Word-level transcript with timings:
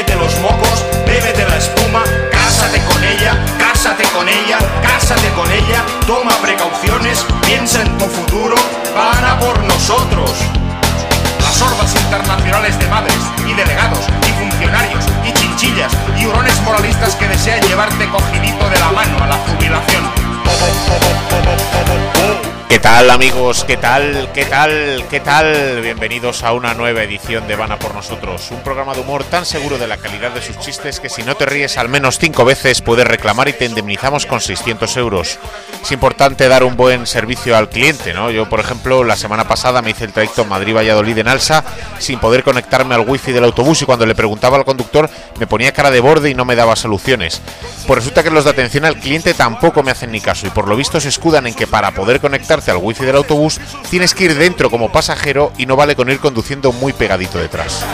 bébete 0.00 0.16
los 0.16 0.38
mocos, 0.40 0.84
bébete 1.04 1.46
la 1.46 1.56
espuma, 1.58 2.02
cásate 2.32 2.80
con 2.84 3.04
ella, 3.04 3.36
cásate 3.58 4.04
con 4.04 4.26
ella, 4.26 4.58
cásate 4.82 5.28
con 5.30 5.50
ella, 5.52 5.84
toma 6.06 6.30
precauciones, 6.40 7.26
piensa 7.44 7.82
en 7.82 7.98
tu 7.98 8.06
futuro, 8.06 8.54
van 8.94 9.24
a 9.24 9.38
por 9.38 9.62
nosotros. 9.62 10.30
Las 11.42 11.60
orbas 11.60 11.94
internacionales 11.94 12.78
de 12.78 12.86
madres 12.86 13.18
y 13.46 13.52
delegados 13.52 14.06
y 14.26 14.32
funcionarios 14.40 15.04
y 15.26 15.32
chinchillas 15.34 15.92
y 16.18 16.26
hurones 16.26 16.58
moralistas 16.62 17.14
que 17.16 17.28
desean 17.28 17.60
llevarte 17.68 18.08
cogidito 18.08 18.70
de 18.70 18.78
la 18.78 18.92
mano 18.92 19.22
a 19.22 19.26
la 19.26 19.36
jubilación. 19.36 20.04
¿Qué 22.70 22.78
tal 22.78 23.10
amigos? 23.10 23.64
¿Qué 23.64 23.76
tal? 23.76 24.30
¿Qué 24.32 24.44
tal? 24.44 25.04
¿Qué 25.10 25.18
tal? 25.18 25.80
Bienvenidos 25.82 26.44
a 26.44 26.52
una 26.52 26.72
nueva 26.72 27.02
edición 27.02 27.48
de 27.48 27.56
Vana 27.56 27.80
por 27.80 27.96
nosotros, 27.96 28.48
un 28.52 28.62
programa 28.62 28.94
de 28.94 29.00
humor 29.00 29.24
tan 29.24 29.44
seguro 29.44 29.76
de 29.76 29.88
la 29.88 29.96
calidad 29.96 30.30
de 30.30 30.40
sus 30.40 30.56
chistes 30.60 31.00
que 31.00 31.08
si 31.08 31.24
no 31.24 31.34
te 31.34 31.46
ríes 31.46 31.76
al 31.78 31.88
menos 31.88 32.20
cinco 32.20 32.44
veces 32.44 32.80
puedes 32.80 33.08
reclamar 33.08 33.48
y 33.48 33.54
te 33.54 33.64
indemnizamos 33.64 34.24
con 34.24 34.40
600 34.40 34.96
euros. 34.98 35.40
Es 35.82 35.90
importante 35.90 36.46
dar 36.46 36.62
un 36.62 36.76
buen 36.76 37.08
servicio 37.08 37.56
al 37.56 37.70
cliente, 37.70 38.14
¿no? 38.14 38.30
Yo, 38.30 38.48
por 38.48 38.60
ejemplo, 38.60 39.02
la 39.02 39.16
semana 39.16 39.48
pasada 39.48 39.82
me 39.82 39.90
hice 39.90 40.04
el 40.04 40.12
trayecto 40.12 40.44
Madrid-Valladolid 40.44 41.18
en 41.18 41.26
Alsa 41.26 41.64
sin 41.98 42.20
poder 42.20 42.44
conectarme 42.44 42.94
al 42.94 43.00
wifi 43.00 43.32
del 43.32 43.44
autobús 43.44 43.82
y 43.82 43.84
cuando 43.84 44.06
le 44.06 44.14
preguntaba 44.14 44.56
al 44.58 44.64
conductor 44.64 45.10
me 45.40 45.48
ponía 45.48 45.72
cara 45.72 45.90
de 45.90 45.98
borde 45.98 46.30
y 46.30 46.34
no 46.36 46.44
me 46.44 46.54
daba 46.54 46.76
soluciones. 46.76 47.42
Pues 47.88 47.98
resulta 47.98 48.22
que 48.22 48.30
los 48.30 48.44
de 48.44 48.50
atención 48.50 48.84
al 48.84 48.96
cliente 48.96 49.34
tampoco 49.34 49.82
me 49.82 49.90
hacen 49.90 50.12
ni 50.12 50.20
caso 50.20 50.46
y 50.46 50.50
por 50.50 50.68
lo 50.68 50.76
visto 50.76 51.00
se 51.00 51.08
escudan 51.08 51.48
en 51.48 51.54
que 51.54 51.66
para 51.66 51.90
poder 51.90 52.20
al 52.68 52.78
wifi 52.78 53.04
del 53.04 53.16
autobús 53.16 53.60
tienes 53.90 54.14
que 54.14 54.24
ir 54.24 54.34
dentro 54.34 54.70
como 54.70 54.92
pasajero 54.92 55.52
y 55.56 55.66
no 55.66 55.76
vale 55.76 55.96
con 55.96 56.10
ir 56.10 56.18
conduciendo 56.18 56.72
muy 56.72 56.92
pegadito 56.92 57.38
detrás. 57.38 57.84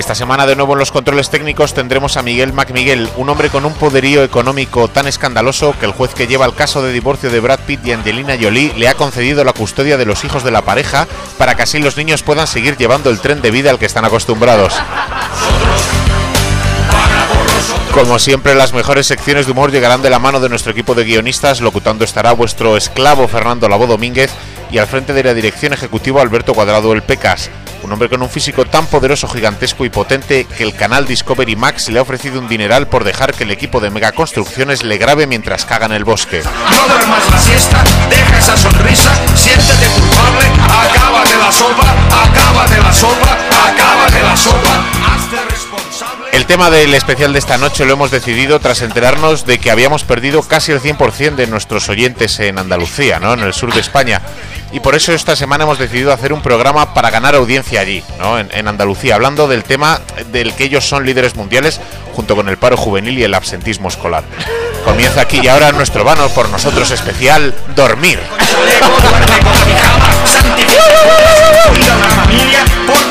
Esta 0.00 0.14
semana 0.14 0.46
de 0.46 0.56
nuevo 0.56 0.72
en 0.72 0.78
los 0.78 0.92
controles 0.92 1.28
técnicos 1.28 1.74
tendremos 1.74 2.16
a 2.16 2.22
Miguel 2.22 2.54
MacMiguel, 2.54 3.10
un 3.16 3.28
hombre 3.28 3.50
con 3.50 3.66
un 3.66 3.74
poderío 3.74 4.24
económico 4.24 4.88
tan 4.88 5.06
escandaloso 5.06 5.74
que 5.78 5.84
el 5.84 5.92
juez 5.92 6.14
que 6.14 6.26
lleva 6.26 6.46
el 6.46 6.54
caso 6.54 6.80
de 6.80 6.90
divorcio 6.90 7.30
de 7.30 7.40
Brad 7.40 7.60
Pitt 7.66 7.84
y 7.84 7.92
Angelina 7.92 8.38
Jolie 8.40 8.72
le 8.78 8.88
ha 8.88 8.94
concedido 8.94 9.44
la 9.44 9.52
custodia 9.52 9.98
de 9.98 10.06
los 10.06 10.24
hijos 10.24 10.42
de 10.42 10.52
la 10.52 10.62
pareja 10.62 11.06
para 11.36 11.54
que 11.54 11.64
así 11.64 11.80
los 11.80 11.98
niños 11.98 12.22
puedan 12.22 12.46
seguir 12.46 12.78
llevando 12.78 13.10
el 13.10 13.20
tren 13.20 13.42
de 13.42 13.50
vida 13.50 13.68
al 13.68 13.78
que 13.78 13.84
están 13.84 14.06
acostumbrados. 14.06 14.72
Como 17.92 18.18
siempre, 18.20 18.54
las 18.54 18.72
mejores 18.72 19.06
secciones 19.06 19.46
de 19.46 19.52
humor 19.52 19.72
llegarán 19.72 20.00
de 20.00 20.10
la 20.10 20.20
mano 20.20 20.38
de 20.38 20.48
nuestro 20.48 20.72
equipo 20.72 20.94
de 20.94 21.04
guionistas. 21.04 21.60
Locutando 21.60 22.04
estará 22.04 22.32
vuestro 22.32 22.76
esclavo 22.76 23.26
Fernando 23.26 23.68
Labo 23.68 23.86
Domínguez 23.86 24.30
y 24.70 24.78
al 24.78 24.86
frente 24.86 25.12
de 25.12 25.24
la 25.24 25.34
dirección 25.34 25.72
ejecutiva 25.72 26.22
Alberto 26.22 26.54
Cuadrado 26.54 26.92
El 26.92 27.02
Pecas. 27.02 27.50
Un 27.82 27.92
hombre 27.92 28.08
con 28.08 28.22
un 28.22 28.28
físico 28.28 28.64
tan 28.64 28.86
poderoso, 28.86 29.26
gigantesco 29.26 29.84
y 29.84 29.90
potente 29.90 30.44
que 30.44 30.62
el 30.62 30.74
canal 30.74 31.06
Discovery 31.06 31.56
Max 31.56 31.88
le 31.88 31.98
ha 31.98 32.02
ofrecido 32.02 32.38
un 32.38 32.48
dineral 32.48 32.86
por 32.86 33.04
dejar 33.04 33.34
que 33.34 33.44
el 33.44 33.50
equipo 33.50 33.80
de 33.80 33.90
megaconstrucciones 33.90 34.84
le 34.84 34.98
grabe 34.98 35.26
mientras 35.26 35.64
caga 35.64 35.86
en 35.86 35.92
el 35.92 36.04
bosque. 36.04 36.42
No 36.44 36.94
duermas 36.94 37.30
la 37.30 37.38
siesta, 37.38 37.82
deja 38.08 38.38
esa 38.38 38.56
sonrisa, 38.56 39.10
siéntete 39.34 39.86
culpable, 39.98 40.46
acaba 40.68 41.24
de 41.24 41.36
la 41.36 41.50
sopa, 41.50 41.94
acaba 42.22 42.66
de 42.66 42.78
la 42.82 42.92
sopa, 42.92 43.38
acaba 43.66 44.10
de 44.10 44.22
la 44.22 44.36
sopa. 44.36 45.19
El 46.32 46.46
tema 46.46 46.70
del 46.70 46.94
especial 46.94 47.32
de 47.32 47.38
esta 47.40 47.58
noche 47.58 47.84
lo 47.84 47.92
hemos 47.92 48.10
decidido 48.10 48.60
tras 48.60 48.82
enterarnos 48.82 49.46
de 49.46 49.58
que 49.58 49.70
habíamos 49.70 50.04
perdido 50.04 50.42
casi 50.42 50.70
el 50.70 50.80
100% 50.80 51.34
de 51.34 51.46
nuestros 51.48 51.88
oyentes 51.88 52.38
en 52.40 52.58
Andalucía, 52.58 53.18
¿no? 53.18 53.34
en 53.34 53.40
el 53.40 53.52
sur 53.52 53.72
de 53.74 53.80
España. 53.80 54.22
Y 54.72 54.80
por 54.80 54.94
eso 54.94 55.12
esta 55.12 55.34
semana 55.34 55.64
hemos 55.64 55.78
decidido 55.78 56.12
hacer 56.12 56.32
un 56.32 56.42
programa 56.42 56.94
para 56.94 57.10
ganar 57.10 57.34
audiencia 57.34 57.80
allí, 57.80 58.04
¿no? 58.18 58.38
en, 58.38 58.48
en 58.52 58.68
Andalucía, 58.68 59.16
hablando 59.16 59.48
del 59.48 59.64
tema 59.64 60.00
del 60.30 60.54
que 60.54 60.64
ellos 60.64 60.88
son 60.88 61.04
líderes 61.04 61.34
mundiales 61.34 61.80
junto 62.14 62.36
con 62.36 62.48
el 62.48 62.58
paro 62.58 62.76
juvenil 62.76 63.18
y 63.18 63.24
el 63.24 63.34
absentismo 63.34 63.88
escolar. 63.88 64.22
Comienza 64.84 65.22
aquí 65.22 65.40
y 65.42 65.48
ahora 65.48 65.72
nuestro 65.72 66.04
vano 66.04 66.28
por 66.28 66.48
nosotros 66.48 66.90
especial, 66.92 67.54
dormir. 67.74 68.20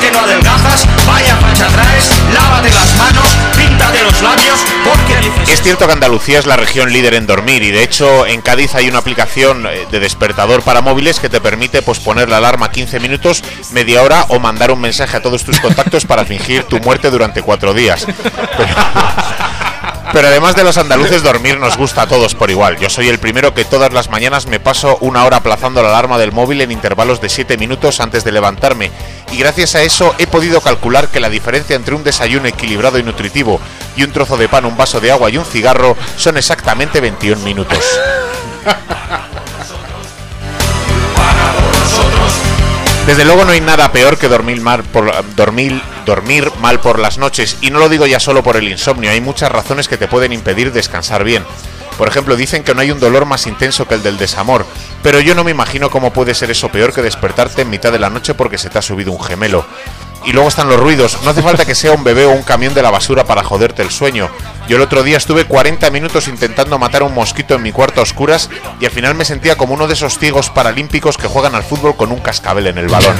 con 0.00 0.08
pijama, 0.08 0.08
santifica 0.08 0.08
cuida 0.08 0.08
una 0.08 0.08
familia, 0.08 0.08
porque 0.08 0.10
no 0.10 0.20
adelgazas, 0.20 1.06
vaya 1.06 1.36
facha 1.36 1.68
traes, 1.68 2.10
lávate 2.32 2.70
las 2.70 2.96
manos, 2.96 3.36
píntate 3.56 4.02
los 4.02 4.22
labios, 4.22 4.60
porque 4.84 5.16
dices... 5.16 5.50
Es 5.50 5.62
cierto 5.62 5.86
que 5.86 5.92
Andalucía 5.92 6.38
es 6.38 6.46
la 6.46 6.56
región 6.56 6.92
líder 6.92 7.14
en 7.14 7.26
dormir 7.26 7.62
y 7.62 7.70
de 7.70 7.82
hecho 7.82 8.26
en 8.26 8.40
Cádiz 8.40 8.74
hay 8.74 8.88
una 8.88 8.98
aplicación 8.98 9.66
eh, 9.66 9.86
de 9.90 10.00
despertador 10.00 10.62
para 10.62 10.80
móviles 10.80 11.20
que 11.20 11.28
te 11.28 11.40
permite 11.40 11.82
posponer 11.82 12.28
la 12.28 12.38
alarma 12.38 12.70
15 12.70 13.00
minutos, 13.00 13.42
media 13.72 14.02
hora 14.02 14.26
o 14.28 14.38
mandar 14.38 14.70
un 14.70 14.80
mensaje 14.80 15.16
a 15.16 15.22
todos 15.22 15.44
tus 15.44 15.60
contactos 15.60 16.04
para 16.04 16.24
fingir 16.24 16.64
tu 16.64 16.78
muerte 16.80 17.10
durante 17.10 17.42
cuatro 17.42 17.74
días. 17.74 18.06
Pero, 18.56 18.74
pero 20.12 20.28
además 20.28 20.56
de 20.56 20.64
los 20.64 20.78
andaluces, 20.78 21.22
dormir 21.22 21.58
nos 21.58 21.76
gusta 21.76 22.02
a 22.02 22.06
todos 22.06 22.34
por 22.34 22.50
igual. 22.50 22.78
Yo 22.78 22.90
soy 22.90 23.08
el 23.08 23.18
primero 23.18 23.54
que 23.54 23.64
todas 23.64 23.92
las 23.92 24.10
mañanas 24.10 24.46
me 24.46 24.60
paso 24.60 24.98
una 25.00 25.24
hora 25.24 25.38
aplazando 25.38 25.82
la 25.82 25.90
alarma 25.90 26.18
del 26.18 26.32
móvil 26.32 26.60
en 26.60 26.72
intervalos 26.72 27.20
de 27.20 27.28
7 27.28 27.56
minutos 27.56 28.00
antes 28.00 28.24
de 28.24 28.32
levantarme. 28.32 28.90
Y 29.32 29.38
gracias 29.38 29.74
a 29.74 29.82
eso 29.82 30.14
he 30.18 30.26
podido 30.26 30.60
calcular 30.60 31.08
que 31.08 31.20
la 31.20 31.28
diferencia 31.28 31.76
entre 31.76 31.94
un 31.94 32.04
desayuno 32.04 32.48
equilibrado 32.48 32.98
y 32.98 33.02
nutritivo 33.02 33.60
y 33.96 34.02
un 34.02 34.12
trozo 34.12 34.36
de 34.36 34.48
pan, 34.48 34.64
un 34.64 34.76
vaso 34.76 35.00
de 35.00 35.12
agua 35.12 35.30
y 35.30 35.38
un 35.38 35.44
cigarro 35.44 35.96
son 36.16 36.36
exactamente 36.36 37.00
21 37.00 37.42
minutos. 37.42 37.84
Desde 43.06 43.24
luego 43.24 43.44
no 43.44 43.50
hay 43.50 43.60
nada 43.60 43.90
peor 43.90 44.18
que 44.18 44.28
dormir 44.28 44.60
mal 44.60 44.84
por 44.84 45.10
dormir, 45.34 45.80
dormir 46.06 46.50
mal 46.60 46.80
por 46.80 46.98
las 46.98 47.18
noches 47.18 47.56
y 47.60 47.70
no 47.70 47.80
lo 47.80 47.88
digo 47.88 48.06
ya 48.06 48.20
solo 48.20 48.42
por 48.42 48.56
el 48.56 48.68
insomnio, 48.68 49.10
hay 49.10 49.20
muchas 49.20 49.50
razones 49.50 49.88
que 49.88 49.96
te 49.96 50.06
pueden 50.06 50.32
impedir 50.32 50.72
descansar 50.72 51.24
bien. 51.24 51.44
Por 51.98 52.08
ejemplo, 52.08 52.36
dicen 52.36 52.62
que 52.62 52.74
no 52.74 52.80
hay 52.80 52.90
un 52.92 53.00
dolor 53.00 53.26
más 53.26 53.46
intenso 53.46 53.86
que 53.88 53.94
el 53.94 54.02
del 54.02 54.16
desamor, 54.16 54.64
pero 55.02 55.20
yo 55.20 55.34
no 55.34 55.44
me 55.44 55.50
imagino 55.50 55.90
cómo 55.90 56.12
puede 56.12 56.34
ser 56.34 56.50
eso 56.50 56.70
peor 56.70 56.94
que 56.94 57.02
despertarte 57.02 57.62
en 57.62 57.70
mitad 57.70 57.90
de 57.90 57.98
la 57.98 58.10
noche 58.10 58.34
porque 58.34 58.58
se 58.58 58.70
te 58.70 58.78
ha 58.78 58.82
subido 58.82 59.12
un 59.12 59.22
gemelo. 59.22 59.66
Y 60.24 60.32
luego 60.32 60.48
están 60.48 60.68
los 60.68 60.78
ruidos. 60.78 61.18
No 61.24 61.30
hace 61.30 61.42
falta 61.42 61.64
que 61.64 61.74
sea 61.74 61.92
un 61.92 62.04
bebé 62.04 62.26
o 62.26 62.30
un 62.30 62.42
camión 62.42 62.74
de 62.74 62.82
la 62.82 62.90
basura 62.90 63.24
para 63.24 63.42
joderte 63.42 63.82
el 63.82 63.90
sueño. 63.90 64.28
Yo 64.68 64.76
el 64.76 64.82
otro 64.82 65.02
día 65.02 65.16
estuve 65.16 65.46
40 65.46 65.90
minutos 65.90 66.28
intentando 66.28 66.78
matar 66.78 67.02
a 67.02 67.06
un 67.06 67.14
mosquito 67.14 67.54
en 67.54 67.62
mi 67.62 67.72
cuarto 67.72 68.00
a 68.00 68.02
oscuras 68.04 68.50
y 68.80 68.84
al 68.84 68.90
final 68.90 69.14
me 69.14 69.24
sentía 69.24 69.56
como 69.56 69.74
uno 69.74 69.86
de 69.86 69.94
esos 69.94 70.18
ciegos 70.18 70.50
paralímpicos 70.50 71.16
que 71.16 71.26
juegan 71.26 71.54
al 71.54 71.64
fútbol 71.64 71.96
con 71.96 72.12
un 72.12 72.20
cascabel 72.20 72.66
en 72.66 72.78
el 72.78 72.88
balón. 72.88 73.16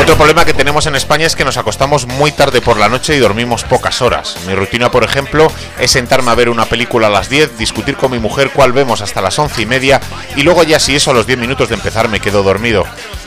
Otro 0.00 0.16
problema 0.16 0.44
que 0.44 0.52
tenemos 0.52 0.86
en 0.86 0.96
España 0.96 1.26
es 1.26 1.36
que 1.36 1.44
nos 1.44 1.56
acostamos 1.56 2.06
muy 2.06 2.32
tarde 2.32 2.60
por 2.60 2.76
la 2.76 2.88
noche 2.88 3.14
y 3.14 3.18
dormimos 3.18 3.62
pocas 3.62 4.02
horas. 4.02 4.36
Mi 4.46 4.54
rutina, 4.54 4.90
por 4.90 5.04
ejemplo, 5.04 5.46
es 5.78 5.92
sentarme 5.92 6.30
a 6.30 6.34
ver 6.34 6.48
una 6.48 6.64
película 6.64 7.06
a 7.06 7.10
las 7.10 7.28
10, 7.28 7.56
discutir 7.56 7.96
con 7.96 8.10
mi 8.10 8.18
mujer 8.18 8.50
cuál 8.50 8.72
vemos 8.72 9.00
hasta 9.00 9.20
las 9.20 9.38
once 9.38 9.62
y 9.62 9.66
media 9.66 10.00
y 10.34 10.42
luego 10.42 10.64
ya 10.64 10.80
si 10.80 10.96
eso 10.96 11.12
a 11.12 11.14
los 11.14 11.26
10 11.26 11.38
minutos 11.38 11.68
de 11.68 11.76
empezar 11.76 12.08
me 12.08 12.20
quedo 12.20 12.42
dormido. 12.42 12.84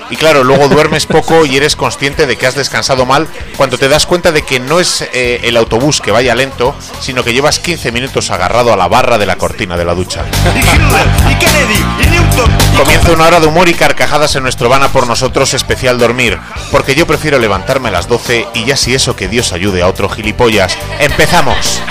Y 0.10 0.18
claro, 0.18 0.44
luego 0.44 0.68
duermes 0.68 1.06
poco 1.08 1.46
y 1.46 1.56
eres 1.56 1.76
consciente 1.76 2.28
de 2.28 2.38
que 2.38 2.46
has 2.46 2.56
descansado 2.56 3.06
mal 3.06 3.28
cuando 3.58 3.78
te 3.78 3.90
das 3.90 4.06
cuenta 4.06 4.32
de 4.32 4.44
que 4.44 4.60
no 4.60 4.80
es 4.80 5.02
eh, 5.14 5.40
el 5.44 5.58
autobús 5.58 6.00
que 6.00 6.12
vaya 6.12 6.36
lento, 6.36 6.76
sino 7.00 7.24
que 7.24 7.34
llevas 7.34 7.58
15 7.60 7.92
minutos 7.92 8.30
agarrado 8.30 8.72
a 8.72 8.78
la 8.78 8.88
barra 8.88 9.18
de 9.18 9.26
la 9.26 9.38
cortina 9.38 9.78
de 9.78 9.86
la 9.86 9.96
ducha. 9.96 10.24
Comienza 12.78 13.12
una 13.14 13.26
hora 13.26 13.40
de 13.40 13.48
humor 13.48 13.68
y 13.70 13.74
carcajadas 13.74 14.36
en 14.36 14.44
nuestro 14.44 14.70
Vana 14.70 14.90
por 14.90 15.08
nosotros 15.08 15.54
especial 15.66 15.98
dormir, 15.98 16.38
porque 16.72 16.94
yo 16.94 17.08
prefiero 17.08 17.40
levantarme 17.40 17.90
a 17.90 17.92
las 17.92 18.08
12 18.08 18.46
y 18.54 18.66
ya 18.66 18.78
si 18.78 18.94
eso 18.94 19.16
que 19.16 19.28
Dios 19.28 19.52
ayude 19.52 19.82
a 19.82 19.88
otro 19.88 20.08
gilipollas. 20.08 20.78
¡Empezamos! 21.00 21.82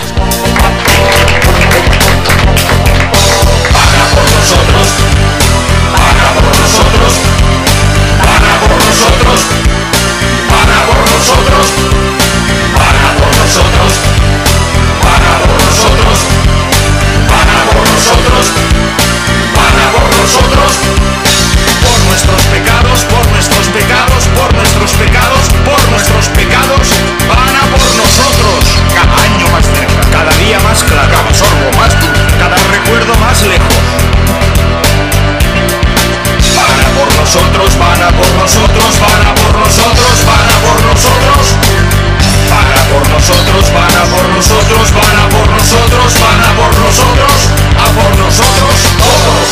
nosotros, 46.95 47.49
a 47.77 47.87
por 47.97 48.19
nosotros 48.19 48.75
todos. 48.99 49.49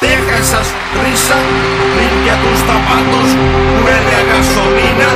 Deja 0.00 0.38
esas 0.38 0.66
risas, 1.02 1.44
limpia 1.98 2.40
tus 2.40 2.58
zapatos, 2.60 3.28
huele 3.84 4.12
a 4.16 4.24
gasolina. 4.32 5.10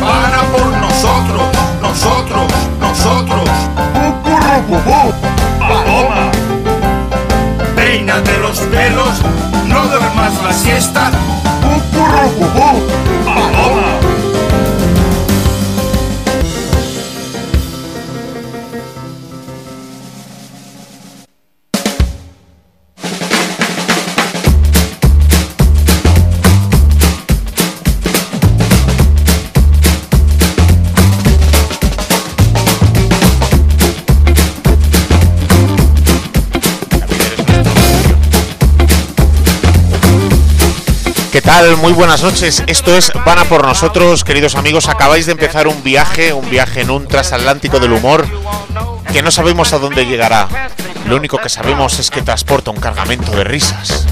Para 0.00 0.40
por 0.52 0.68
nosotros, 0.78 1.46
nosotros, 1.82 2.46
nosotros. 2.80 3.50
Paloma, 5.58 6.22
ah, 6.22 6.32
peínate 7.76 8.38
los 8.38 8.58
pelos, 8.60 9.20
no 9.66 9.84
duermas 9.86 10.32
la 10.42 10.52
siesta. 10.52 11.10
Muy 41.56 41.94
buenas 41.94 42.22
noches. 42.22 42.62
Esto 42.66 42.94
es 42.94 43.10
Van 43.24 43.38
a 43.38 43.44
por 43.46 43.64
nosotros, 43.66 44.24
queridos 44.24 44.56
amigos. 44.56 44.88
Acabáis 44.88 45.24
de 45.24 45.32
empezar 45.32 45.66
un 45.66 45.82
viaje, 45.82 46.34
un 46.34 46.50
viaje 46.50 46.82
en 46.82 46.90
un 46.90 47.08
transatlántico 47.08 47.80
del 47.80 47.92
humor 47.92 48.26
que 49.10 49.22
no 49.22 49.30
sabemos 49.30 49.72
a 49.72 49.78
dónde 49.78 50.04
llegará. 50.04 50.48
Lo 51.06 51.16
único 51.16 51.38
que 51.38 51.48
sabemos 51.48 51.98
es 51.98 52.10
que 52.10 52.20
transporta 52.20 52.70
un 52.70 52.76
cargamento 52.76 53.32
de 53.32 53.44
risas 53.44 54.06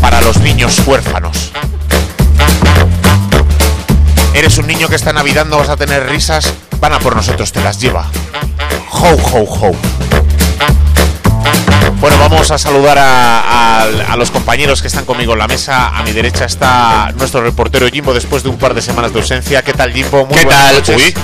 para 0.00 0.20
los 0.20 0.38
niños 0.38 0.80
huérfanos. 0.86 1.50
Eres 4.32 4.56
un 4.58 4.68
niño 4.68 4.88
que 4.88 4.94
está 4.94 5.12
navidando, 5.12 5.58
vas 5.58 5.68
a 5.68 5.76
tener 5.76 6.08
risas. 6.08 6.54
Van 6.78 6.92
a 6.92 7.00
por 7.00 7.16
nosotros, 7.16 7.50
te 7.50 7.60
las 7.60 7.80
lleva. 7.80 8.06
Ho, 8.92 9.16
ho, 9.32 9.42
ho. 9.42 9.95
Bueno, 12.08 12.20
vamos 12.20 12.52
a 12.52 12.56
saludar 12.58 12.98
a, 12.98 13.80
a- 13.80 14.12
a 14.12 14.16
los 14.16 14.30
compañeros 14.30 14.80
que 14.80 14.86
están 14.86 15.04
conmigo 15.04 15.32
en 15.32 15.40
la 15.40 15.48
mesa. 15.48 15.88
A 15.88 16.04
mi 16.04 16.12
derecha 16.12 16.44
está 16.44 17.10
nuestro 17.16 17.40
reportero 17.42 17.88
Jimbo 17.88 18.14
después 18.14 18.44
de 18.44 18.48
un 18.48 18.58
par 18.58 18.74
de 18.74 18.80
semanas 18.82 19.12
de 19.12 19.18
ausencia. 19.18 19.60
¿Qué 19.62 19.72
tal, 19.72 19.92
Jimbo? 19.92 20.24
Muy 20.24 20.38
¿Qué 20.38 20.46
tal? 20.46 20.76
noches. 20.76 20.96
Uy, 20.96 21.14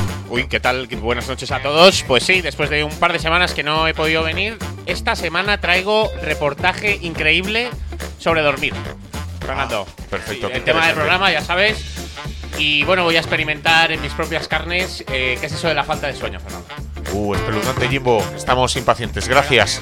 uy, 0.40 0.48
¿qué 0.48 0.58
tal? 0.58 0.88
Buenas 0.88 1.28
noches 1.28 1.52
a 1.52 1.60
todos. 1.60 2.02
Pues 2.08 2.24
sí, 2.24 2.40
después 2.40 2.68
de 2.68 2.82
un 2.82 2.90
par 2.96 3.12
de 3.12 3.20
semanas 3.20 3.54
que 3.54 3.62
no 3.62 3.86
he 3.86 3.94
podido 3.94 4.24
venir, 4.24 4.58
esta 4.86 5.14
semana 5.14 5.60
traigo 5.60 6.10
reportaje 6.20 6.98
increíble 7.00 7.70
sobre 8.18 8.42
dormir. 8.42 8.74
Fernando. 9.38 9.86
Ah, 9.88 10.02
perfecto, 10.10 10.48
Sí, 10.48 10.52
el 10.56 10.64
tema 10.64 10.84
del 10.86 10.96
programa, 10.96 11.30
ya 11.30 11.42
sabes. 11.44 11.78
Y 12.58 12.82
bueno, 12.82 13.04
voy 13.04 13.14
a 13.16 13.20
experimentar 13.20 13.92
en 13.92 14.02
mis 14.02 14.12
propias 14.14 14.48
carnes 14.48 15.04
eh, 15.12 15.38
qué 15.40 15.46
es 15.46 15.52
eso 15.52 15.68
de 15.68 15.74
la 15.74 15.84
falta 15.84 16.08
de 16.08 16.16
sueño, 16.16 16.40
Fernando. 16.40 16.66
Uh, 17.12 17.34
espeluznante, 17.36 17.88
Jimbo. 17.88 18.24
Estamos 18.36 18.74
impacientes. 18.74 19.28
Gracias. 19.28 19.80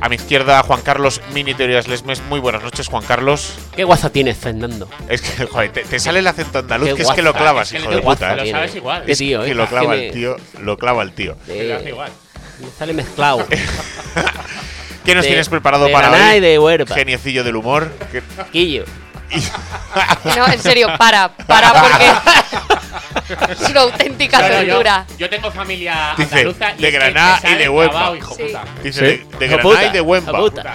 A 0.00 0.08
mi 0.08 0.14
izquierda, 0.16 0.62
Juan 0.62 0.80
Carlos 0.82 1.20
Mini 1.34 1.54
Teorías 1.54 1.88
Lesmes. 1.88 2.22
Muy 2.22 2.38
buenas 2.40 2.62
noches, 2.62 2.86
Juan 2.88 3.02
Carlos. 3.04 3.54
¿Qué 3.74 3.82
guaza 3.84 4.10
tienes, 4.10 4.36
Fernando? 4.36 4.88
Es 5.08 5.20
que, 5.22 5.46
joder, 5.46 5.72
te, 5.72 5.82
te 5.82 5.98
sale 5.98 6.20
el 6.20 6.26
acento 6.26 6.60
andaluz, 6.60 6.94
que 6.94 7.02
es 7.02 7.10
que 7.10 7.22
lo 7.22 7.32
clavas, 7.34 7.72
es 7.72 7.78
que 7.78 7.82
hijo 7.84 7.90
de 7.96 8.02
puta, 8.02 8.36
Lo 8.36 8.42
¿eh? 8.44 8.50
sabes 8.50 8.74
igual. 8.76 9.04
Qué 9.04 9.16
tío, 9.16 9.42
Que 9.42 9.50
¿eh? 9.50 9.54
lo 9.54 9.66
clava 9.66 9.94
Que 9.94 10.06
el 10.08 10.12
tío, 10.14 10.36
lo 10.60 10.76
clava 10.78 11.02
el 11.02 11.12
tío. 11.12 11.36
Lo 11.48 11.52
eh, 11.54 11.84
igual. 11.88 12.12
me 12.60 12.68
sale 12.78 12.92
mezclado. 12.92 13.44
¿Qué 15.04 15.14
nos 15.14 15.24
De- 15.24 15.28
tienes 15.30 15.48
preparado 15.48 15.86
de 15.86 15.92
para 15.92 16.10
hoy? 16.12 16.36
y 16.36 16.40
de 16.40 16.58
Huerva. 16.58 16.94
Geniecillo 16.94 17.42
del 17.42 17.56
humor. 17.56 17.90
Quillo. 18.52 18.84
No, 20.36 20.46
en 20.46 20.58
serio, 20.60 20.88
para, 20.98 21.28
para 21.36 21.72
porque 21.72 22.77
es 23.50 23.70
una 23.70 23.80
auténtica 23.82 24.38
no, 24.38 24.94
yo, 25.18 25.30
tengo 25.30 25.50
familia 25.50 26.14
Dice, 26.16 26.36
andaluza 26.36 26.72
y 26.76 26.82
de 26.82 26.90
Granada 26.90 27.40
y 27.50 27.54
de 27.54 27.68
Huelva. 27.68 28.12
Dice 28.82 29.24
de, 29.38 29.48
Granada 29.48 29.86
y 29.86 29.90
de. 29.90 30.00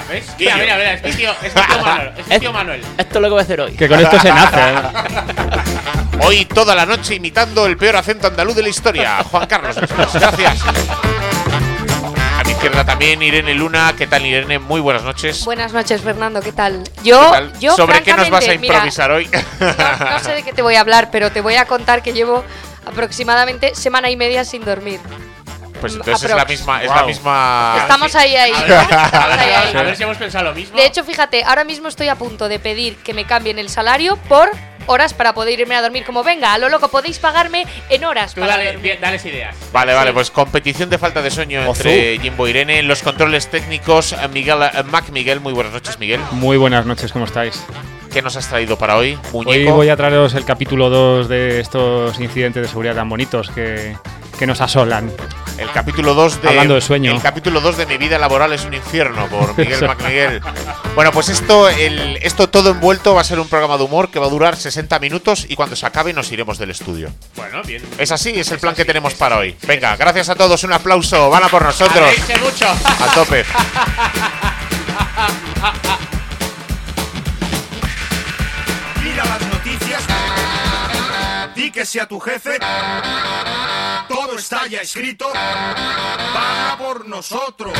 ¿Ves? 0.09 0.35
Mira, 0.37 0.57
mira, 0.57 0.77
mira, 0.77 0.93
es 0.93 1.03
mi 1.03 1.11
tío, 1.13 1.31
es 1.41 1.55
mi 1.55 1.61
tío 1.61 1.81
Manuel. 1.83 2.13
Es 2.17 2.27
mi 2.27 2.39
tío 2.39 2.53
Manuel. 2.53 2.81
Esto 2.97 3.15
es 3.15 3.21
lo 3.21 3.21
que 3.21 3.29
voy 3.29 3.39
a 3.39 3.43
hacer 3.43 3.61
hoy. 3.61 3.71
Que 3.73 3.87
con 3.87 3.99
esto 3.99 4.19
se 4.19 4.29
nace. 4.29 4.59
¿eh? 4.59 4.73
Hoy 6.21 6.45
toda 6.45 6.75
la 6.75 6.85
noche 6.85 7.15
imitando 7.15 7.65
el 7.65 7.77
peor 7.77 7.95
acento 7.95 8.27
andaluz 8.27 8.55
de 8.55 8.63
la 8.63 8.69
historia. 8.69 9.23
Juan 9.23 9.47
Carlos, 9.47 9.75
muchas 9.75 10.13
gracias. 10.13 10.63
También 12.85 13.21
Irene 13.21 13.53
Luna. 13.53 13.93
¿Qué 13.97 14.07
tal, 14.07 14.25
Irene? 14.25 14.59
Muy 14.59 14.81
buenas 14.81 15.03
noches. 15.03 15.45
Buenas 15.45 15.71
noches, 15.73 16.01
Fernando, 16.01 16.41
¿qué 16.41 16.51
tal? 16.51 16.83
Yo, 17.03 17.19
¿Qué 17.21 17.31
tal? 17.31 17.59
yo 17.59 17.75
¿Sobre 17.75 18.01
qué 18.03 18.13
nos 18.13 18.29
vas 18.29 18.43
a 18.47 18.53
mira, 18.55 18.75
improvisar 18.75 19.11
hoy? 19.11 19.29
no, 19.59 20.09
no 20.11 20.19
sé 20.19 20.33
de 20.33 20.43
qué 20.43 20.53
te 20.53 20.61
voy 20.61 20.75
a 20.75 20.81
hablar, 20.81 21.09
pero 21.11 21.31
te 21.31 21.41
voy 21.41 21.55
a 21.55 21.65
contar 21.65 22.01
que 22.03 22.13
llevo 22.13 22.43
aproximadamente 22.85 23.75
semana 23.75 24.09
y 24.09 24.17
media 24.17 24.43
sin 24.43 24.65
dormir. 24.65 24.99
Pues 25.79 25.95
entonces 25.95 26.29
es 26.29 26.35
la 26.35 26.45
misma, 26.45 26.81
es 26.81 26.89
la 26.89 27.03
misma. 27.03 27.75
Estamos 27.81 28.15
ahí, 28.15 28.35
ahí. 28.37 28.53
A 28.53 28.59
¿no? 28.61 28.67
ver, 28.67 28.71
a 28.73 28.83
Estamos 29.05 29.27
ver, 29.29 29.39
ahí, 29.39 29.51
ahí. 29.51 29.75
a 29.75 29.83
ver 29.83 29.97
si 29.97 30.03
hemos 30.03 30.17
pensado 30.17 30.45
lo 30.45 30.53
mismo. 30.53 30.77
De 30.77 30.85
hecho, 30.85 31.03
fíjate, 31.03 31.43
ahora 31.43 31.65
mismo 31.65 31.89
estoy 31.89 32.07
a 32.07 32.15
punto 32.15 32.47
de 32.47 32.57
pedir 32.59 32.95
que 32.97 33.13
me 33.13 33.25
cambien 33.25 33.59
el 33.59 33.69
salario 33.69 34.15
por 34.29 34.49
horas 34.87 35.13
para 35.13 35.33
poder 35.33 35.59
irme 35.59 35.75
a 35.75 35.81
dormir. 35.81 36.03
Como 36.05 36.23
venga, 36.23 36.53
a 36.53 36.57
lo 36.57 36.69
loco, 36.69 36.89
podéis 36.89 37.19
pagarme 37.19 37.65
en 37.89 38.03
horas 38.05 38.33
Tú 38.33 38.41
para 38.41 38.57
dale, 38.57 38.73
dormir. 38.73 38.97
dales 39.01 39.25
ideas. 39.25 39.55
Vale, 39.71 39.93
vale, 39.93 40.09
Sí. 40.11 40.13
pues 40.13 40.31
competición 40.31 40.89
de 40.89 40.97
falta 40.97 41.21
de 41.21 41.31
sueño 41.31 41.61
Ozu. 41.69 41.87
entre 41.87 42.19
Jimbo 42.19 42.47
e 42.47 42.49
Irene. 42.51 42.79
En 42.79 42.87
los 42.87 43.01
controles 43.03 43.47
técnicos, 43.49 44.15
Miguel, 44.31 44.59
Mac 44.85 45.09
Miguel. 45.09 45.39
Muy 45.39 45.53
buenas 45.53 45.73
noches, 45.73 45.97
Miguel. 45.99 46.19
Muy 46.31 46.57
buenas 46.57 46.85
noches, 46.85 47.11
¿cómo 47.11 47.25
estáis? 47.25 47.63
¿Qué 48.13 48.21
nos 48.21 48.35
has 48.35 48.47
traído 48.47 48.77
para 48.77 48.95
hoy? 48.95 49.17
Hoy 49.31 49.45
Muñeco. 49.45 49.73
voy 49.73 49.89
a 49.89 49.97
traeros 49.97 50.35
el 50.35 50.45
capítulo 50.45 50.91
2 50.91 51.27
de 51.27 51.59
estos 51.59 52.19
incidentes 52.19 52.61
de 52.61 52.67
seguridad 52.67 52.93
tan 52.93 53.09
bonitos 53.09 53.49
que, 53.49 53.97
que 54.37 54.45
nos 54.45 54.61
asolan. 54.61 55.11
El 55.57 55.71
capítulo 55.71 56.13
2 56.13 56.43
de. 56.43 56.49
Hablando 56.49 56.75
de 56.75 56.81
sueño. 56.81 57.11
El 57.11 57.21
capítulo 57.23 57.59
2 57.59 57.75
de 57.75 57.87
Mi 57.87 57.97
vida 57.97 58.19
laboral 58.19 58.53
es 58.53 58.65
un 58.65 58.75
infierno 58.75 59.25
por 59.29 59.57
Miguel. 59.57 59.87
MacMiguel. 59.87 60.41
Bueno, 60.93 61.11
pues 61.11 61.29
esto, 61.29 61.67
el, 61.69 62.19
esto 62.21 62.49
todo 62.49 62.69
envuelto 62.69 63.15
va 63.15 63.21
a 63.21 63.23
ser 63.23 63.39
un 63.39 63.47
programa 63.47 63.77
de 63.77 63.83
humor 63.83 64.11
que 64.11 64.19
va 64.19 64.27
a 64.27 64.29
durar 64.29 64.55
60 64.57 64.99
minutos 64.99 65.47
y 65.49 65.55
cuando 65.55 65.75
se 65.75 65.87
acabe 65.87 66.13
nos 66.13 66.31
iremos 66.31 66.59
del 66.59 66.69
estudio. 66.69 67.09
Bueno, 67.35 67.63
bien. 67.63 67.81
Es 67.97 68.11
así, 68.11 68.29
es 68.39 68.51
el 68.51 68.59
plan 68.59 68.75
que 68.75 68.85
tenemos 68.85 69.15
para 69.15 69.39
hoy. 69.39 69.55
Venga, 69.65 69.95
gracias 69.95 70.29
a 70.29 70.35
todos, 70.35 70.63
un 70.63 70.73
aplauso. 70.73 71.31
Van 71.31 71.45
a 71.45 71.47
por 71.47 71.63
nosotros. 71.63 72.11
Mucho. 72.43 72.67
A 72.67 73.11
tope. 73.15 73.43
que 81.73 81.85
sea 81.85 82.07
tu 82.07 82.19
jefe. 82.19 82.59
Todo 84.07 84.37
está 84.37 84.67
ya 84.67 84.81
escrito. 84.81 85.27
Van 85.33 86.71
a 86.71 86.77
por 86.77 87.07
nosotros. 87.07 87.73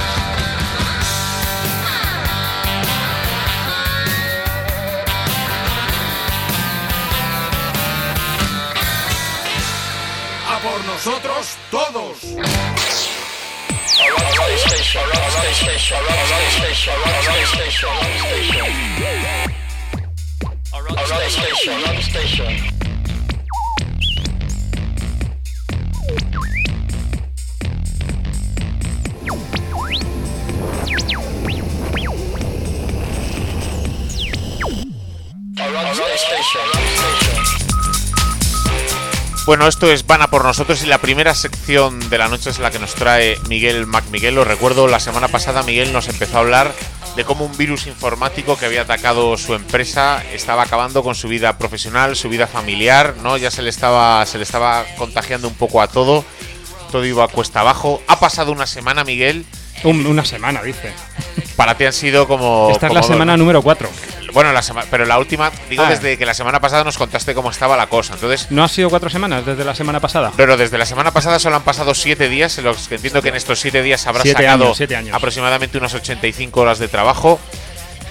A 10.49 10.59
por 10.59 10.85
nosotros 10.85 11.57
todos. 11.69 12.17
Bueno, 39.45 39.67
esto 39.67 39.91
es 39.91 40.07
Van 40.07 40.21
a 40.21 40.27
por 40.29 40.45
nosotros 40.45 40.81
y 40.83 40.85
la 40.87 40.99
primera 40.99 41.35
sección 41.35 41.99
de 42.09 42.17
la 42.17 42.29
noche 42.29 42.49
es 42.49 42.59
la 42.59 42.71
que 42.71 42.79
nos 42.79 42.95
trae 42.95 43.37
Miguel 43.49 43.85
MacMiguel. 43.85 44.37
Os 44.37 44.47
recuerdo, 44.47 44.87
la 44.87 45.01
semana 45.01 45.27
pasada 45.27 45.63
Miguel 45.63 45.91
nos 45.91 46.07
empezó 46.07 46.37
a 46.37 46.39
hablar 46.41 46.73
de 47.17 47.25
cómo 47.25 47.45
un 47.45 47.55
virus 47.57 47.85
informático 47.87 48.57
que 48.57 48.65
había 48.65 48.83
atacado 48.83 49.35
su 49.37 49.53
empresa 49.53 50.23
estaba 50.33 50.63
acabando 50.63 51.03
con 51.03 51.13
su 51.13 51.27
vida 51.27 51.57
profesional, 51.57 52.15
su 52.15 52.29
vida 52.29 52.47
familiar, 52.47 53.15
¿no? 53.21 53.35
Ya 53.37 53.51
se 53.51 53.61
le 53.61 53.69
estaba, 53.69 54.25
se 54.25 54.37
le 54.37 54.43
estaba 54.45 54.85
contagiando 54.97 55.49
un 55.49 55.55
poco 55.55 55.81
a 55.81 55.87
todo. 55.87 56.23
Todo 56.91 57.05
iba 57.05 57.25
a 57.25 57.27
cuesta 57.27 57.59
abajo. 57.59 58.01
Ha 58.07 58.19
pasado 58.19 58.51
una 58.53 58.65
semana, 58.65 59.03
Miguel. 59.03 59.45
Un- 59.83 60.05
una 60.05 60.23
semana, 60.23 60.61
dice. 60.63 60.93
Para 61.57 61.75
ti 61.75 61.83
han 61.85 61.93
sido 61.93 62.27
como. 62.27 62.69
Esta 62.71 62.87
es 62.87 62.93
la 62.93 62.99
dos- 63.01 63.07
semana 63.09 63.35
número 63.35 63.61
4. 63.61 63.89
Bueno, 64.33 64.51
la 64.51 64.61
pero 64.89 65.05
la 65.05 65.19
última, 65.19 65.51
digo, 65.69 65.83
Ah. 65.83 65.89
desde 65.89 66.17
que 66.17 66.25
la 66.25 66.33
semana 66.33 66.59
pasada 66.59 66.83
nos 66.83 66.97
contaste 66.97 67.33
cómo 67.33 67.51
estaba 67.51 67.77
la 67.77 67.87
cosa. 67.87 68.15
Entonces, 68.15 68.47
¿No 68.49 68.63
ha 68.63 68.67
sido 68.67 68.89
cuatro 68.89 69.09
semanas 69.09 69.45
desde 69.45 69.63
la 69.63 69.75
semana 69.75 69.99
pasada? 69.99 70.31
Pero 70.35 70.57
desde 70.57 70.77
la 70.77 70.85
semana 70.85 71.11
pasada 71.11 71.37
solo 71.39 71.55
han 71.55 71.63
pasado 71.63 71.93
siete 71.93 72.29
días, 72.29 72.57
en 72.57 72.63
los 72.65 72.87
que 72.87 72.95
entiendo 72.95 73.21
que 73.21 73.29
en 73.29 73.35
estos 73.35 73.59
siete 73.59 73.81
días 73.83 74.05
habrá 74.07 74.23
Siete 74.23 74.41
sacado 74.43 74.63
años, 74.65 74.77
siete 74.77 74.95
años. 74.95 75.15
aproximadamente 75.15 75.77
unas 75.77 75.93
85 75.93 76.61
horas 76.61 76.79
de 76.79 76.87
trabajo. 76.87 77.39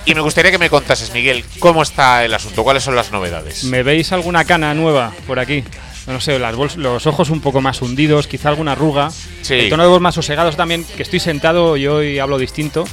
Y 0.05 0.15
me 0.15 0.21
gustaría 0.21 0.51
que 0.51 0.59
me 0.59 0.69
contases, 0.69 1.13
Miguel, 1.13 1.45
cómo 1.61 1.83
está 1.83 2.25
el 2.25 2.35
asunto, 2.35 2.65
cuáles 2.65 2.83
son 2.83 2.97
las 2.97 3.13
novedades. 3.13 3.65
¿Me 3.65 3.83
veis 3.85 4.11
alguna 4.13 4.45
cana 4.45 4.75
nueva 4.75 5.13
por 5.29 5.39
aquí? 5.39 5.63
No 6.09 6.21
sé, 6.21 6.41
las 6.41 6.57
los 6.77 7.07
ojos 7.07 7.31
un 7.31 7.41
poco 7.41 7.61
más 7.61 7.81
hundidos, 7.83 8.27
quizá 8.27 8.49
alguna 8.49 8.73
arruga. 8.73 9.11
Sí. 9.43 9.55
El 9.55 9.69
tono 9.71 9.85
de 9.85 9.89
voz 9.89 10.01
más 10.01 10.17
sosegado 10.17 10.51
también, 10.53 10.85
que 10.85 11.05
estoy 11.05 11.21
sentado 11.21 11.77
y 11.77 11.87
hoy 11.87 12.19
hablo 12.19 12.39
distinto. 12.39 12.85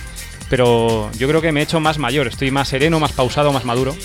Pero 0.50 1.12
yo 1.18 1.27
creo 1.27 1.41
que 1.41 1.51
me 1.51 1.60
he 1.60 1.63
hecho 1.63 1.79
más 1.79 1.98
mayor. 1.98 2.27
Estoy 2.27 2.51
más 2.51 2.68
sereno, 2.68 3.00
más 3.00 3.12
pausado, 3.12 3.53
más 3.53 3.65
maduro. 3.65 3.96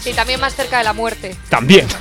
Sí, 0.00 0.12
también 0.12 0.40
más 0.40 0.54
cerca 0.54 0.78
de 0.78 0.84
la 0.84 0.92
muerte. 0.92 1.34
También. 1.48 1.86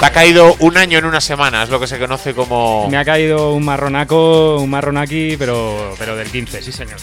Te 0.00 0.04
ha 0.04 0.10
caído 0.10 0.56
un 0.58 0.76
año 0.76 0.98
en 0.98 1.06
una 1.06 1.20
semana, 1.22 1.62
es 1.62 1.70
lo 1.70 1.80
que 1.80 1.86
se 1.86 1.98
conoce 1.98 2.34
como. 2.34 2.88
me 2.90 2.98
ha 2.98 3.04
caído 3.04 3.54
un 3.54 3.64
marronaco, 3.64 4.58
un 4.58 4.68
marronaki, 4.68 5.36
pero, 5.38 5.94
pero 5.98 6.16
del 6.16 6.28
15, 6.30 6.62
sí 6.62 6.72
señor. 6.72 6.98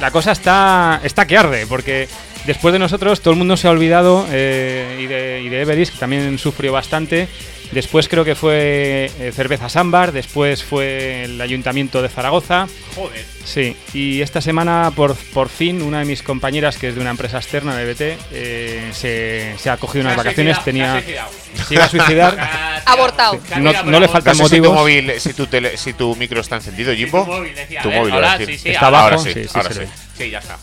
La 0.00 0.10
cosa 0.10 0.32
está, 0.32 1.00
está 1.02 1.26
que 1.26 1.36
arde, 1.36 1.66
porque 1.66 2.08
después 2.46 2.72
de 2.72 2.78
nosotros 2.78 3.20
todo 3.20 3.32
el 3.32 3.38
mundo 3.38 3.56
se 3.56 3.66
ha 3.66 3.70
olvidado, 3.70 4.26
eh, 4.30 5.00
y, 5.00 5.06
de, 5.06 5.42
y 5.44 5.48
de 5.48 5.62
Everest, 5.62 5.94
que 5.94 5.98
también 5.98 6.38
sufrió 6.38 6.72
bastante. 6.72 7.28
Después 7.72 8.06
creo 8.08 8.24
que 8.24 8.34
fue 8.34 9.10
eh, 9.18 9.32
Cerveza 9.34 9.68
Sámbar, 9.68 10.12
después 10.12 10.62
fue 10.62 11.24
el 11.24 11.40
Ayuntamiento 11.40 12.02
de 12.02 12.08
Zaragoza. 12.10 12.66
Joder. 12.94 13.24
Sí, 13.44 13.74
y 13.94 14.20
esta 14.20 14.40
semana 14.40 14.92
por, 14.94 15.16
por 15.16 15.48
fin 15.48 15.82
una 15.82 15.98
de 16.00 16.04
mis 16.04 16.22
compañeras, 16.22 16.76
que 16.76 16.88
es 16.88 16.94
de 16.94 17.00
una 17.00 17.10
empresa 17.10 17.38
externa 17.38 17.74
de 17.76 17.92
BT, 17.92 18.00
eh, 18.32 18.90
se, 18.92 19.54
se 19.58 19.70
ha 19.70 19.76
cogido 19.78 20.04
unas 20.04 20.16
vacaciones, 20.16 20.56
suicidado, 20.58 21.00
tenía... 21.00 21.26
se 21.66 21.74
iba 21.74 21.84
a 21.84 21.88
suicidar. 21.88 22.82
Abortado. 22.86 23.40
No- 23.58 23.82
no 23.84 24.00
le 24.00 24.08
faltan 24.08 24.36
No 24.36 24.44
sé 24.44 24.56
si 24.56 24.56
tu 24.60 24.68
motivos. 24.68 24.74
móvil, 24.78 25.12
si 25.18 25.32
tu, 25.32 25.46
tele- 25.46 25.76
si 25.76 25.92
tu 25.94 26.14
micro 26.16 26.40
está 26.40 26.56
encendido, 26.56 26.94
Jimbo. 26.94 27.24
tu 27.24 27.30
móvil, 27.32 27.54
decía, 27.54 27.82
Tu 27.82 27.88
hola, 27.88 28.38
decir. 28.38 28.54
sí, 28.56 28.62
sí, 28.64 28.68
Está 28.70 28.86
ahora- 28.86 28.98
abajo, 29.06 29.16
Ahora 29.24 29.32
sí, 29.32 29.46
ahora 29.54 29.72
sí. 29.72 29.80
Sí, 30.22 30.30
ya 30.30 30.38
está. 30.38 30.58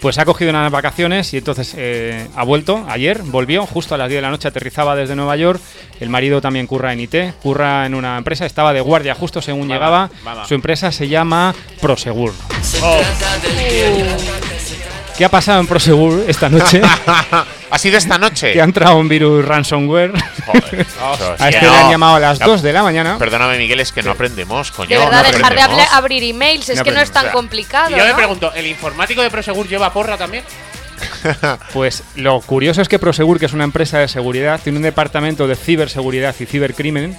Pues 0.00 0.18
ha 0.18 0.24
cogido 0.24 0.50
unas 0.50 0.70
vacaciones 0.70 1.32
y 1.34 1.38
entonces 1.38 1.74
eh, 1.76 2.28
ha 2.36 2.44
vuelto 2.44 2.84
ayer, 2.88 3.22
volvió 3.22 3.66
justo 3.66 3.94
a 3.94 3.98
las 3.98 4.08
10 4.08 4.18
de 4.18 4.22
la 4.22 4.30
noche, 4.30 4.46
aterrizaba 4.46 4.94
desde 4.94 5.16
Nueva 5.16 5.36
York. 5.36 5.60
El 5.98 6.08
marido 6.08 6.40
también 6.40 6.66
curra 6.66 6.92
en 6.92 7.00
IT, 7.00 7.14
curra 7.42 7.84
en 7.86 7.94
una 7.94 8.16
empresa, 8.16 8.46
estaba 8.46 8.72
de 8.72 8.80
guardia 8.80 9.14
justo 9.14 9.42
según 9.42 9.66
llegaba. 9.68 10.10
Su 10.46 10.54
empresa 10.54 10.92
se 10.92 11.08
llama 11.08 11.54
Prosegur. 11.80 12.32
Oh, 12.82 13.00
¿Qué 15.18 15.24
ha 15.24 15.28
pasado 15.28 15.58
en 15.60 15.66
Prosegur 15.66 16.24
esta 16.28 16.48
noche? 16.48 16.80
¿Ha 17.70 17.78
sido 17.78 17.98
esta 17.98 18.18
noche? 18.18 18.52
que 18.52 18.60
ha 18.60 18.64
entrado 18.64 18.96
un 18.96 19.08
virus 19.08 19.44
ransomware. 19.44 20.12
Joder, 20.46 20.86
A 21.38 21.48
este 21.48 21.60
que 21.60 21.66
le 21.66 21.76
han 21.76 21.90
llamado 21.90 22.14
a 22.16 22.20
las 22.20 22.38
No, 22.40 22.46
2 22.46 22.62
de 22.62 22.72
la 22.72 22.82
mañana. 22.84 23.18
Perdóname, 23.18 23.58
Miguel, 23.58 23.80
es 23.80 23.90
que 23.90 24.02
no 24.02 24.12
aprendemos, 24.12 24.70
coño. 24.70 24.88
De 24.88 24.96
verdad, 24.98 25.24
no 25.24 25.32
dejar 25.32 25.54
de 25.56 25.60
hablar- 25.60 25.88
abrir 25.92 26.22
emails, 26.22 26.68
es 26.68 26.78
No 26.78 26.84
que 26.84 26.92
no 26.92 27.00
es 27.00 27.10
tan 27.10 27.30
complicado. 27.30 27.90
y 27.90 27.98
yo 27.98 28.04
me 28.06 28.14
pregunto, 28.14 28.52
¿el 28.54 28.66
informático 28.66 29.20
de 29.20 29.30
Prosegur 29.30 29.66
lleva 29.68 29.92
porra 29.92 30.16
también? 30.16 30.44
Pues 31.72 32.02
lo 32.16 32.40
curioso 32.40 32.80
es 32.82 32.88
que 32.88 32.98
Prosegur, 32.98 33.38
que 33.38 33.46
es 33.46 33.52
una 33.52 33.64
empresa 33.64 33.98
de 33.98 34.08
seguridad, 34.08 34.60
tiene 34.62 34.78
un 34.78 34.82
departamento 34.82 35.46
de 35.48 35.56
ciberseguridad 35.56 36.34
y 36.40 36.46
cibercrimen 36.46 37.16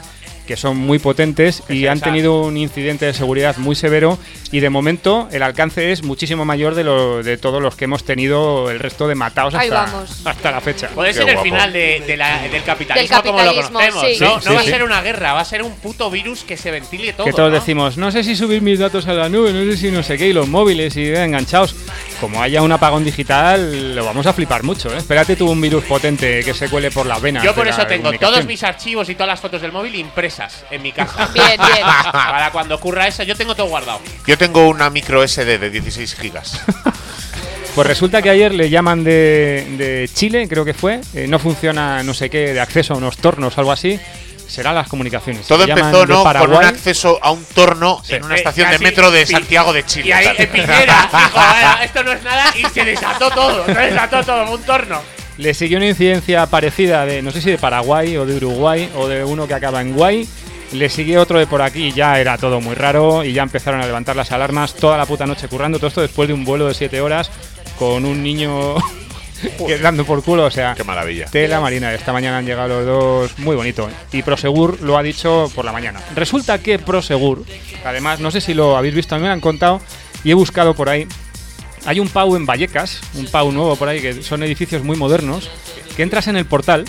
que 0.50 0.58
son 0.58 0.78
muy 0.78 0.98
potentes 0.98 1.62
y 1.70 1.86
han 1.86 2.00
tenido 2.00 2.42
un 2.42 2.58
incidente 2.58 3.06
de 3.06 3.14
seguridad 3.14 3.56
muy 3.58 3.76
severo 3.76 4.18
y 4.52 4.62
de 4.62 4.72
momento 4.72 5.28
el 5.32 5.44
alcance 5.44 5.92
es 5.92 6.02
muchísimo 6.02 6.44
mayor 6.44 6.74
de, 6.74 6.84
lo, 6.84 7.22
de 7.22 7.38
todos 7.38 7.62
los 7.62 7.76
que 7.76 7.86
hemos 7.86 8.04
tenido 8.04 8.72
el 8.72 8.80
resto 8.80 9.08
de 9.08 9.14
matados 9.14 9.54
hasta, 9.54 9.70
vamos. 9.86 10.22
hasta 10.26 10.50
la 10.52 10.60
fecha. 10.60 10.88
Puede 10.96 11.10
Qué 11.12 11.18
ser 11.20 11.28
el 11.30 11.36
guapo. 11.36 11.44
final 11.44 11.72
de, 11.72 12.04
de 12.08 12.18
la- 12.18 12.48
del 12.48 12.64
capitalismo, 12.64 13.16
Del 13.22 13.32
como 13.32 13.44
lo 13.44 13.54
conocemos. 13.54 14.02
sí. 14.08 14.18
No, 14.20 14.40
Sí, 14.42 14.48
no 14.50 14.56
va 14.56 14.62
a 14.62 14.64
ser 14.64 14.82
una 14.84 15.02
guerra, 15.04 15.34
va 15.34 15.42
a 15.42 15.46
ser 15.46 15.62
un 15.62 15.74
puto 15.76 16.10
virus 16.10 16.44
que 16.44 16.58
se 16.58 16.72
ventile 16.72 17.14
todo. 17.14 17.28
que 17.28 17.32
todos 17.34 17.52
¿no? 17.52 17.56
decimos, 17.60 17.96
no 17.98 18.10
sé 18.12 18.24
si 18.24 18.36
subir 18.36 18.64
mis 18.64 18.80
datos 18.80 19.06
a 19.08 19.14
la 19.14 19.30
nube, 19.30 19.54
no 19.54 19.72
sé 19.72 19.78
si 19.78 19.92
no 19.92 20.02
sé 20.02 20.18
qué, 20.18 20.30
y 20.30 20.34
los 20.34 20.48
móviles 20.48 20.98
y 20.98 21.14
enganchados. 21.14 21.76
Como 22.20 22.42
haya 22.42 22.64
un 22.64 22.72
apagón 22.72 23.04
digital, 23.06 23.96
lo 23.96 24.04
vamos 24.04 24.26
a 24.26 24.34
flipar 24.34 24.64
mucho. 24.64 24.92
¿eh? 24.92 24.98
Espérate 24.98 25.36
tú 25.36 25.48
un 25.50 25.62
virus 25.62 25.84
potente 25.86 26.42
que 26.44 26.56
se 26.56 26.70
cuele 26.70 26.90
por 26.90 27.06
las 27.06 27.22
venas. 27.22 27.44
Yo 27.44 27.54
por 27.54 27.68
eso 27.68 27.86
tengo 27.86 28.12
todos 28.14 28.46
mis 28.46 28.64
archivos 28.64 29.08
y 29.10 29.14
todas 29.14 29.28
las 29.28 29.40
fotos 29.40 29.62
del 29.62 29.72
móvil 29.72 29.94
impresas 29.96 30.39
en 30.72 30.82
mi 30.82 30.92
caja. 30.92 31.28
Bien, 31.34 31.48
bien. 31.58 31.86
Para 32.12 32.52
cuando 32.52 32.76
ocurra 32.76 33.08
eso, 33.08 33.24
yo 33.24 33.36
tengo 33.36 33.56
todo 33.56 33.68
guardado. 33.68 34.00
Yo 34.26 34.38
tengo 34.38 34.68
una 34.70 34.90
micro 34.90 35.26
SD 35.28 35.58
de 35.58 35.70
16 35.70 36.16
gigas. 36.16 36.62
Pues 37.76 37.88
resulta 37.88 38.22
que 38.22 38.30
ayer 38.32 38.54
le 38.54 38.70
llaman 38.70 39.04
de, 39.04 39.66
de 39.78 40.10
Chile, 40.12 40.48
creo 40.50 40.66
que 40.66 40.74
fue, 40.74 41.00
eh, 41.14 41.28
no 41.30 41.38
funciona 41.40 42.02
no 42.04 42.14
sé 42.16 42.30
qué, 42.30 42.52
de 42.54 42.60
acceso 42.60 42.96
a 42.96 42.98
unos 42.98 43.18
tornos 43.18 43.56
o 43.56 43.62
algo 43.62 43.72
así. 43.72 43.98
Serán 44.48 44.74
las 44.74 44.88
comunicaciones. 44.90 45.46
Todo 45.48 45.66
Le 45.66 45.72
empezó, 45.74 46.06
de 46.06 46.14
¿no? 46.14 46.24
Con 46.24 46.54
un 46.56 46.64
acceso 46.66 47.20
a 47.22 47.30
un 47.32 47.46
torno 47.46 48.02
en 48.10 48.24
una 48.24 48.34
Eh, 48.34 48.38
estación 48.40 48.68
de 48.70 48.74
casi 48.74 48.84
metro 48.84 49.12
de 49.12 49.26
Santiago 49.28 49.72
de 49.72 49.86
Chile. 49.86 50.10
Y 50.10 50.12
ahí 50.12 50.48
Piñera, 50.48 51.08
dijo, 51.14 51.36
"Vaya, 51.38 51.84
esto 51.84 52.04
no 52.04 52.12
es 52.12 52.24
nada, 52.24 52.52
y 52.58 52.66
se 52.74 52.84
desató 52.84 53.30
todo, 53.30 53.64
se 53.66 53.74
desató 53.74 54.24
todo, 54.24 54.52
un 54.52 54.64
torno. 54.64 55.02
Le 55.40 55.54
siguió 55.54 55.78
una 55.78 55.88
incidencia 55.88 56.46
parecida 56.48 57.06
de, 57.06 57.22
no 57.22 57.32
sé 57.32 57.42
si 57.42 57.50
de 57.50 57.58
Paraguay 57.58 58.18
o 58.18 58.26
de 58.26 58.36
Uruguay 58.36 58.90
o 58.98 59.08
de 59.08 59.24
uno 59.24 59.48
que 59.48 59.54
acaba 59.54 59.80
en 59.80 59.94
Guay. 59.94 60.28
Le 60.74 60.90
siguió 60.90 61.22
otro 61.22 61.40
de 61.40 61.48
por 61.48 61.62
aquí 61.62 61.88
y 61.88 61.92
ya 61.94 62.20
era 62.20 62.38
todo 62.38 62.60
muy 62.60 62.76
raro 62.76 63.24
y 63.24 63.32
ya 63.32 63.44
empezaron 63.44 63.80
a 63.80 63.86
levantar 63.86 64.18
las 64.18 64.34
alarmas 64.34 64.74
toda 64.74 64.98
la 64.98 65.06
puta 65.06 65.26
noche 65.26 65.48
currando. 65.48 65.78
Todo 65.78 65.88
esto 65.88 66.02
después 66.02 66.28
de 66.28 66.34
un 66.34 66.44
vuelo 66.44 66.68
de 66.68 66.74
7 66.74 67.00
horas 67.00 67.32
con 67.78 68.04
un 68.04 68.22
niño 68.22 68.76
que 69.66 69.78
dando 69.78 70.04
por 70.04 70.22
culo. 70.26 70.44
O 70.44 70.52
sea, 70.52 70.74
Qué 70.76 70.84
maravilla. 70.84 71.28
Tela 71.28 71.62
Marina, 71.62 71.94
esta 71.94 72.12
mañana 72.12 72.40
han 72.40 72.46
llegado 72.46 72.68
los 72.68 72.86
dos, 72.86 73.40
muy 73.40 73.56
bonito. 73.56 73.90
Y 74.12 74.24
Prosegur 74.24 74.82
lo 74.82 74.98
ha 74.98 75.04
dicho 75.04 75.50
por 75.56 75.64
la 75.64 75.72
mañana. 75.72 76.02
Resulta 76.16 76.60
que 76.60 76.80
Prosegur, 76.80 77.46
además, 77.86 78.20
no 78.20 78.30
sé 78.30 78.42
si 78.42 78.54
lo 78.54 78.76
habéis 78.76 78.94
visto, 78.94 79.16
a 79.16 79.18
mí 79.18 79.22
me 79.22 79.30
lo 79.30 79.34
han 79.36 79.40
contado 79.40 79.80
y 80.26 80.32
he 80.32 80.34
buscado 80.34 80.74
por 80.74 80.90
ahí. 80.90 81.08
Hay 81.86 82.00
un 82.00 82.10
PAU 82.10 82.36
en 82.36 82.46
Vallecas, 82.46 83.00
un 83.16 83.26
PAU 83.28 83.52
nuevo 83.52 83.76
por 83.76 83.88
ahí, 83.88 84.02
que 84.02 84.22
son 84.22 84.44
edificios 84.44 84.84
muy 84.84 84.98
modernos, 84.98 85.50
que 85.96 86.04
entras 86.04 86.28
en 86.28 86.36
el 86.38 86.46
portal 86.46 86.86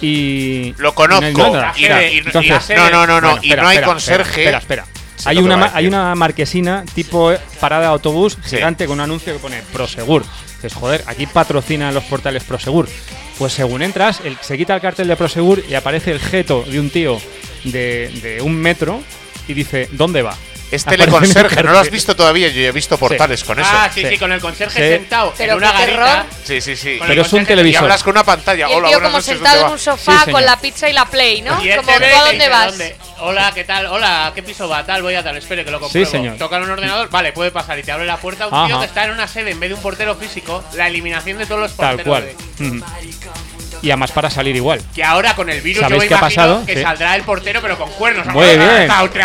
y... 0.00 0.74
Lo 0.78 0.90
y 0.90 0.92
conozco. 0.92 1.20
no 1.22 1.26
hay 1.26 1.52
nada. 1.52 1.72
Y- 1.76 1.84
y- 2.16 2.18
entonces- 2.18 2.76
no, 2.76 2.90
no, 2.90 3.06
no, 3.06 3.20
no. 3.20 3.30
bueno, 3.32 3.42
y 3.42 3.50
no 3.50 3.66
hay 3.68 3.76
espera, 3.76 3.86
conserje. 3.86 4.40
Espera, 4.42 4.58
espera. 4.58 4.86
Hay, 5.24 5.38
una, 5.38 5.70
hay 5.74 5.86
una 5.86 6.14
marquesina 6.16 6.84
tipo 6.94 7.32
parada 7.60 7.82
de 7.82 7.88
autobús 7.88 8.36
Sí. 8.44 8.56
gigante 8.56 8.86
con 8.86 8.94
un 8.94 9.00
anuncio 9.02 9.32
que 9.32 9.38
pone 9.38 9.62
Prosegur. 9.72 10.24
Dices, 10.56 10.74
joder, 10.74 11.04
aquí 11.06 11.26
patrocinan 11.26 11.94
los 11.94 12.02
portales 12.04 12.42
Prosegur. 12.44 12.88
Pues 13.38 13.52
según 13.52 13.82
entras, 13.82 14.20
el- 14.24 14.36
se 14.40 14.58
quita 14.58 14.74
el 14.74 14.80
cartel 14.80 15.06
de 15.08 15.16
Prosegur 15.16 15.62
y 15.68 15.74
aparece 15.74 16.10
el 16.10 16.18
jeto 16.20 16.64
de 16.68 16.80
un 16.80 16.90
tío 16.90 17.20
de, 17.64 18.10
de 18.22 18.42
un 18.42 18.54
metro 18.56 19.00
y 19.46 19.54
dice, 19.54 19.88
¿dónde 19.92 20.22
va? 20.22 20.36
Es 20.72 20.84
el 20.86 20.90
teleconserje, 20.96 21.62
no 21.62 21.70
lo 21.72 21.78
has 21.78 21.90
visto 21.90 22.16
todavía. 22.16 22.48
Yo 22.48 22.62
he 22.62 22.72
visto 22.72 22.96
portales 22.98 23.44
con 23.44 23.60
eso. 23.60 23.68
Ah, 23.72 23.90
sí, 23.92 24.00
Sí. 24.02 24.08
sí, 24.08 24.18
con 24.18 24.32
el 24.32 24.40
conserje 24.40 24.82
Sí. 24.82 24.96
sentado 24.96 25.34
Pero 25.36 25.52
en 25.52 25.58
una 25.58 25.72
garita. 25.72 26.26
Sí, 26.44 26.60
sí, 26.62 26.74
sí. 26.76 26.96
Con 26.98 27.06
Pero 27.08 27.22
es 27.22 27.32
un 27.32 27.40
conserje- 27.40 27.42
Y 27.42 27.46
televisor. 27.46 27.82
hablas 27.84 28.02
con 28.02 28.12
una 28.12 28.24
pantalla. 28.24 28.68
Y 28.68 28.72
el 28.72 28.78
Hola, 28.78 28.88
tío 28.88 28.98
como 28.98 29.10
noches, 29.10 29.24
sentado 29.26 29.54
¿dónde 29.56 29.66
en 29.68 29.72
un 29.74 29.78
sofá 29.78 30.12
Sí, 30.12 30.16
con 30.16 30.24
señor. 30.24 30.42
la 30.42 30.56
pizza 30.60 30.88
y 30.88 30.92
la 30.94 31.04
play, 31.04 31.42
¿no? 31.42 31.62
Y 31.62 31.68
él 31.70 31.76
Como 31.76 31.92
te 31.92 31.98
ve 31.98 32.06
¿tú 32.06 32.10
y 32.10 32.18
a 32.18 32.24
dónde 32.24 32.48
vas? 32.48 32.66
"¿Dónde? 32.68 32.96
Hola, 33.20 33.52
¿qué 33.54 33.64
tal? 33.64 33.86
Hola, 33.86 34.26
¿a 34.28 34.34
qué 34.34 34.42
piso 34.42 34.66
va? 34.68 34.84
Tal, 34.84 35.02
voy 35.02 35.14
a 35.14 35.22
tal, 35.22 35.36
espere 35.36 35.64
que 35.64 35.70
lo 35.70 35.78
compruebo. 35.78 36.10
señor. 36.10 36.36
Toca 36.38 36.56
en 36.56 36.62
un 36.62 36.70
ordenador, 36.70 37.08
vale, 37.10 37.32
puede 37.32 37.50
pasar 37.50 37.78
y 37.78 37.82
te 37.82 37.92
abre 37.92 38.06
la 38.06 38.16
puerta 38.16 38.46
un 38.48 38.66
tío 38.66 38.76
Ajá. 38.76 38.80
que 38.80 38.86
está 38.88 39.04
en 39.04 39.10
una 39.12 39.28
sede 39.28 39.50
en 39.50 39.60
vez 39.60 39.68
de 39.68 39.74
un 39.74 39.82
portero 39.82 40.14
físico, 40.16 40.64
la 40.74 40.86
eliminación 40.88 41.36
de 41.38 41.44
todos 41.46 41.60
los 41.60 41.76
Tal 41.76 41.96
porteros. 41.96 42.08
cual. 42.18 42.36
de- 42.58 42.66
Ujú. 42.78 42.84
Y 43.80 43.90
además 43.90 44.12
para 44.12 44.28
salir 44.30 44.54
igual. 44.56 44.80
Que 44.94 45.02
ahora 45.04 45.34
con 45.34 45.48
el 45.50 45.60
virus 45.60 45.82
yo 45.82 45.88
¿Sabéis 45.88 46.02
me 46.02 46.08
qué 46.08 46.14
ha 46.14 46.18
imagino 46.18 46.42
pasado? 46.42 46.66
que 46.66 46.76
Sí. 46.76 46.82
saldrá 46.82 47.16
el 47.16 47.22
portero 47.22 47.60
pero 47.62 47.78
con 47.78 47.90
cuernos. 47.92 48.26
Muy 48.26 48.46
bien. 48.56 48.60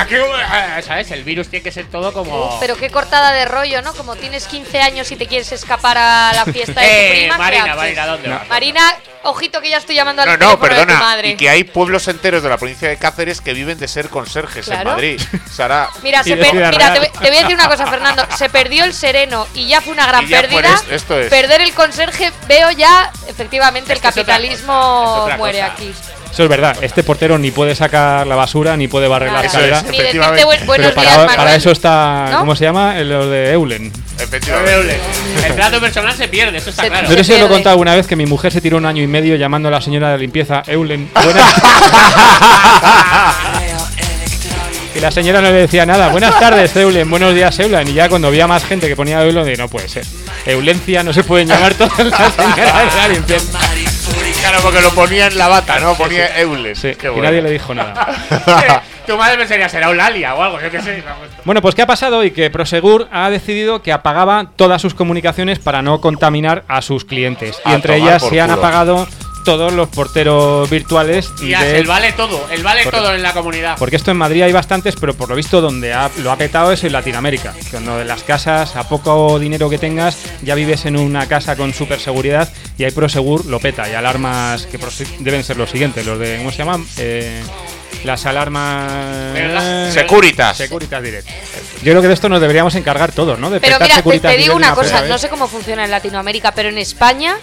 Que- 0.08 0.82
¿Sabes? 0.84 1.12
El 1.12 1.24
virus 1.24 1.50
tiene 1.50 1.63
que 1.63 1.72
ser 1.72 1.86
todo 1.88 2.13
como... 2.13 2.58
Pero 2.60 2.75
qué 2.77 2.89
cortada 2.89 3.32
de 3.34 3.46
rollo, 3.46 3.82
¿no? 3.82 3.94
Como 3.94 4.16
tienes 4.16 4.46
15 4.48 4.80
años 4.82 5.12
y 5.12 5.16
te 5.16 5.27
quieres 5.27 5.51
escapar 5.51 5.98
a 5.98 6.32
la 6.34 6.46
fiesta 6.46 6.82
de 6.82 6.88
tu 6.88 6.94
Eh, 6.98 7.10
prima. 7.30 7.34
¿qué 7.36 7.39
Marina? 7.39 7.75
Marina, 7.75 8.06
¿dónde 8.08 8.30
vas? 8.30 8.48
Marina, 8.48 8.82
ojito 9.24 9.62
que 9.62 9.70
ya 9.70 9.77
estoy 9.77 9.96
llamando 9.96 10.22
al 10.22 10.27
No, 10.27 10.34
no, 10.34 10.38
teléfono 10.58 10.63
de 10.63 10.70
tu 10.82 10.86
perdona. 10.88 11.00
madre. 11.00 11.30
Y 11.30 11.36
que 11.36 11.50
hay 11.50 11.63
pueblos 11.63 12.08
enteros 12.08 12.44
de 12.44 12.50
la 12.50 12.58
provincia 12.58 12.88
de 12.89 12.98
Cáceres 12.98 13.42
que 13.42 13.54
viven 13.54 13.77
de 13.77 13.88
ser 13.88 14.10
conserjes 14.10 14.68
en. 14.68 14.84
Madrid. 14.84 15.22
Sara. 15.51 15.89
Mira, 16.04 16.24
se 16.24 16.36
mira 16.36 16.94
te, 16.94 17.00
voy- 17.00 17.10
te 17.10 17.27
voy 17.30 17.38
a 17.38 17.42
decir 17.42 17.56
una 17.56 17.68
cosa, 17.68 17.88
Fernando. 17.88 18.25
Se 18.38 18.50
perdió 18.50 18.84
el 18.84 18.94
sereno 18.94 19.48
y 19.54 19.68
ya 19.68 19.82
fue 19.82 19.94
una 19.94 20.06
gran 20.08 20.27
pérdida. 20.27 20.74
es- 20.74 20.92
esto 20.92 21.20
es. 21.20 21.30
Perder 21.30 21.62
el 21.62 21.74
conserje, 21.74 22.32
veo 22.48 22.72
ya, 22.72 23.12
efectivamente, 23.27 23.92
el 23.92 23.98
Es 24.00 24.04
es 24.06 24.13
otra 25.24 25.38
muere 25.38 25.60
cosa. 25.60 25.72
aquí. 25.74 25.94
Eso 26.32 26.44
es 26.44 26.50
verdad. 26.50 26.77
Este 26.82 27.03
portero 27.03 27.38
ni 27.38 27.51
puede 27.51 27.74
sacar 27.74 28.27
la 28.27 28.36
basura 28.36 28.75
ni 28.77 28.88
puede 28.88 29.08
barrer 29.08 29.29
la 29.29 29.36
Nada. 29.36 29.48
escalera. 29.48 29.77
es. 29.79 29.84
Efectivamente. 29.86 30.44
buen- 30.46 30.60
Pero 30.82 30.94
para, 30.94 31.12
días, 31.24 31.36
para 31.36 31.56
eso 31.56 31.72
está, 31.72 32.27
¿No? 32.32 32.39
¿cómo 32.39 32.56
se 32.56 32.65
llama? 32.65 32.98
El- 33.00 33.10
Lo 33.10 33.27
de 33.27 33.51
Eulen. 33.53 33.91
Efectivamente. 34.20 35.00
El 35.48 35.56
trato 35.56 35.79
personal 35.79 36.13
se 36.15 36.27
pierde, 36.27 36.58
eso 36.58 36.70
está 36.70 36.84
Se- 36.84 36.89
claro. 36.89 37.08
No 37.10 37.15
sé 37.15 37.24
si 37.24 37.34
os 37.34 37.39
lo 37.39 37.46
he 37.46 37.50
contado 37.50 37.72
alguna 37.74 37.96
vez 37.96 38.06
que 38.08 38.15
mi 38.15 38.25
mujer 38.25 38.51
se 38.51 38.62
tiró 38.62 38.77
un 38.77 38.86
año 38.86 39.01
y 39.01 39.08
medio 39.08 39.36
llamando 39.36 39.70
a 39.70 39.72
la 39.72 39.82
señora 39.82 40.12
de 40.12 40.17
limpieza 40.20 40.62
Eulen. 40.67 41.10
Y 44.96 45.00
la 45.00 45.12
señora 45.12 45.41
no 45.41 45.50
le 45.51 45.58
decía 45.60 45.86
nada. 45.86 46.08
Buenas 46.10 46.39
tardes, 46.39 46.75
Eulen. 46.75 47.08
Buenos 47.10 47.36
días, 47.36 47.58
Eulen. 47.60 47.88
Y 47.88 47.94
ya 47.94 48.10
cuando 48.10 48.29
había 48.29 48.48
más 48.48 48.65
gente 48.65 48.88
que 48.88 48.96
ponía 48.96 49.22
Eulen, 49.24 49.46
de 49.46 49.56
no 49.56 49.67
puede 49.70 49.88
ser. 49.88 50.03
Eulencia 50.46 51.03
no 51.03 51.13
se 51.13 51.24
pueden 51.24 51.48
llamar 51.48 51.75
todas 51.75 52.00
las 52.00 52.34
señoras 52.34 52.94
de 52.96 52.98
la 53.01 53.08
limpieza. 53.10 53.60
Claro, 54.50 54.63
porque 54.63 54.82
lo 54.82 54.92
ponía 54.92 55.27
en 55.27 55.38
la 55.38 55.48
bata, 55.50 55.77
¿no? 55.80 55.94
Ponía 55.96 56.39
Eules. 56.39 56.80
Sí, 56.80 56.96
Qué 56.96 57.08
y 57.08 57.10
bueno. 57.10 57.24
nadie 57.24 57.42
le 57.42 57.51
dijo 57.51 57.74
nada. 57.75 58.08
tu 59.06 59.18
madre 59.18 59.38
pensaría, 59.38 59.68
será 59.68 59.88
Eulalia 59.88 60.36
o 60.36 60.42
algo, 60.42 60.62
yo 60.62 60.72
qué 60.72 60.82
sé. 60.82 61.04
Bueno, 61.44 61.62
pues 61.62 61.75
¿qué 61.75 61.82
ha 61.82 61.88
pasado? 61.88 62.24
Y 62.24 62.32
que 62.32 62.50
Prosegur 62.50 63.10
ha 63.12 63.30
decidido 63.30 63.82
que 63.82 63.92
apagaba 63.92 64.51
todas 64.56 64.82
sus 64.82 64.94
comunicaciones 64.94 65.60
para 65.60 65.82
no 65.82 66.00
contaminar 66.00 66.63
a 66.70 66.82
sus 66.82 67.04
clientes. 67.04 67.60
Y 67.66 67.70
A 67.70 67.74
entre 67.75 67.96
tomar 67.98 68.10
ellas 68.10 68.22
por 68.24 68.32
se 68.32 68.39
han 68.42 68.50
culo. 68.51 68.60
apagado 68.62 69.08
todos 69.48 69.72
los 69.72 69.88
porteros 69.88 70.70
virtuales. 70.70 71.32
Y 71.42 71.51
ya, 71.51 71.63
de- 71.63 71.77
el 71.77 71.88
vale 71.88 72.12
todo, 72.12 72.50
el 72.51 72.63
vale 72.63 72.84
Correcto. 72.84 73.06
todo 73.06 73.16
en 73.16 73.24
la 73.24 73.32
comunidad. 73.32 73.77
Porque 73.80 73.96
esto 73.96 74.12
en 74.12 74.18
Madrid 74.18 74.42
hay 74.42 74.51
bastantes, 74.51 74.98
pero 75.00 75.13
por 75.13 75.30
lo 75.30 75.36
visto 75.38 75.62
donde 75.62 75.94
ha- 75.94 76.12
lo 76.18 76.34
ha 76.34 76.36
petado 76.38 76.74
es 76.74 76.84
en 76.84 76.92
Latinoamérica. 76.92 77.54
Cuando 77.72 78.01
en 78.01 78.10
las 78.10 78.24
casas, 78.24 78.75
a 78.75 78.89
poco 78.89 79.39
dinero 79.39 79.70
que 79.70 79.77
tengas, 79.77 80.18
ya 80.42 80.54
vives 80.54 80.86
en 80.86 80.98
una 80.98 81.27
casa 81.30 81.56
con 81.56 81.74
super 81.74 81.98
seguridad 82.01 82.51
y 82.77 82.84
hay 82.84 82.92
Prosegur 82.92 83.46
lo 83.46 83.62
peta. 83.62 83.89
Y 83.89 83.94
alarmas 83.94 84.66
que 84.66 84.77
deben 85.20 85.46
ser 85.46 85.56
los 85.56 85.70
siguientes, 85.70 86.06
los 86.06 86.20
de, 86.20 86.36
¿cómo 86.39 86.51
se 86.51 86.58
llaman? 86.58 86.86
Eh, 86.98 87.42
las 88.04 88.25
alarmas... 88.25 89.34
¿Verdad? 89.34 89.92
Securitas. 89.94 90.58
Securitas 90.58 91.01
Direct. 91.01 91.25
Yo 91.84 91.94
creo 91.94 92.01
que 92.01 92.10
de 92.10 92.13
esto 92.16 92.27
nos 92.27 92.42
deberíamos 92.42 92.75
encargar 92.75 93.13
todos, 93.13 93.39
¿no? 93.39 93.50
De 93.50 93.62
Pero 93.62 93.75
petar 93.75 93.84
mira, 93.88 93.96
te, 93.96 94.00
Securitas 94.01 94.32
te 94.34 94.38
digo 94.38 94.56
una 94.58 94.75
cosa, 94.75 95.06
no 95.08 95.18
sé 95.18 95.30
cómo 95.30 95.48
funciona 95.48 95.86
en 95.86 95.92
Latinoamérica, 95.92 96.51
pero 96.51 96.68
en 96.68 96.77
España 96.80 97.38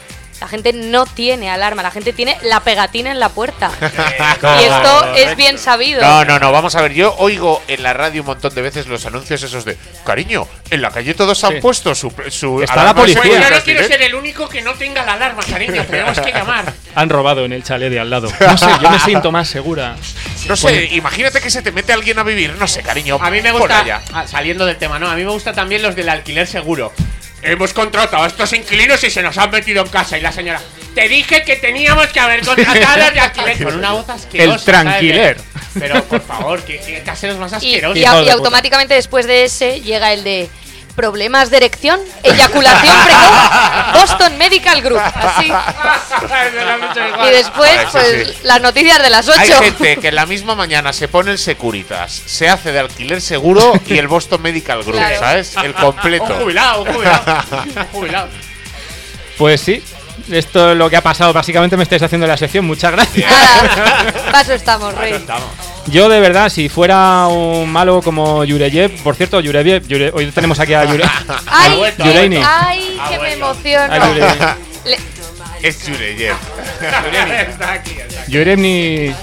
la 0.44 0.48
gente 0.48 0.74
no 0.74 1.06
tiene 1.06 1.48
alarma, 1.48 1.82
la 1.82 1.90
gente 1.90 2.12
tiene 2.12 2.36
la 2.42 2.60
pegatina 2.60 3.10
en 3.10 3.18
la 3.18 3.30
puerta. 3.30 3.70
y 3.80 4.64
esto 4.64 5.14
es 5.14 5.36
bien 5.36 5.56
sabido. 5.58 6.02
No, 6.02 6.22
no, 6.26 6.38
no, 6.38 6.52
vamos 6.52 6.74
a 6.74 6.82
ver, 6.82 6.92
yo 6.92 7.14
oigo 7.16 7.62
en 7.66 7.82
la 7.82 7.94
radio 7.94 8.20
un 8.20 8.26
montón 8.26 8.54
de 8.54 8.60
veces 8.60 8.86
los 8.86 9.06
anuncios 9.06 9.42
esos 9.42 9.64
de, 9.64 9.78
cariño, 10.04 10.46
en 10.68 10.82
la 10.82 10.90
calle 10.90 11.14
todos 11.14 11.42
han 11.44 11.54
Sí. 11.54 11.60
puesto 11.62 11.94
su... 11.94 12.12
su 12.28 12.60
Está 12.62 12.74
alarma 12.74 12.90
la 12.90 12.94
policía. 12.94 13.22
Pues 13.22 13.32
yo 13.32 13.40
no 13.56 13.62
quiero 13.62 13.80
Direct". 13.80 13.88
ser 13.92 14.02
el 14.02 14.14
único 14.14 14.46
que 14.46 14.60
no 14.60 14.74
tenga 14.74 15.02
la 15.06 15.14
alarma, 15.14 15.42
cariño. 15.48 15.82
Tenemos 15.86 16.20
que 16.20 16.30
llamar. 16.30 16.70
Han 16.94 17.08
robado 17.08 17.46
en 17.46 17.54
el 17.54 17.62
chalet 17.64 17.90
de 17.90 18.00
al 18.00 18.10
lado. 18.10 18.28
No 18.38 18.58
sé, 18.58 18.66
yo 18.82 18.90
me 18.90 18.98
siento 19.00 19.32
más 19.32 19.48
segura. 19.48 19.96
No 20.46 20.56
sé, 20.56 20.90
imagínate 20.92 21.40
que 21.40 21.48
se 21.48 21.62
te 21.62 21.72
mete 21.72 21.94
alguien 21.94 22.18
a 22.18 22.22
vivir, 22.22 22.54
no 22.58 22.68
sé, 22.68 22.82
cariño. 22.82 23.16
A 23.18 23.30
mí 23.30 23.40
me 23.40 23.50
gusta, 23.50 24.02
ah, 24.12 24.26
saliendo 24.26 24.66
del 24.66 24.76
tema, 24.76 24.98
¿no? 24.98 25.08
A 25.10 25.14
mí 25.14 25.24
me 25.24 25.30
gusta 25.30 25.54
también 25.54 25.80
los 25.82 25.96
del 25.96 26.10
alquiler 26.10 26.46
seguro. 26.46 26.92
Hemos 27.44 27.72
contratado 27.72 28.22
a 28.24 28.26
estos 28.26 28.52
inquilinos 28.52 29.02
y 29.04 29.10
se 29.10 29.22
nos 29.22 29.36
han 29.38 29.50
metido 29.50 29.82
en 29.82 29.88
casa. 29.90 30.16
Y 30.16 30.20
la 30.22 30.32
señora, 30.32 30.60
te 30.94 31.08
dije 31.08 31.42
que 31.44 31.56
teníamos 31.56 32.06
que 32.08 32.20
haber 32.20 32.44
contratado 32.44 32.94
a 32.94 32.96
los 33.06 33.14
de 33.14 33.20
alquiler. 33.20 33.64
Con 33.64 33.74
una 33.76 33.92
voz 33.92 34.08
asquerosa. 34.08 34.54
El 34.54 34.64
tranquiler. 34.64 35.36
¿sabes? 35.38 35.60
Pero, 35.78 36.04
por 36.04 36.20
favor, 36.22 36.62
que, 36.62 36.78
que 36.80 37.02
caseros 37.02 37.36
más 37.38 37.52
Y, 37.52 37.56
asquerosos. 37.56 37.98
y- 38.26 38.30
automáticamente 38.30 38.94
después 38.94 39.26
de 39.26 39.44
ese 39.44 39.80
llega 39.80 40.12
el 40.12 40.24
de 40.24 40.48
problemas 40.94 41.50
de 41.50 41.56
erección, 41.58 42.00
eyaculación 42.22 42.96
precoz, 43.04 43.92
Boston 43.94 44.38
Medical 44.38 44.80
Group. 44.82 45.00
Así. 45.00 45.52
Y 47.26 47.30
después, 47.30 47.70
sí, 47.70 47.86
pues, 47.92 48.28
sí. 48.28 48.38
las 48.44 48.60
noticias 48.60 49.02
de 49.02 49.10
las 49.10 49.28
8. 49.28 49.40
Hay 49.40 49.50
gente 49.52 49.96
que 49.98 50.08
en 50.08 50.14
la 50.14 50.26
misma 50.26 50.54
mañana 50.54 50.92
se 50.92 51.08
pone 51.08 51.32
el 51.32 51.38
Securitas, 51.38 52.12
se 52.26 52.48
hace 52.48 52.72
de 52.72 52.78
alquiler 52.80 53.20
seguro 53.20 53.72
y 53.86 53.98
el 53.98 54.08
Boston 54.08 54.42
Medical 54.42 54.82
Group, 54.82 54.96
Claro. 54.96 55.18
¿sabes? 55.18 55.56
El 55.56 55.68
Un 55.68 55.72
completo. 55.74 56.34
jubilado, 56.40 56.82
un 56.82 56.92
jubilado. 56.94 57.24
Un 57.76 57.86
jubilado. 57.92 58.28
Pues 59.36 59.60
sí, 59.60 59.82
esto 60.30 60.73
es 60.73 60.76
lo 60.76 60.88
que 60.88 60.97
ha 60.97 61.02
pasado. 61.02 61.32
Básicamente 61.32 61.76
me 61.76 61.82
estáis 61.82 62.02
haciendo 62.02 62.26
la 62.26 62.36
sección. 62.36 62.64
Muchas 62.64 62.92
gracias. 62.92 63.30
Nada, 63.30 64.12
paso 64.32 64.52
estamos, 64.52 64.95
Rey. 64.95 65.25
Yo 65.88 66.08
de 66.08 66.18
verdad, 66.20 66.49
si 66.49 66.68
fuera 66.68 67.26
un 67.28 67.70
malo 67.70 68.00
como 68.02 68.42
Yureyev, 68.44 68.90
por 69.02 69.14
cierto, 69.16 69.40
Yureyev, 69.40 69.86
Yure- 69.86 70.10
hoy 70.14 70.26
tenemos 70.32 70.58
aquí 70.58 70.75
a 70.75 70.84
Yure, 70.90 71.04
Ay, 71.47 71.73
Yureini. 71.99 72.40
ay, 72.44 72.99
que 73.10 73.18
me 73.18 73.32
emociono. 73.34 73.94
Le- 74.84 74.99
Es 75.62 75.78
Jureyev. 75.86 76.34
Está 77.50 77.73
aquí, 77.73 77.90
está 77.92 78.23
aquí. 78.23 78.32
Yurevni 78.32 79.14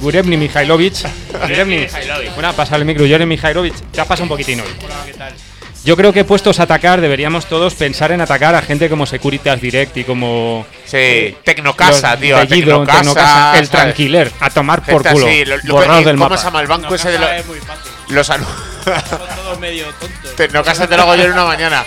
Gurevni. 0.00 0.36
Mihailovic. 0.36 0.94
Bueno, 2.34 2.52
pasa 2.54 2.76
el 2.76 2.84
micro. 2.84 3.04
Yurevni 3.06 3.36
Mihailovic. 3.36 3.74
Te 3.92 4.00
has 4.00 4.06
pasado 4.06 4.24
un 4.24 4.28
poquitín 4.30 4.60
hoy. 4.60 4.68
Yo 5.84 5.96
creo 5.96 6.12
que 6.12 6.22
puestos 6.24 6.60
a 6.60 6.62
atacar, 6.62 7.00
deberíamos 7.00 7.46
todos 7.46 7.74
pensar 7.74 8.12
en 8.12 8.20
atacar 8.20 8.54
a 8.54 8.62
gente 8.62 8.88
como 8.88 9.04
Securitas 9.04 9.60
Direct 9.60 9.96
y 9.96 10.04
como. 10.04 10.64
Sí, 10.84 11.34
Tecnocasa, 11.44 12.12
los 12.12 12.20
tío. 12.20 12.36
Tecnocasa. 12.46 12.98
Tecnocasa, 13.00 13.48
el 13.58 13.66
¿sabes? 13.66 13.70
tranquiler, 13.70 14.30
a 14.38 14.50
tomar 14.50 14.82
por 14.84 15.02
Gente 15.02 15.10
culo. 15.12 15.26
así, 15.26 15.44
lo- 15.44 15.56
lo- 15.64 15.74
borrados 15.74 16.02
eh, 16.02 16.04
del 16.04 16.16
¿Cómo 16.16 16.28
mapa. 16.28 16.38
se 16.38 16.44
llama 16.44 16.60
el 16.60 16.66
banco 16.68 16.94
ese 16.94 17.10
de 17.10 17.18
los. 17.18 17.30
es 17.30 17.46
muy 17.46 17.58
fácil. 17.58 17.92
Los 18.10 18.30
anu- 18.30 18.46
Son 18.84 19.18
todos 19.36 19.58
medio 19.58 19.86
tontos. 19.98 20.36
Tecnocasa 20.36 20.86
te 20.86 20.96
lo 20.96 21.02
hago 21.02 21.16
yo 21.16 21.24
en 21.24 21.32
una 21.32 21.44
mañana. 21.46 21.84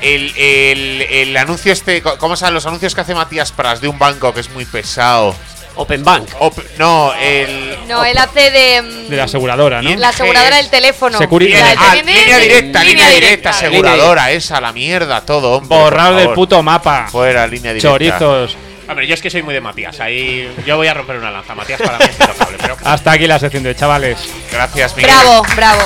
El, 0.00 0.32
el, 0.36 1.02
el 1.10 1.36
anuncio 1.36 1.72
este, 1.72 2.02
¿cómo 2.02 2.36
se 2.36 2.42
llaman 2.42 2.54
los 2.54 2.66
anuncios 2.66 2.94
que 2.94 3.00
hace 3.02 3.14
Matías 3.14 3.52
Pras 3.52 3.80
de 3.80 3.88
un 3.88 3.98
banco 3.98 4.32
que 4.34 4.40
es 4.40 4.50
muy 4.50 4.64
pesado? 4.66 5.34
Open 5.76 6.04
Bank. 6.04 6.28
Op- 6.38 6.58
no, 6.78 7.12
el. 7.14 7.76
No, 7.88 8.04
él 8.04 8.16
hace 8.18 8.50
de, 8.50 8.82
mm, 8.82 9.08
De 9.10 9.16
la 9.16 9.24
aseguradora, 9.24 9.82
¿no? 9.82 9.94
la 9.96 10.08
aseguradora 10.10 10.56
del 10.56 10.70
teléfono. 10.70 11.18
Securi- 11.18 11.50
La 11.50 11.68
del 11.70 11.78
Ah, 11.80 11.94
línea 11.96 12.38
directa, 12.38 12.84
línea 12.84 13.08
directa, 13.08 13.10
directa. 13.10 13.50
aseguradora, 13.50 14.30
esa, 14.30 14.60
la 14.60 14.72
mierda, 14.72 15.20
todo, 15.22 15.52
hombre. 15.58 15.76
Borrado 15.76 16.12
por 16.14 16.22
del 16.22 16.32
puto 16.34 16.62
mapa. 16.62 17.08
Fuera, 17.10 17.46
línea 17.46 17.72
directa. 17.72 17.88
Chorizos. 18.18 18.56
Hombre, 18.86 19.06
yo 19.06 19.14
es 19.14 19.22
que 19.22 19.30
soy 19.30 19.42
muy 19.42 19.54
de 19.54 19.62
Matías. 19.62 19.98
Ahí 20.00 20.48
yo 20.66 20.76
voy 20.76 20.86
a 20.86 20.94
romper 20.94 21.16
una 21.16 21.30
lanza. 21.30 21.54
Matías 21.54 21.80
para 21.80 21.98
mí 21.98 22.04
es 22.04 22.20
intocable. 22.20 22.58
Pero 22.60 22.76
Hasta 22.84 23.12
aquí 23.12 23.26
la 23.26 23.38
sección 23.38 23.62
de 23.62 23.74
chavales. 23.74 24.18
Gracias, 24.52 24.94
Miguel. 24.94 25.10
Bravo, 25.10 25.42
bravo. 25.56 25.80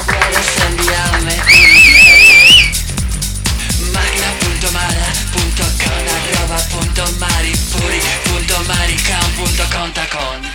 No 9.99 10.48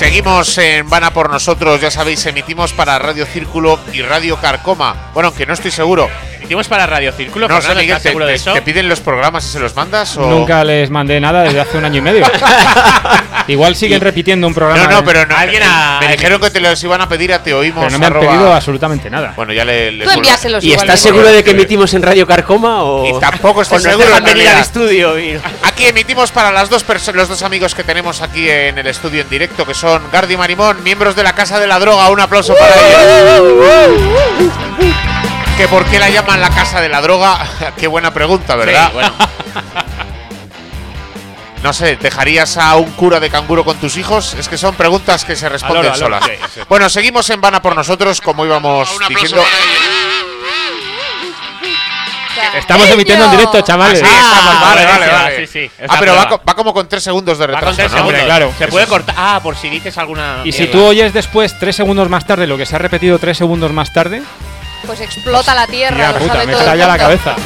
Seguimos 0.00 0.56
en 0.56 0.88
Vana 0.88 1.12
por 1.12 1.28
nosotros, 1.28 1.78
ya 1.78 1.90
sabéis, 1.90 2.24
emitimos 2.24 2.72
para 2.72 2.98
Radio 2.98 3.26
Círculo 3.26 3.78
y 3.92 4.00
Radio 4.00 4.38
Carcoma. 4.38 5.10
Bueno, 5.12 5.28
aunque 5.28 5.44
no 5.44 5.52
estoy 5.52 5.70
seguro. 5.70 6.08
emitimos 6.38 6.68
para 6.68 6.86
Radio 6.86 7.12
Círculo. 7.12 7.46
No 7.46 7.56
sé, 7.56 7.60
Fernando, 7.60 7.80
Miguel, 7.82 7.96
¿estás 7.98 8.02
te, 8.04 8.08
seguro 8.08 8.24
de 8.24 8.34
eso? 8.34 8.54
te 8.54 8.62
piden 8.62 8.88
los 8.88 9.00
programas 9.00 9.44
y 9.44 9.50
se 9.50 9.60
los 9.60 9.76
mandas 9.76 10.16
o 10.16 10.22
Nunca 10.22 10.64
les 10.64 10.88
mandé 10.88 11.20
nada 11.20 11.42
desde 11.42 11.60
hace 11.60 11.76
un 11.76 11.84
año 11.84 11.98
y 11.98 12.00
medio. 12.00 12.24
Igual 13.50 13.74
siguen 13.76 14.00
repitiendo 14.00 14.46
un 14.46 14.54
programa. 14.54 14.84
No, 14.84 14.90
no, 14.90 15.04
pero 15.04 15.26
no, 15.26 15.36
Alguien 15.36 15.62
ha- 15.64 15.98
me 16.00 16.08
dijeron 16.12 16.40
que 16.40 16.50
te 16.50 16.60
los 16.60 16.82
iban 16.84 17.00
a 17.00 17.08
pedir 17.08 17.32
a 17.32 17.42
te 17.42 17.52
oímos. 17.52 17.84
pero 17.84 17.90
no 17.92 17.98
me 17.98 18.06
han 18.06 18.12
arroba- 18.12 18.30
pedido 18.32 18.54
absolutamente 18.54 19.10
nada. 19.10 19.32
Bueno, 19.36 19.52
ya 19.52 19.64
le, 19.64 19.92
le 19.92 20.04
Tú 20.04 20.10
envíaselos 20.10 20.62
¿Y 20.64 20.72
estás 20.72 21.00
seguro 21.00 21.26
de 21.30 21.42
que 21.42 21.50
emitimos 21.50 21.92
en 21.94 22.02
Radio 22.02 22.26
Carcoma 22.26 22.82
o, 22.84 23.06
Y 23.16 23.20
tampoco 23.20 23.62
estoy 23.62 23.80
seguro, 23.80 24.06
dejan 24.06 24.26
en 24.28 24.34
venir 24.34 24.48
al 24.48 24.60
estudio? 24.60 25.18
y- 25.18 25.40
Aquí 25.62 25.86
emitimos 25.86 26.30
para 26.30 26.52
las 26.52 26.68
dos 26.70 26.84
los 27.14 27.28
dos 27.28 27.42
amigos 27.42 27.74
que 27.74 27.82
tenemos 27.84 28.20
aquí 28.22 28.48
en 28.48 28.78
el 28.78 28.86
estudio 28.86 29.22
en 29.22 29.28
directo, 29.28 29.66
que 29.66 29.74
son 29.74 30.02
Gardi 30.12 30.34
y 30.34 30.36
Marimón, 30.36 30.82
miembros 30.84 31.16
de 31.16 31.22
la 31.22 31.34
Casa 31.34 31.58
de 31.58 31.66
la 31.66 31.78
Droga. 31.78 32.08
Un 32.10 32.20
aplauso 32.20 32.54
para 32.54 32.74
ellos. 32.74 34.52
¿Que 35.56 35.68
por 35.68 35.84
qué 35.86 35.98
la 35.98 36.08
llaman 36.08 36.40
la 36.40 36.48
Casa 36.50 36.80
de 36.80 36.88
la 36.88 37.00
Droga? 37.00 37.38
qué 37.76 37.86
buena 37.86 38.12
pregunta, 38.14 38.56
¿verdad? 38.56 38.86
Sí, 38.88 38.92
bueno. 38.94 39.12
No 41.62 41.72
sé, 41.74 41.96
¿dejarías 41.96 42.56
a 42.56 42.76
un 42.76 42.90
cura 42.92 43.20
de 43.20 43.28
canguro 43.28 43.64
con 43.64 43.76
tus 43.76 43.96
hijos? 43.98 44.34
Es 44.34 44.48
que 44.48 44.56
son 44.56 44.74
preguntas 44.74 45.24
que 45.26 45.36
se 45.36 45.48
responden 45.48 45.94
solas. 45.94 46.24
sí, 46.24 46.32
sí. 46.54 46.60
Bueno, 46.68 46.88
seguimos 46.88 47.28
en 47.30 47.40
Vana 47.40 47.60
por 47.60 47.74
nosotros, 47.76 48.20
como 48.22 48.46
íbamos 48.46 48.88
diciendo. 49.08 49.42
Estamos 52.56 52.88
emitiendo 52.90 53.26
en 53.26 53.30
directo, 53.32 53.58
Ah, 53.58 53.62
chavales. 53.62 53.98
sí, 53.98 54.04
estamos, 54.06 54.60
vale, 54.60 54.82
Ah, 54.84 54.88
vale, 54.98 55.12
vale. 55.12 55.46
sí, 55.46 55.66
sí, 55.68 55.70
ah, 55.88 55.96
pero 56.00 56.14
va, 56.16 56.24
va 56.48 56.54
como 56.54 56.72
con 56.72 56.88
tres 56.88 57.02
segundos 57.02 57.38
de 57.38 57.46
Va 57.46 57.52
retraso, 57.52 57.66
con 57.66 57.76
tres 57.76 57.92
¿no? 57.92 57.98
segundos. 57.98 58.20
Hombre, 58.20 58.24
claro. 58.26 58.52
Se 58.58 58.68
puede 58.68 58.86
cortar. 58.86 59.14
Ah, 59.18 59.40
por 59.42 59.56
si 59.56 59.68
dices 59.68 59.96
alguna. 59.98 60.38
Y 60.44 60.52
si 60.52 60.66
tú 60.66 60.82
oyes 60.84 61.12
después 61.12 61.56
tres 61.58 61.76
segundos 61.76 62.08
más 62.08 62.26
tarde 62.26 62.46
lo 62.46 62.56
que 62.56 62.64
se 62.66 62.74
ha 62.74 62.78
repetido 62.78 63.18
tres 63.18 63.36
segundos 63.36 63.70
más 63.72 63.92
tarde, 63.92 64.22
Pues 64.86 65.00
explota 65.00 65.54
la 65.54 65.66
tierra. 65.66 66.12
lo 66.12 66.18
puta, 66.18 66.32
sabe 66.32 66.46
me 66.46 66.52
todo 66.52 66.62
estalla 66.62 66.86
la 66.86 66.98
cabeza. 66.98 67.36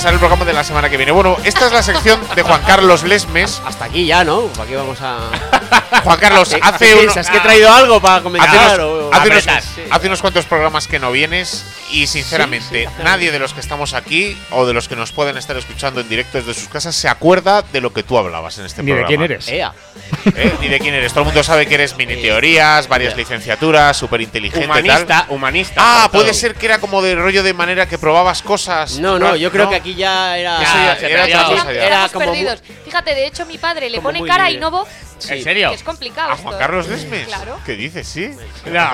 Sale 0.00 0.14
el 0.14 0.18
programa 0.18 0.44
de 0.44 0.52
la 0.52 0.64
semana 0.64 0.88
que 0.90 0.96
viene. 0.96 1.12
Bueno, 1.12 1.36
esta 1.44 1.66
es 1.66 1.72
la 1.72 1.82
sección 1.82 2.20
de 2.34 2.42
Juan 2.42 2.62
Carlos 2.66 3.02
Lesmes. 3.04 3.60
Hasta 3.66 3.86
aquí 3.86 4.06
ya, 4.06 4.24
¿no? 4.24 4.42
¿Para 4.48 4.68
qué 4.68 4.76
vamos 4.76 4.98
a.? 5.00 5.18
Juan 6.04 6.18
Carlos, 6.18 6.48
¿Qué- 6.50 6.60
hace 6.62 6.86
qué 6.86 6.92
uno- 6.92 7.00
piensas? 7.02 7.30
¿Que 7.30 7.38
he 7.38 7.40
traído 7.40 7.72
algo 7.72 8.00
para 8.00 8.22
comentar? 8.22 8.48
Hace 8.56 8.74
unos, 8.76 8.80
o- 8.80 9.10
hace 9.14 9.28
unos- 9.30 9.42
sí. 9.44 9.82
hace 9.90 10.06
unos 10.06 10.20
cuantos 10.20 10.44
programas 10.44 10.86
que 10.86 10.98
no 10.98 11.10
vienes 11.12 11.64
y 11.90 12.06
sinceramente 12.06 12.88
nadie 13.02 13.30
de 13.32 13.38
los 13.38 13.52
que 13.54 13.60
estamos 13.60 13.94
aquí 13.94 14.36
o 14.50 14.66
de 14.66 14.72
los 14.74 14.88
que 14.88 14.96
nos 14.96 15.12
pueden 15.12 15.36
estar 15.36 15.56
escuchando 15.56 16.00
en 16.00 16.08
directo 16.08 16.38
desde 16.38 16.54
sus 16.54 16.68
casas 16.68 16.94
se 16.94 17.08
acuerda 17.08 17.62
de 17.62 17.80
lo 17.80 17.92
que 17.92 18.02
tú 18.02 18.18
hablabas 18.18 18.58
en 18.58 18.66
este 18.66 18.82
Ni 18.82 18.92
de 18.92 18.98
programa. 18.98 19.08
quién 19.08 19.22
eres. 19.22 19.48
Ea. 19.48 19.72
¿Eh? 20.36 20.52
Ni 20.60 20.68
de 20.68 20.78
quién 20.80 20.94
eres. 20.94 21.12
Todo 21.12 21.20
el 21.22 21.26
mundo 21.26 21.42
sabe 21.42 21.66
que 21.66 21.74
eres 21.74 21.96
mini 21.96 22.16
teorías, 22.16 22.88
varias 22.88 23.16
licenciaturas, 23.16 23.96
súper 23.96 24.20
inteligente 24.20 24.66
tal. 24.66 24.80
Humanista, 24.84 25.26
humanista. 25.30 25.74
Ah, 25.78 26.08
puede 26.10 26.26
todo. 26.30 26.34
ser 26.34 26.54
que 26.54 26.66
era 26.66 26.78
como 26.78 27.00
de 27.02 27.14
rollo 27.14 27.42
de 27.42 27.54
manera 27.54 27.86
que 27.86 27.98
probabas 27.98 28.42
cosas. 28.42 28.98
No, 28.98 29.18
no, 29.18 29.36
yo 29.36 29.50
creo 29.50 29.68
que 29.68 29.76
aquí 29.76 29.85
ya 29.94 30.36
era. 30.38 30.60
Ya- 30.60 30.96
se 30.98 31.12
era 31.12 31.24
otra 31.24 31.44
cosa 31.44 31.72
ya. 31.72 31.86
Era 31.86 32.08
como 32.08 32.24
perdidos. 32.26 32.62
Fíjate, 32.84 33.14
de 33.14 33.26
hecho, 33.26 33.46
mi 33.46 33.58
padre 33.58 33.88
le 33.90 34.00
pone 34.00 34.24
cara 34.24 34.50
y 34.50 34.56
no 34.58 34.70
voz, 34.70 34.88
¿En 35.28 35.42
serio? 35.42 35.70
que 35.70 35.76
es 35.76 35.82
complicado. 35.82 36.30
¿A 36.30 36.34
esto, 36.34 36.42
Juan 36.44 36.54
¿eh? 36.56 36.58
Carlos 36.58 36.88
Lesmes? 36.88 37.26
Claro. 37.26 37.58
¿Qué 37.64 37.72
dices? 37.76 38.06
Sí. 38.06 38.30
No. 38.66 38.90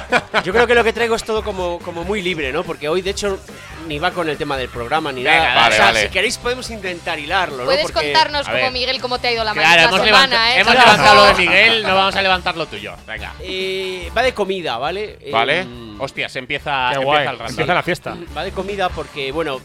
Yo 0.44 0.52
creo 0.52 0.66
que 0.66 0.74
lo 0.74 0.84
que 0.84 0.92
traigo 0.92 1.14
es 1.16 1.24
todo 1.24 1.42
como, 1.42 1.78
como 1.80 2.04
muy 2.04 2.22
libre, 2.22 2.52
¿no? 2.52 2.62
Porque 2.64 2.88
hoy, 2.88 3.02
de 3.02 3.10
hecho, 3.10 3.38
ni 3.86 3.98
va 3.98 4.10
con 4.10 4.28
el 4.28 4.36
tema 4.36 4.56
del 4.56 4.68
programa 4.68 5.12
ni 5.12 5.22
Venga, 5.22 5.38
nada. 5.44 5.54
vale, 5.54 5.74
o 5.74 5.76
sea, 5.76 5.84
vale. 5.86 6.02
si 6.02 6.08
queréis 6.08 6.38
podemos 6.38 6.68
intentar 6.70 7.18
hilarlo, 7.18 7.58
¿no? 7.58 7.64
Puedes 7.64 7.82
Porque- 7.90 8.12
contarnos 8.12 8.48
como. 8.48 8.70
Miguel 8.70 9.00
cómo 9.00 9.18
te 9.18 9.28
ha 9.28 9.32
ido 9.32 9.44
la, 9.44 9.52
Claro, 9.52 9.76
la 9.76 9.82
hemos, 9.88 10.00
semana, 10.04 10.26
levanta- 10.26 10.50
¿eh? 10.56 10.60
hemos 10.60 10.74
Chaval. 10.74 10.86
levantado 10.96 11.14
lo 11.16 11.24
de 11.26 11.34
Miguel, 11.46 11.82
no 11.82 11.94
vamos 11.94 12.16
a 12.16 12.22
levantar 12.22 12.56
lo 12.56 12.66
tuyo. 12.66 12.94
Venga. 13.06 13.34
Eh, 13.40 14.10
va 14.16 14.22
de 14.22 14.34
comida, 14.34 14.76
¿vale? 14.78 15.18
Vale. 15.30 15.60
Eh, 15.60 15.66
Hostia, 15.98 16.28
se 16.28 16.38
empieza, 16.40 16.92
empieza 16.92 17.22
el 17.30 17.38
rato. 17.38 17.50
Empieza 17.50 17.74
la 17.74 17.82
fiesta. 17.82 18.16
Va 18.36 18.44
de 18.44 18.52
comida 18.52 18.88
porque, 18.90 19.32
bueno, 19.32 19.60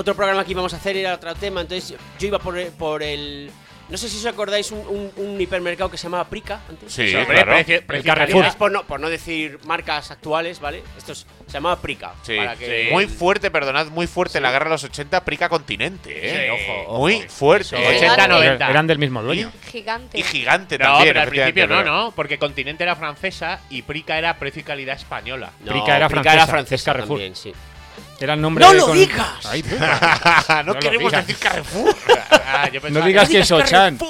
otro 0.00 0.14
programa 0.14 0.44
que 0.44 0.52
íbamos 0.52 0.72
a 0.72 0.76
hacer 0.76 0.96
era 0.96 1.14
otro 1.14 1.34
tema, 1.34 1.60
entonces 1.62 1.94
yo 2.18 2.26
iba 2.28 2.38
por, 2.38 2.58
por 2.72 3.02
el... 3.02 3.50
No 3.88 3.96
sé 3.96 4.10
si 4.10 4.18
os 4.18 4.26
acordáis 4.26 4.70
un, 4.70 4.80
un- 4.80 5.12
un 5.16 5.40
hipermercado 5.40 5.90
que 5.90 5.96
se 5.96 6.02
llamaba 6.04 6.24
Prica 6.28 6.60
antes. 6.68 6.92
Sí, 6.92 7.14
Hombre, 7.14 7.36
claro. 7.42 7.52
precio- 7.54 7.86
precio 7.86 8.04
Carrefour. 8.12 8.54
por 8.58 8.70
no, 8.70 8.82
por 8.84 9.00
no 9.00 9.08
decir 9.08 9.58
marcas 9.64 10.10
actuales, 10.10 10.60
¿vale? 10.60 10.82
Esto 10.98 11.12
es- 11.12 11.26
se 11.46 11.52
llamaba 11.54 11.80
Prica. 11.80 12.12
Sí. 12.22 12.36
para 12.36 12.54
que- 12.54 12.84
Sí. 12.88 12.92
Muy 12.92 13.06
fuerte, 13.06 13.50
perdonad, 13.50 13.86
muy 13.86 14.06
fuerte 14.06 14.42
la 14.42 14.50
guerra 14.50 14.66
de 14.66 14.70
los 14.72 14.84
80, 14.84 15.24
Prica 15.24 15.48
Continente, 15.48 16.10
¿eh? 16.22 16.58
Sí, 16.58 16.70
ojo, 16.84 16.98
Muy 16.98 17.22
fuerte. 17.22 17.64
Sí, 17.64 17.82
¿eh? 17.82 17.96
80, 17.96 18.28
90. 18.28 18.68
Eran 18.70 18.86
del 18.86 18.98
mismo 18.98 19.22
dueño. 19.22 19.50
Gigante. 19.72 20.18
Y 20.18 20.22
gigante 20.22 20.76
No, 20.76 20.84
también. 20.84 21.08
pero 21.08 21.20
al 21.22 21.28
principio 21.30 21.66
no, 21.66 21.82
¿no? 21.82 22.10
Porque 22.14 22.38
Continente 22.38 22.82
era 22.84 22.94
francesa 22.94 23.62
y 23.70 23.80
Prica 23.80 24.18
era 24.18 24.38
precio 24.38 24.60
y 24.60 24.64
calidad 24.64 24.96
española. 24.96 25.50
No, 25.64 25.72
Prica 25.72 25.96
era 25.96 26.08
Prica 26.08 26.22
francesa, 26.24 26.46
francesa 26.46 26.74
es 26.74 26.84
Carrefour. 26.84 27.08
también, 27.20 27.34
sí. 27.34 27.54
Era 28.20 28.34
el 28.34 28.40
nombre 28.40 28.64
¡No 28.64 28.72
de 28.72 28.78
lo 28.78 28.86
con- 28.86 28.96
digas! 28.98 29.46
Ay, 29.46 29.62
no, 30.58 30.62
No 30.64 30.72
lo 30.74 30.78
queremos 30.80 31.12
digas. 31.12 31.26
decir 31.26 31.40
Carrefour. 31.42 31.94
Ah, 32.50 32.68
yo 32.70 32.80
No 32.90 33.02
digas 33.04 33.28
que- 33.28 33.34
que 33.34 33.40
es 33.40 33.50
Ochan. 33.52 33.98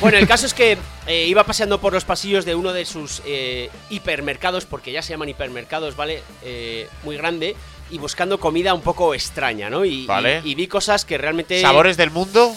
Bueno, 0.00 0.16
el 0.16 0.26
caso 0.26 0.46
es 0.46 0.54
que 0.54 0.78
eh, 1.06 1.26
iba 1.26 1.44
paseando 1.44 1.78
por 1.78 1.92
los 1.92 2.04
pasillos 2.06 2.46
de 2.46 2.54
uno 2.54 2.72
de 2.72 2.86
sus 2.86 3.20
eh, 3.26 3.68
hipermercados, 3.90 4.64
porque 4.64 4.92
ya 4.92 5.02
se 5.02 5.10
llaman 5.12 5.28
hipermercados, 5.28 5.94
¿vale? 5.94 6.22
Eh, 6.42 6.88
muy 7.02 7.16
grande, 7.18 7.54
y 7.90 7.98
buscando 7.98 8.40
comida 8.40 8.72
un 8.72 8.80
poco 8.80 9.14
extraña, 9.14 9.68
¿no? 9.68 9.84
Y, 9.84 10.06
Vale. 10.06 10.40
y- 10.42 10.52
y 10.52 10.54
vi 10.54 10.68
cosas 10.68 11.04
que 11.04 11.18
realmente... 11.18 11.60
¿Sabores 11.60 11.98
del 11.98 12.10
mundo? 12.10 12.54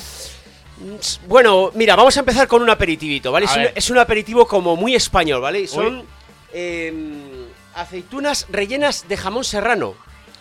Bueno, 1.27 1.71
mira, 1.73 1.95
vamos 1.97 2.15
a 2.15 2.21
empezar 2.21 2.47
con 2.47 2.61
un 2.61 2.69
aperitivito, 2.69 3.31
¿vale? 3.31 3.45
Es 3.45 3.51
un, 3.55 3.63
ver. 3.63 3.73
es 3.75 3.89
un 3.89 3.97
aperitivo 3.97 4.47
como 4.47 4.77
muy 4.77 4.95
español, 4.95 5.41
¿vale? 5.41 5.61
Y 5.61 5.67
Son 5.67 6.05
em, 6.53 7.36
aceitunas 7.77 8.45
rellenas 8.49 9.07
de 9.07 9.17
jamón 9.17 9.43
serrano, 9.43 9.95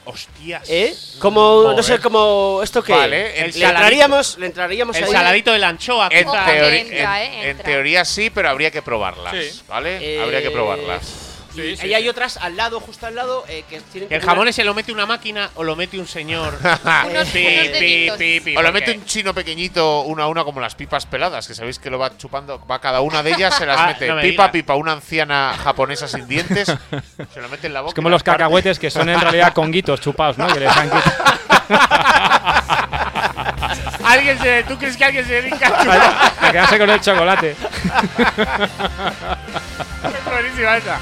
Hostias. 0.08 0.62
¿eh? 0.68 0.94
Como, 1.18 1.72
no 1.76 1.82
sé, 1.82 1.98
como... 1.98 2.60
¿Esto 2.62 2.82
qué? 2.82 2.92
Vale, 2.92 3.40
el 3.40 3.46
le 3.46 3.52
saladito. 3.52 3.68
entraríamos, 3.74 4.38
le 4.38 4.46
entraríamos 4.46 4.96
El 4.96 5.04
ahí- 5.04 5.10
saladito 5.12 5.52
de 5.52 5.58
la 5.58 5.68
anchoa, 5.68 6.08
En, 6.12 6.24
que 6.24 6.30
teori- 6.30 6.78
entra, 6.80 7.24
en- 7.24 7.32
eh, 7.32 7.40
en 7.42 7.48
entra. 7.50 7.64
teoría 7.64 8.04
sí, 8.04 8.30
pero 8.30 8.48
habría 8.48 8.70
que 8.70 8.82
probarlas, 8.82 9.34
Sí. 9.34 9.62
¿vale? 9.68 9.98
Eh, 10.16 10.22
Habría 10.22 10.42
que 10.42 10.50
probarlas. 10.52 11.25
Y 11.56 11.80
ahí 11.80 11.94
hay 11.94 12.08
otras 12.08 12.36
al 12.36 12.56
lado, 12.56 12.80
justo 12.80 13.06
al 13.06 13.14
lado, 13.14 13.44
eh, 13.48 13.64
que 13.68 13.80
tienen 13.80 14.12
¿El 14.12 14.20
jamón 14.22 14.48
ese 14.48 14.64
lo 14.64 14.74
mete 14.74 14.92
una 14.92 15.06
máquina 15.06 15.50
o 15.54 15.64
lo 15.64 15.76
mete 15.76 15.98
un 15.98 16.06
señor? 16.06 16.58
Unos- 16.62 16.78
Pi, 16.80 17.10
unos 17.10 17.28
pi, 17.28 17.42
deditos. 17.44 18.18
pi, 18.18 18.40
pi, 18.40 18.56
O 18.56 18.62
lo 18.62 18.68
porque- 18.72 18.86
mete 18.86 18.98
un 18.98 19.04
chino 19.04 19.34
pequeñito, 19.34 20.00
una 20.02 20.24
a 20.24 20.26
una, 20.28 20.44
como 20.44 20.60
las 20.60 20.74
pipas 20.74 21.06
peladas, 21.06 21.46
que 21.48 21.54
sabéis 21.54 21.78
que 21.78 21.90
lo 21.90 21.98
va 21.98 22.16
chupando, 22.16 22.64
va 22.66 22.80
cada 22.80 23.00
una 23.00 23.22
de 23.22 23.30
ellas, 23.32 23.54
se 23.56 23.66
las 23.66 23.78
Ah, 23.80 23.86
mete 23.88 24.06
no 24.08 24.16
me 24.16 24.22
pipa, 24.22 24.42
digas. 24.44 24.52
pipa, 24.52 24.74
una 24.74 24.92
anciana 24.92 25.54
japonesa 25.62 26.08
sin 26.08 26.26
dientes, 26.28 26.66
se 27.34 27.40
lo 27.40 27.48
mete 27.48 27.66
en 27.66 27.74
la 27.74 27.80
boca. 27.80 27.90
Es 27.90 27.94
como 27.94 28.08
y 28.08 28.12
los 28.12 28.22
parte. 28.22 28.38
cacahuetes 28.38 28.78
que 28.78 28.90
son 28.90 29.08
en 29.08 29.20
realidad 29.20 29.52
conguitos 29.52 30.00
chupados, 30.00 30.38
¿no? 30.38 30.46
Que 30.48 30.60
les 30.60 30.76
han 30.76 30.90
quitado. 30.90 31.36
¿Alguien 34.04 34.38
se, 34.38 34.62
¿Tú 34.64 34.78
crees 34.78 34.96
que 34.96 35.04
alguien 35.04 35.26
se 35.26 35.42
dedica 35.42 35.66
a 35.66 35.82
chupar? 35.82 36.32
A 36.40 36.52
quedarse 36.52 36.78
con 36.78 36.90
el 36.90 37.00
chocolate. 37.00 37.50
Es 40.04 40.24
buenísima 40.24 40.76
esa. 40.76 40.98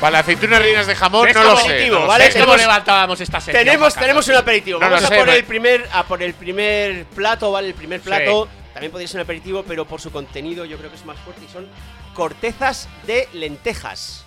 Vale, 0.00 0.18
aceitunas 0.18 0.58
rellenas 0.60 0.86
de 0.86 0.94
jamón, 0.94 1.24
¿Ves 1.24 1.34
no 1.34 1.42
lo 1.44 1.56
sé. 1.56 1.62
sé. 1.62 1.68
¿Ves 1.74 1.90
cómo 1.90 2.06
Tenemos- 2.18 2.56
levantábamos 2.58 3.20
esta 3.20 3.40
sección? 3.40 3.64
Tenemos, 3.64 3.94
tenemos 3.94 4.28
un 4.28 4.34
aperitivo. 4.36 4.78
No 4.78 4.86
lo 4.86 4.94
Vamos 4.96 5.08
sé, 5.08 5.14
a 5.14 5.18
por 5.18 5.26
me- 5.28 5.36
el 5.36 5.44
primer, 5.44 5.88
a 5.92 6.02
por 6.04 6.22
el 6.22 6.34
primer 6.34 7.04
plato, 7.06 7.50
¿vale? 7.52 7.68
El 7.68 7.74
primer 7.74 8.00
plato 8.02 8.46
también 8.74 8.92
podría 8.92 9.08
ser 9.08 9.20
un 9.20 9.22
aperitivo, 9.24 9.64
pero 9.66 9.86
por 9.86 10.00
su 10.02 10.12
contenido 10.12 10.66
yo 10.66 10.76
creo 10.76 10.90
que 10.90 10.96
es 10.96 11.04
más 11.06 11.18
fuerte 11.20 11.42
y 11.48 11.52
son 11.52 11.66
cortezas 12.14 12.88
de 13.06 13.26
lentejas. 13.32 14.24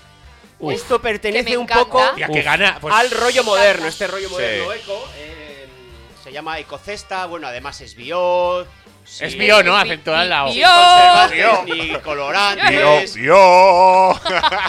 Esto 0.72 1.00
pertenece 1.02 1.56
un 1.58 1.68
poco 1.68 2.02
Ya 2.18 2.28
que 2.28 2.42
gana, 2.42 2.80
pues, 2.82 2.94
al 2.94 3.12
rollo 3.12 3.44
moderno, 3.44 3.88
este 3.88 4.08
rollo 4.08 4.28
Sí. 4.28 4.34
moderno 4.34 4.74
eco. 4.74 5.08
eh, 5.18 5.68
se 6.24 6.32
llama 6.34 6.60
ecocesta, 6.60 7.26
bueno, 7.28 7.48
además 7.48 7.80
es 7.82 7.96
bio. 7.96 8.66
Sin- 9.06 9.28
Es 9.28 9.36
bio, 9.38 9.64
¿no? 9.64 9.76
Acentúa 9.78 10.24
la 10.26 10.46
O. 10.46 10.50
sin 10.52 10.58
Bio. 10.62 10.68
conservantes 10.70 11.38
Bio. 11.38 11.76
ni 11.76 12.00
colorantes. 12.00 13.16
Yo. 13.16 14.20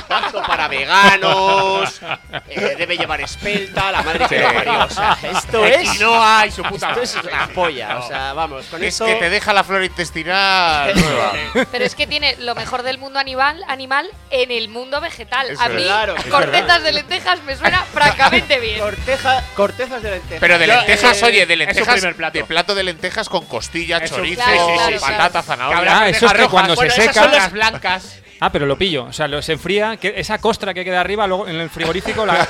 apto 0.08 0.42
para 0.46 0.68
veganos, 0.68 2.00
eh, 2.48 2.74
debe 2.78 2.96
llevar 2.96 3.20
espelta, 3.20 3.90
la 3.92 4.02
madre 4.02 4.26
que 4.28 4.38
lo 4.40 4.52
parió. 4.54 4.84
O 4.84 4.90
sea, 4.90 5.18
esto 5.22 5.64
es. 5.64 5.90
Quinoa 5.90 6.46
y 6.46 6.50
su 6.50 6.62
puta 6.62 6.90
Esto 7.02 7.20
es 7.20 7.24
la 7.24 7.48
polla. 7.48 7.98
O 7.98 8.06
sea, 8.08 8.32
vamos, 8.32 8.66
con 8.66 8.82
Es 8.82 8.94
esto. 8.94 9.06
que 9.06 9.14
te 9.16 9.30
deja 9.30 9.52
la 9.52 9.64
flora 9.64 9.84
intestinal 9.84 10.94
nueva. 10.94 11.32
Pero 11.70 11.84
es 11.84 11.94
que 11.94 12.06
tiene 12.06 12.36
lo 12.38 12.54
mejor 12.54 12.82
del 12.82 12.98
mundo 12.98 13.18
animal, 13.18 13.62
animal 13.68 14.08
en 14.30 14.50
el 14.50 14.68
mundo 14.68 15.00
vegetal. 15.00 15.50
Es 15.50 15.60
a 15.60 15.68
mí. 15.68 15.82
Claro, 15.82 16.16
es 16.16 16.24
cortetas 16.26 16.82
de 16.82 16.92
lentejas 16.92 17.42
me 17.44 17.56
suena 17.56 17.84
francamente 17.84 18.58
bien. 18.60 18.78
Corteja, 18.80 19.42
cortezas 19.54 20.02
de 20.02 20.10
lentejas. 20.12 20.40
Pero 20.40 20.58
de 20.58 20.66
Yo, 20.66 20.74
lentejas, 20.74 21.22
eh, 21.22 21.26
oye, 21.26 21.46
de 21.46 21.52
es 21.54 21.58
lentejas, 21.58 21.94
primer 21.94 22.16
plato. 22.16 22.38
de 22.38 22.44
plato 22.44 22.74
de 22.74 22.82
lentejas 22.82 23.28
con 23.28 23.44
costilla, 23.46 23.98
Es 23.98 24.10
chorizo, 24.36 24.66
Claro, 24.66 24.74
claro, 24.74 25.00
patata, 25.00 25.42
zanahoria. 25.42 25.98
Ah, 26.00 26.08
eso 26.08 26.26
es 26.26 26.32
que 26.32 26.48
cuando 26.48 26.74
bueno, 26.74 26.90
se 26.92 27.02
esas 27.02 27.14
seca. 27.14 27.24
son 27.24 27.32
las 27.32 27.52
blancas. 27.52 28.16
Ah, 28.40 28.50
pero 28.50 28.66
lo 28.66 28.76
pillo. 28.78 29.04
O 29.04 29.12
sea, 29.12 29.28
lo, 29.28 29.42
se 29.42 29.52
enfría. 29.52 29.96
Que 29.98 30.14
esa 30.16 30.38
costra 30.38 30.72
que 30.74 30.84
queda 30.84 31.00
arriba, 31.00 31.26
luego 31.26 31.46
en 31.46 31.56
el 31.56 31.68
frigorífico 31.70 32.24
la, 32.26 32.48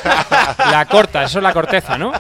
la 0.71 0.87
corta. 0.87 1.25
Eso 1.25 1.39
es 1.39 1.43
la 1.43 1.53
corteza, 1.53 1.99
¿no? 1.99 2.13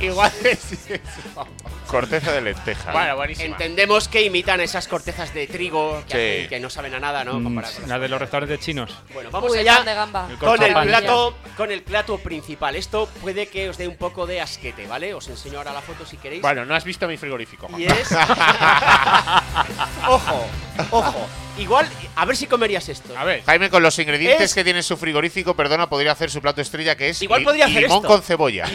Igual 0.00 0.32
es 0.44 0.72
eso. 0.72 1.46
Corteza 1.86 2.32
de 2.32 2.40
lenteja. 2.40 2.90
Bueno, 2.90 3.16
buenísima. 3.16 3.48
Entendemos 3.48 4.08
que 4.08 4.22
imitan 4.22 4.60
esas 4.62 4.88
cortezas 4.88 5.34
de 5.34 5.46
trigo 5.46 6.02
que, 6.08 6.12
Sí. 6.12 6.16
hacen 6.38 6.48
que 6.48 6.60
no 6.60 6.70
saben 6.70 6.94
a 6.94 7.00
nada, 7.00 7.22
¿no? 7.22 7.38
Mm, 7.38 7.44
Comparado 7.44 7.74
con 7.80 7.88
La 7.90 7.98
de 7.98 8.08
los 8.08 8.18
restaurantes 8.18 8.60
chinos. 8.60 8.96
Bueno, 9.12 9.30
vamos 9.30 9.50
Uy, 9.52 9.58
el 9.58 9.68
allá 9.68 9.76
pan 9.78 9.86
de 9.86 9.94
gamba. 9.94 10.26
El 10.30 10.38
con 10.38 10.62
el 10.62 10.72
plato, 10.72 11.34
con 11.54 11.70
el 11.70 11.82
plato 11.82 12.16
principal. 12.16 12.76
Esto 12.76 13.10
puede 13.20 13.46
que 13.48 13.68
os 13.68 13.76
dé 13.76 13.88
un 13.88 13.96
poco 13.98 14.26
de 14.26 14.40
asquete, 14.40 14.86
¿vale? 14.86 15.12
Os 15.12 15.28
enseño 15.28 15.58
ahora 15.58 15.74
la 15.74 15.82
foto 15.82 16.06
si 16.06 16.16
queréis. 16.16 16.40
Bueno, 16.40 16.64
no 16.64 16.74
has 16.74 16.84
visto 16.84 17.06
mi 17.06 17.18
frigorífico. 17.18 17.68
Juan. 17.68 17.78
Y 17.78 17.84
es. 17.84 18.10
ojo, 20.08 20.46
ojo. 20.90 21.26
Igual, 21.58 21.86
a 22.16 22.24
ver 22.24 22.36
si 22.36 22.46
comerías 22.46 22.88
esto. 22.88 23.01
A 23.16 23.24
ver. 23.24 23.42
Jaime, 23.44 23.68
con 23.70 23.82
los 23.82 23.98
ingredientes 23.98 24.42
Es- 24.50 24.54
que 24.54 24.64
tiene 24.64 24.82
su 24.82 24.96
frigorífico, 24.96 25.54
perdona, 25.54 25.88
podría 25.88 26.12
hacer 26.12 26.30
su 26.30 26.40
plato 26.40 26.60
estrella 26.60 26.96
que 26.96 27.10
es 27.10 27.20
Igual 27.22 27.40
li- 27.40 27.44
podría 27.46 27.64
hacer 27.66 27.82
limón 27.82 27.96
esto. 27.98 28.08
con 28.08 28.22
cebolla. 28.22 28.66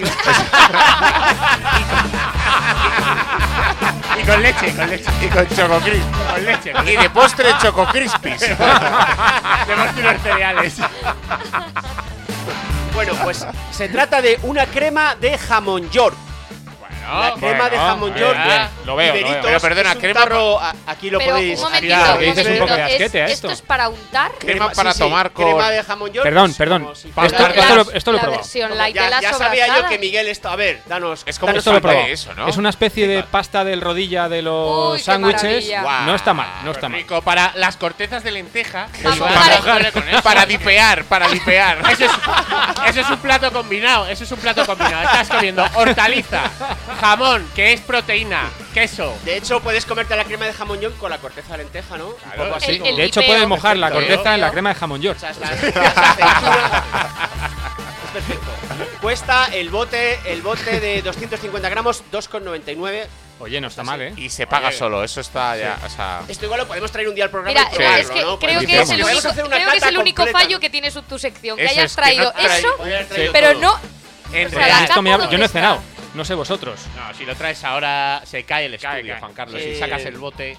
Y 4.19 4.23
con 4.25 4.41
leche, 4.43 4.75
con 4.75 4.89
leche. 4.89 5.05
y 5.21 5.27
con 5.27 5.47
choco 5.49 5.79
crisp. 5.79 6.05
Con 6.33 6.45
leche. 6.45 6.71
Con 6.73 6.87
Y 6.87 6.95
de 6.97 7.09
postre 7.09 7.49
choco 7.61 7.85
crispies. 7.87 8.39
Tenemos 9.65 9.95
unos 9.97 10.21
cereales. 10.21 10.75
Bueno, 12.93 13.13
pues 13.23 13.45
se 13.71 13.89
trata 13.89 14.21
de 14.21 14.39
una 14.43 14.65
crema 14.65 15.15
de 15.15 15.37
jamón 15.37 15.89
york. 15.91 16.15
La 17.07 17.33
crema 17.33 17.63
de 17.69 17.77
Bueno, 17.77 17.83
jamón 17.91 18.13
bien, 18.13 18.25
york. 18.27 18.39
bien, 18.43 18.69
lo 18.85 18.95
veo, 18.95 19.15
lo 19.15 19.29
veo. 19.29 19.41
Pero 19.41 19.59
perdona, 19.59 19.91
es 19.93 19.97
crema- 19.97 20.19
tarro- 20.21 20.59
a- 20.59 20.73
aquí 20.87 21.09
lo 21.09 21.19
Pero 21.19 21.31
podéis. 21.31 21.57
un 21.59 21.65
momentito, 21.65 21.95
un 21.95 22.51
un 22.53 22.59
poco 22.59 22.73
de 22.75 22.85
¿Es- 22.85 22.91
asquete 22.91 23.21
a 23.21 23.25
¿Esto 23.25 23.33
esto. 23.47 23.51
es 23.51 23.61
para 23.61 23.89
untar? 23.89 24.31
Crema 24.39 24.71
para 24.71 24.93
sí, 24.93 24.99
tomar 24.99 25.31
con- 25.31 25.45
Crema 25.45 25.69
de 25.71 25.83
jamón 25.83 26.11
york. 26.11 26.23
Perdón, 26.25 26.51
es 26.51 26.57
perdón. 26.57 26.89
si 26.95 27.07
Esto, 27.09 27.23
esto 27.47 27.75
lo, 27.75 27.91
esto 27.91 28.11
lo 28.11 28.17
he 28.17 28.21
la 28.21 28.23
probado. 28.23 28.31
versión 28.31 28.77
light 28.77 28.95
de 28.95 29.01
ya, 29.01 29.09
la 29.09 29.21
ya 29.21 29.33
sabía 29.33 29.67
yo 29.67 29.87
que 29.87 29.97
Miguel 29.99 30.27
esto. 30.27 30.49
A 30.49 30.55
ver, 30.55 30.81
danos. 30.85 31.23
Es 31.25 31.39
como 31.39 31.53
Esto 31.53 31.71
lo 31.71 31.75
de 31.75 31.81
probado. 31.81 32.05
eso, 32.07 32.33
¿no? 32.33 32.47
Es 32.47 32.57
una 32.57 32.69
especie 32.69 33.07
de 33.07 33.23
pasta 33.23 33.63
del 33.63 33.81
rodilla 33.81 34.27
de 34.29 34.41
los 34.41 35.01
sándwiches. 35.01 35.69
No 36.05 36.15
está 36.15 36.33
mal, 36.33 36.49
no 36.63 36.71
está 36.71 36.89
mal. 36.89 36.99
Rico 36.99 37.21
para 37.21 37.51
las 37.55 37.77
cortezas 37.77 38.23
de 38.23 38.31
lenteja. 38.31 38.87
Para 39.03 39.15
para- 39.15 39.57
mojar 39.57 39.91
con 39.93 40.07
eso. 40.09 40.21
Para 40.21 40.45
dipear, 40.45 41.03
para 41.05 41.27
dipear. 41.29 41.79
Es, 41.91 41.99
eso 42.01 42.99
es 43.01 43.09
un 43.09 43.17
plato 43.17 43.51
combinado. 43.51 44.07
Eso 44.07 44.23
es 44.23 44.31
un 44.31 44.39
plato 44.39 44.65
combinado. 44.65 45.03
Estás 45.03 45.29
comiendo 45.29 45.65
hortaliza, 45.75 46.41
jamón, 46.99 47.47
que 47.55 47.73
es 47.73 47.81
proteína, 47.81 48.49
queso. 48.73 49.17
De 49.23 49.37
hecho, 49.37 49.61
puedes 49.61 49.85
comerte 49.85 50.15
la 50.15 50.25
crema 50.25 50.45
de 50.45 50.53
jamón 50.53 50.79
york 50.79 50.97
con 50.97 51.09
la 51.09 51.17
corteza 51.19 51.53
de 51.53 51.59
lenteja, 51.63 51.97
¿no? 51.97 52.07
Un 52.09 52.13
Claro. 52.15 52.43
poco 52.45 52.55
así. 52.55 52.71
El- 52.71 52.85
el 52.85 52.95
De 52.95 53.03
hecho, 53.05 53.21
puedes 53.21 53.47
mojar 53.47 53.77
la 53.77 53.89
Perfecto. 53.89 54.15
corteza 54.15 54.35
en 54.35 54.41
la 54.41 54.51
crema 54.51 54.69
de 54.69 54.75
jamón 54.75 55.01
york. 55.01 55.17
O 55.17 55.19
sea, 55.19 55.29
es 55.31 55.37
la- 55.37 55.51
las 55.51 55.63
aceitunas. 55.97 56.83
es 58.05 58.11
perfecto. 58.13 58.51
Cuesta 59.01 59.45
el 59.53 59.69
bote, 59.69 60.19
el 60.25 60.41
bote 60.41 60.79
de 60.79 61.01
250 61.03 61.69
gramos, 61.69 62.03
2,99. 62.11 63.07
Oye, 63.39 63.61
no 63.61 63.67
está 63.67 63.83
mal, 63.83 64.01
¿eh? 64.01 64.13
Y 64.17 64.29
se 64.29 64.47
paga 64.47 64.71
solo, 64.71 65.03
eso 65.03 65.21
está 65.21 65.55
ya. 65.55 65.77
O 65.85 65.89
sea, 65.89 66.21
Esto 66.27 66.45
igual 66.45 66.61
lo 66.61 66.67
podemos 66.67 66.91
traer 66.91 67.07
un 67.07 67.13
día 67.13 67.25
al 67.25 67.29
programa 67.29 67.51
Mira, 67.59 67.69
y 67.71 67.75
probarlo, 67.75 67.99
es 68.01 68.09
que 68.09 68.21
¿no? 68.23 68.39
creo 68.39 68.59
que 68.61 68.81
es 68.81 68.89
el 68.89 68.99
podemos 68.99 69.11
único, 69.23 69.29
hacer 69.29 69.45
una 69.45 69.55
creo 69.57 69.69
que 69.69 69.75
es 69.77 69.81
cata 69.83 69.89
el 69.89 69.97
único 69.99 70.15
completa, 70.23 70.39
fallo 70.39 70.55
¿no? 70.55 70.59
que 70.59 70.69
tiene 70.71 70.89
su, 70.89 71.01
tu 71.03 71.19
sección. 71.19 71.55
Que 71.55 71.65
Eso 71.65 71.71
hayas 71.73 71.85
es 71.91 71.95
que 71.95 72.01
traído 72.01 72.23
no 72.23 72.31
trae- 72.33 72.57
eso, 72.57 72.75
traer 73.09 73.29
pero 73.31 73.51
todo. 73.51 73.61
no. 73.61 73.79
En 74.35 74.47
O 74.47 74.49
sea, 74.49 74.59
real- 74.59 74.69
la 74.71 74.83
Esto 74.85 75.01
me 75.03 75.09
yo 75.11 75.17
no 75.19 75.23
he 75.25 75.27
¿dónde 75.29 75.47
cenado. 75.49 75.81
No 76.17 76.25
sé 76.25 76.33
vosotros. 76.33 76.79
No, 76.95 77.13
si 77.13 77.25
lo 77.25 77.35
traes 77.35 77.63
ahora 77.63 78.21
se 78.25 78.43
cae 78.43 78.65
el 78.65 78.77
Cae, 78.79 78.95
estudio, 78.97 79.13
cae. 79.13 79.19
Juan 79.21 79.33
Carlos. 79.33 79.61
Eh, 79.61 79.73
Si 79.73 79.79
sacas 79.79 80.03
el 80.05 80.17
bote. 80.17 80.57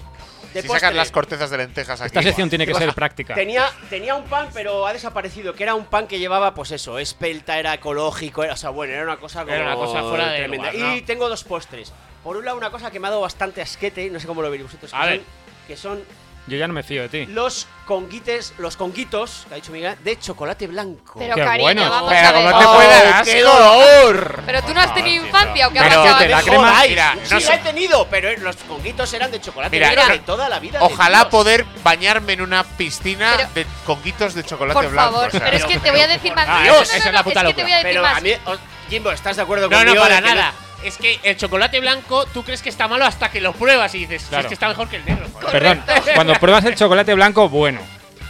De 0.53 0.61
si 0.63 0.67
postre, 0.67 0.79
sacas 0.79 0.95
las 0.95 1.11
cortezas 1.11 1.49
de 1.51 1.57
lentejas 1.57 2.01
aquí. 2.01 2.07
Esta 2.07 2.23
sección 2.23 2.49
tiene 2.49 2.65
que 2.65 2.71
¿Qué 2.73 2.79
ser 2.79 2.93
práctica. 2.95 3.35
Tenía, 3.35 3.69
tenía 3.89 4.15
un 4.15 4.23
pan, 4.23 4.49
pero 4.51 4.87
ha 4.87 4.93
desaparecido. 4.93 5.53
Que 5.53 5.61
era 5.63 5.75
un 5.75 5.85
pan 5.85 6.07
que 6.07 6.17
llevaba, 6.17 6.55
pues 6.55 6.71
eso, 6.71 6.97
espelta, 6.97 7.59
era 7.59 7.73
ecológico. 7.75 8.43
Era, 8.43 8.53
o 8.53 8.57
sea, 8.57 8.71
bueno, 8.71 8.93
era 8.93 9.03
una 9.03 9.17
cosa 9.17 9.41
como 9.43 9.53
Era 9.53 9.65
una 9.65 9.75
cosa 9.75 10.01
fuera 10.01 10.31
de 10.31 10.37
tremenda. 10.39 10.71
lugar, 10.71 10.89
¿no? 10.89 10.95
Y 10.95 11.01
tengo 11.03 11.29
dos 11.29 11.43
postres. 11.43 11.93
Por 12.23 12.35
un 12.37 12.45
lado, 12.45 12.57
una 12.57 12.71
cosa 12.71 12.89
que 12.89 12.99
me 12.99 13.07
ha 13.07 13.11
dado 13.11 13.21
bastante 13.21 13.61
asquete, 13.61 14.09
no 14.09 14.19
sé 14.19 14.25
cómo 14.25 14.41
lo 14.41 14.49
veréis 14.49 14.71
vosotros. 14.71 14.89
Que 14.91 14.97
A 14.97 15.01
son, 15.01 15.09
ver. 15.09 15.21
que 15.67 15.77
son 15.77 16.03
Yo 16.49 16.57
ya 16.57 16.67
no 16.67 16.73
me 16.73 16.83
fío 16.83 17.03
de 17.03 17.09
ti. 17.09 17.25
los 17.27 17.67
conguites, 17.85 18.53
los 18.57 18.75
conguitos, 18.77 19.45
que 19.47 19.53
ha 19.53 19.57
dicho 19.57 19.71
Miguel, 19.71 19.95
de 20.03 20.19
chocolate 20.19 20.67
blanco. 20.67 21.15
Pero 21.17 21.35
Qué 21.35 21.41
cariño, 21.43 21.63
bueno. 21.63 21.89
vamos 21.89 22.11
Pero 22.13 22.27
a 22.27 22.31
ver. 22.31 22.43
como 22.43 22.59
te 22.59 22.65
puede 22.65 23.03
dar 23.11 23.25
¡Qué 23.25 23.41
dolor! 23.41 24.43
Pero 24.45 24.61
tú 24.63 24.73
no 24.73 24.81
has 24.81 24.93
tenido 24.93 25.25
infancia 25.25 25.67
o 25.67 25.71
qué 25.71 25.79
ha 25.79 25.83
Pero 25.83 25.95
pasado. 26.03 26.25
la 26.27 26.37
¡Me 26.37 26.43
crema- 26.43 26.83
mira, 26.87 27.13
sí 27.23 27.33
no 27.33 27.39
la 27.39 27.55
he 27.55 27.57
tenido, 27.59 28.07
pero 28.09 28.37
los 28.39 28.55
conguitos 28.57 29.13
eran 29.13 29.31
de 29.31 29.41
chocolate 29.41 29.75
Mira, 29.79 29.93
no- 29.95 30.07
de 30.13 30.19
toda 30.19 30.49
la 30.49 30.59
vida. 30.59 30.79
Ojalá 30.81 31.19
Dios. 31.19 31.29
poder 31.29 31.65
bañarme 31.83 32.33
en 32.33 32.41
una 32.41 32.63
piscina 32.63 33.33
Pero- 33.37 33.49
de 33.55 33.65
conguitos 33.85 34.33
de 34.33 34.43
chocolate 34.43 34.79
Por 34.81 34.89
blanco. 34.91 35.11
favor, 35.13 35.27
o 35.27 35.31
sea, 35.31 35.39
pero 35.41 35.57
es 35.57 35.65
que 35.65 35.79
te 35.79 35.91
voy 35.91 36.01
a 36.01 36.07
decir 36.07 36.33
más. 36.35 36.45
Ah, 36.47 36.59
No, 36.59 36.65
no, 36.65 36.65
eso- 36.65 36.75
no, 36.75 36.81
esa 36.83 36.97
es 36.97 37.05
no, 37.05 37.11
la 37.11 37.23
puta 37.23 37.41
es 37.41 37.47
que 37.47 37.53
te 37.53 37.61
voy 37.63 37.71
a 37.71 37.75
decir 37.77 37.89
Pero 37.91 38.01
más. 38.03 38.17
a 38.17 38.21
mí, 38.21 38.31
o- 38.45 38.89
Jimbo, 38.89 39.11
¿estás 39.11 39.35
de 39.35 39.41
acuerdo 39.43 39.69
No, 39.69 39.77
conmigo? 39.77 39.95
no, 39.95 40.01
para 40.01 40.15
de 40.15 40.21
que 40.23 40.35
nada. 40.35 40.53
Es 40.83 40.97
que 40.97 41.19
el 41.23 41.35
chocolate 41.37 41.79
blanco, 41.79 42.25
tú 42.27 42.43
crees 42.43 42.61
que 42.61 42.69
está 42.69 42.87
malo 42.87 43.05
hasta 43.05 43.29
que 43.29 43.41
lo 43.41 43.53
pruebas 43.53 43.93
y 43.95 43.99
dices, 43.99 44.21
"Si 44.23 44.29
Claro. 44.29 44.43
es 44.43 44.47
que 44.47 44.53
está 44.53 44.67
mejor 44.69 44.87
que 44.89 44.95
el 44.97 45.05
negro. 45.05 45.27
joder". 45.33 45.51
Perdón, 45.51 45.83
cuando 46.15 46.33
pruebas 46.35 46.63
el 46.65 46.75
chocolate 46.75 47.13
blanco, 47.13 47.49
bueno, 47.49 47.81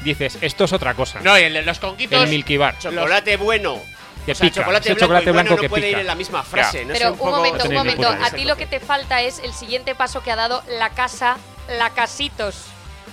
dices, 0.04 0.38
esto 0.42 0.64
es 0.66 0.74
otra 0.74 0.94
cosa. 0.96 1.20
No, 1.22 1.38
y 1.38 1.44
el 1.44 1.66
los 1.66 1.80
conquitos. 1.80 2.24
el 2.24 2.30
Milky 2.30 2.58
Bar. 2.58 2.78
Chocolate 2.80 3.38
bueno. 3.38 3.80
Que 4.26 4.34
o 4.34 4.36
sea, 4.36 4.48
pica. 4.50 4.62
chocolate 4.62 4.90
blanco, 4.90 5.00
chocolate 5.06 5.30
y 5.30 5.34
bueno 5.34 5.44
blanco 5.48 5.56
no 5.56 5.62
que 5.62 5.70
puede 5.70 5.82
pica. 5.84 5.92
ir 5.98 6.00
en 6.02 6.08
la 6.08 6.16
misma 6.16 6.44
frase. 6.44 6.86
¿no? 6.86 6.94
Es 6.94 7.00
Pero 7.00 7.12
un 7.14 7.18
poco- 7.18 7.32
momento, 7.38 7.68
un 7.68 7.74
momento. 7.74 8.08
A 8.10 8.30
ti 8.32 8.44
lo 8.46 8.58
que 8.58 8.66
te 8.66 8.80
falta 8.80 9.22
es 9.22 9.40
el 9.40 9.54
siguiente 9.54 9.96
paso 9.96 10.22
que 10.22 10.32
ha 10.32 10.36
dado 10.36 10.62
la 10.68 10.90
casa, 10.90 11.38
la 11.78 11.92
casitos. 11.92 12.66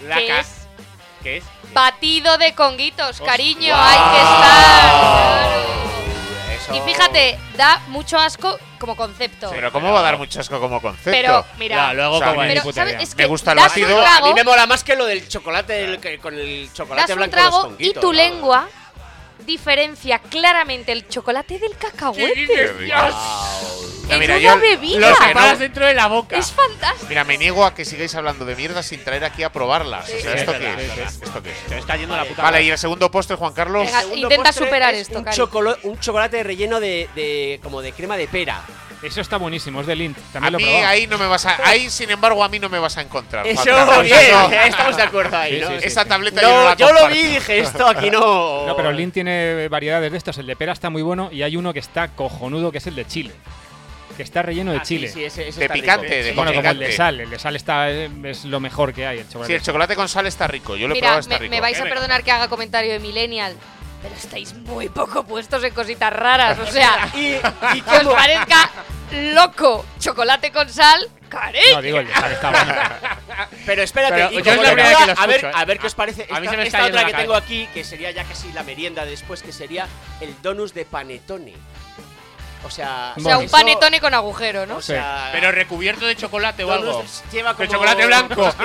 La 0.02 0.16
que 0.16 0.26
ca- 0.26 0.40
es 0.40 0.48
¿Qué 1.22 1.36
es? 1.38 1.44
batido 1.72 2.36
de 2.38 2.54
conguitos, 2.54 3.20
cariño. 3.20 3.74
Hay 3.76 3.96
que 3.96 4.16
estar. 4.22 5.46
claro. 5.62 5.75
Eso- 6.66 6.74
Y 6.74 6.80
fíjate, 6.80 7.38
da 7.56 7.80
mucho 7.88 8.18
asco 8.18 8.58
como 8.78 8.96
concepto. 8.96 9.50
Pero 9.50 9.72
¿cómo 9.72 9.92
va 9.92 10.00
a 10.00 10.02
dar 10.02 10.18
mucho 10.18 10.40
asco 10.40 10.60
como 10.60 10.80
concepto? 10.80 11.10
Pero, 11.10 11.44
mira. 11.58 11.76
Ya, 11.88 11.92
luego 11.94 12.16
O 12.16 12.18
sea, 12.18 12.28
como 12.28 12.40
pero, 12.42 12.62
¿sabes? 12.72 13.02
Es 13.02 13.16
Me 13.16 13.22
que 13.24 13.28
gusta 13.28 13.52
el 13.52 13.58
un 13.58 13.64
A 14.04 14.20
mí 14.22 14.34
me 14.34 14.44
mola 14.44 14.66
más 14.66 14.84
que 14.84 14.96
lo 14.96 15.06
del 15.06 15.26
chocolate 15.28 15.84
el 15.84 16.00
con 16.20 16.34
el 16.34 16.68
chocolate 16.72 17.12
das 17.12 17.14
un 17.14 17.18
blanco 17.30 17.36
los 17.36 17.50
trago 17.50 17.58
y 17.60 17.62
conguitos, 17.70 18.00
tu 18.00 18.06
¿no? 18.08 18.12
lengua 18.12 18.68
diferencia 19.44 20.18
claramente 20.18 20.92
el 20.92 21.08
chocolate 21.08 21.58
del 21.58 21.76
cacahuete. 21.76 22.46
Qué 22.46 22.66
rico. 22.78 22.94
En 24.08 24.12
No, 24.12 24.18
mira, 24.20 24.34
una 24.36 24.42
yo- 24.54 24.60
bebida. 24.60 24.98
Lo 25.10 25.16
separas 25.16 25.58
dentro 25.58 25.84
de 25.84 25.94
la 25.94 26.06
boca. 26.06 26.36
Es 26.36 26.52
fantástico. 26.52 27.06
Mira, 27.08 27.24
me 27.24 27.36
niego 27.38 27.64
a 27.64 27.74
que 27.74 27.84
sigáis 27.84 28.14
hablando 28.14 28.44
de 28.44 28.54
mierda 28.54 28.82
sin 28.84 29.02
traer 29.02 29.24
aquí 29.24 29.42
a 29.42 29.50
probarlas. 29.50 30.04
O 30.04 30.18
sea, 30.20 30.34
¿esto 30.34 30.52
es 30.52 30.58
qué 30.58 30.72
es? 30.74 30.98
es. 30.98 31.22
¿Esto 31.22 31.42
qué 31.42 31.50
es? 31.50 31.56
Se 31.68 31.74
me 31.74 31.80
está 31.80 31.96
yendo 31.96 32.16
la 32.16 32.24
puta. 32.24 32.42
Vale, 32.42 32.62
y 32.62 32.70
el 32.70 32.78
segundo 32.78 33.10
postre, 33.10 33.34
Juan 33.36 33.52
Carlos. 33.52 33.84
Venga, 33.84 34.04
Intenta 34.14 34.52
superar 34.52 34.94
es 34.94 35.02
esto, 35.08 35.18
un, 35.18 35.24
Cari. 35.24 35.36
chocolo- 35.36 35.76
un 35.82 35.98
chocolate 35.98 36.40
relleno 36.44 36.78
de, 36.78 37.08
de- 37.16 37.58
como 37.64 37.82
de 37.82 37.92
crema 37.92 38.16
de 38.16 38.28
pera. 38.28 38.62
Eso 39.02 39.20
está 39.20 39.36
buenísimo, 39.36 39.80
es 39.82 39.86
de 39.86 39.94
Lint. 39.94 40.16
A 40.18 40.32
También 40.32 40.52
lo 40.54 40.58
he 40.58 40.62
mí 40.64 40.68
ahí 40.70 41.06
no 41.06 41.18
me 41.18 41.26
vas 41.26 41.44
a. 41.46 41.56
Ahí, 41.68 41.90
sin 41.90 42.10
embargo, 42.10 42.42
a 42.42 42.48
mí 42.48 42.58
no 42.58 42.68
me 42.68 42.78
vas 42.78 42.96
a 42.96 43.02
encontrar. 43.02 43.46
Eso, 43.46 43.62
bien, 44.02 44.16
No, 44.32 44.50
estamos 44.64 44.96
de 44.96 45.02
acuerdo 45.02 45.36
ahí, 45.36 45.56
Sí, 45.56 45.60
¿no? 45.60 45.68
sí, 45.68 45.74
sí. 45.80 45.86
Esa 45.88 46.04
tableta 46.06 46.40
yo 46.40 46.48
no 46.48 46.56
No, 46.56 46.64
la 46.70 46.74
yo 46.76 46.92
lo 46.92 47.08
vi 47.08 47.18
y 47.18 47.26
dije, 47.34 47.58
esto 47.58 47.86
aquí 47.86 48.10
no. 48.10 48.66
No, 48.66 48.74
pero 48.76 48.90
Lint 48.92 49.12
tiene 49.14 49.68
variedades 49.68 50.10
de 50.10 50.18
estos. 50.18 50.38
El 50.38 50.46
de 50.46 50.56
pera 50.56 50.72
está 50.72 50.88
muy 50.90 51.02
bueno 51.02 51.28
y 51.30 51.42
hay 51.42 51.56
uno 51.56 51.72
que 51.72 51.78
está 51.80 52.08
cojonudo, 52.08 52.72
que 52.72 52.78
es 52.78 52.86
el 52.86 52.94
de 52.96 53.06
chile. 53.06 53.32
Que 54.16 54.22
está 54.22 54.40
relleno 54.40 54.72
de 54.72 54.78
Ah, 54.78 54.84
sí, 54.84 54.96
chile. 54.96 55.08
sí, 55.08 55.24
ese- 55.24 55.46
ese 55.48 55.60
De 55.60 55.68
picante, 55.68 56.08
de 56.22 56.32
bueno, 56.32 56.50
como 56.52 56.60
el 56.60 56.76
picante. 56.78 56.84
de 56.86 56.92
sal. 56.92 57.20
El 57.20 57.28
de 57.28 57.38
sal 57.38 57.54
está, 57.54 57.90
eh, 57.90 58.08
es 58.24 58.46
lo 58.46 58.60
mejor 58.60 58.94
que 58.94 59.06
hay, 59.06 59.18
el 59.18 59.26
chocolate. 59.28 59.52
Sí, 59.52 59.56
el 59.56 59.62
chocolate 59.62 59.94
con 59.94 60.08
sal 60.08 60.26
está 60.26 60.46
rico. 60.46 60.74
Yo 60.74 60.88
lo 60.88 60.94
he 60.94 60.96
Mira, 60.96 61.08
probado, 61.08 61.20
está 61.20 61.34
me, 61.34 61.38
rico. 61.40 61.50
me 61.50 61.60
vais 61.60 61.78
a 61.78 61.84
perdonar 61.84 62.24
que 62.24 62.30
haga 62.32 62.48
comentario 62.48 62.90
de 62.92 62.98
Millennial, 62.98 63.54
pero 64.08 64.20
estáis 64.20 64.54
muy 64.54 64.88
poco 64.88 65.24
puestos 65.24 65.62
en 65.64 65.74
cositas 65.74 66.12
raras. 66.12 66.58
O 66.58 66.66
sea, 66.66 67.08
Y, 67.14 67.36
y 67.74 67.80
que 67.82 67.96
os 67.98 68.04
parezca 68.14 68.70
loco 69.34 69.84
chocolate 69.98 70.50
con 70.52 70.68
sal, 70.68 71.08
cariño. 71.28 71.64
No, 71.74 71.82
digo, 71.82 71.98
el 71.98 72.06
de 72.06 72.14
sal 72.14 72.32
está 72.32 72.50
bueno. 72.50 72.74
Pero 73.66 73.82
espérate, 73.82 74.14
Pero 74.14 74.32
y 74.32 74.42
yo 74.42 74.44
como 74.44 74.62
es 74.62 74.68
la 74.68 74.72
primera 74.74 75.06
lectura, 75.06 75.06
vez 75.06 75.06
que 75.06 75.16
lo 75.16 75.22
a 75.22 75.26
ver, 75.26 75.44
¿eh? 75.44 75.50
a 75.54 75.64
ver 75.64 75.78
qué 75.78 75.86
os 75.88 75.94
parece. 75.94 76.26
A 76.30 76.40
mí 76.40 76.46
esta 76.46 76.50
se 76.50 76.56
me 76.56 76.62
está 76.64 76.78
esta 76.78 76.86
yendo 76.86 76.98
otra 76.98 77.06
que 77.06 77.12
cabeza. 77.12 77.26
tengo 77.26 77.34
aquí, 77.36 77.68
que 77.74 77.84
sería 77.84 78.10
ya 78.12 78.24
casi 78.24 78.52
la 78.52 78.62
merienda 78.62 79.04
de 79.04 79.10
después, 79.10 79.42
que 79.42 79.52
sería 79.52 79.86
el 80.20 80.40
donus 80.42 80.72
de 80.74 80.84
panetone. 80.84 81.54
O 82.64 82.70
sea, 82.70 83.12
o 83.16 83.20
sea, 83.20 83.38
un 83.38 83.44
eso- 83.44 83.52
panetone 83.52 84.00
con 84.00 84.12
agujero, 84.14 84.66
¿no? 84.66 84.76
O 84.76 84.82
sea, 84.82 85.28
Pero 85.32 85.52
recubierto 85.52 86.06
de 86.06 86.16
chocolate 86.16 86.64
o 86.64 86.72
algo. 86.72 86.92
donus 86.94 87.22
lleva 87.30 87.54
como 87.54 87.66
De 87.66 87.72
chocolate 87.72 88.06
blanco. 88.06 88.52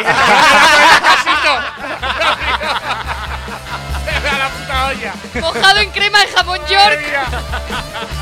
a 4.31 4.37
la 4.37 4.49
puta 4.49 4.85
olla. 4.87 5.13
Mojado 5.41 5.79
en 5.79 5.89
crema 5.91 6.19
de 6.21 6.27
jamón 6.27 6.59
york. 6.67 6.99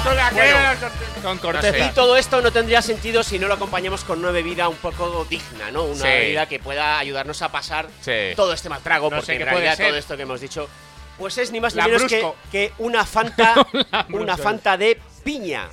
Con 0.03 0.15
la 0.15 0.29
Bueno. 0.31 0.47
crema 0.55 0.69
de 0.71 0.77
tortilla. 0.77 1.21
Con 1.23 1.35
Y 1.35 1.39
corteza. 1.39 1.93
todo 1.93 2.17
esto 2.17 2.41
no 2.41 2.51
tendría 2.51 2.81
sentido 2.81 3.23
si 3.23 3.39
no 3.39 3.47
lo 3.47 3.53
acompañamos 3.55 4.03
con 4.03 4.19
una 4.19 4.31
bebida 4.31 4.67
un 4.69 4.77
poco 4.77 5.25
digna, 5.29 5.71
¿no? 5.71 5.83
Una 5.83 5.95
Sí. 6.03 6.07
bebida 6.07 6.45
que 6.47 6.59
pueda 6.59 6.97
ayudarnos 6.99 7.41
a 7.41 7.49
pasar 7.49 7.87
Sí. 8.01 8.33
todo 8.35 8.53
este 8.53 8.69
mal 8.69 8.81
trago, 8.81 9.09
No 9.09 9.17
porque 9.17 9.25
sé 9.25 9.31
en 9.33 9.37
qué 9.39 9.43
puede 9.45 9.55
realidad 9.57 9.77
ser. 9.77 9.87
todo 9.87 9.97
esto 9.97 10.15
que 10.17 10.23
hemos 10.23 10.41
dicho, 10.41 10.69
pues 11.17 11.37
es 11.37 11.51
ni 11.51 11.59
más 11.59 11.73
ni 11.75 11.81
La 11.81 11.87
menos 11.87 12.03
que, 12.49 12.71
una 12.77 13.05
Fanta, 13.05 13.55
una 14.09 14.37
Fanta 14.37 14.77
de 14.77 14.99
piña. 15.23 15.67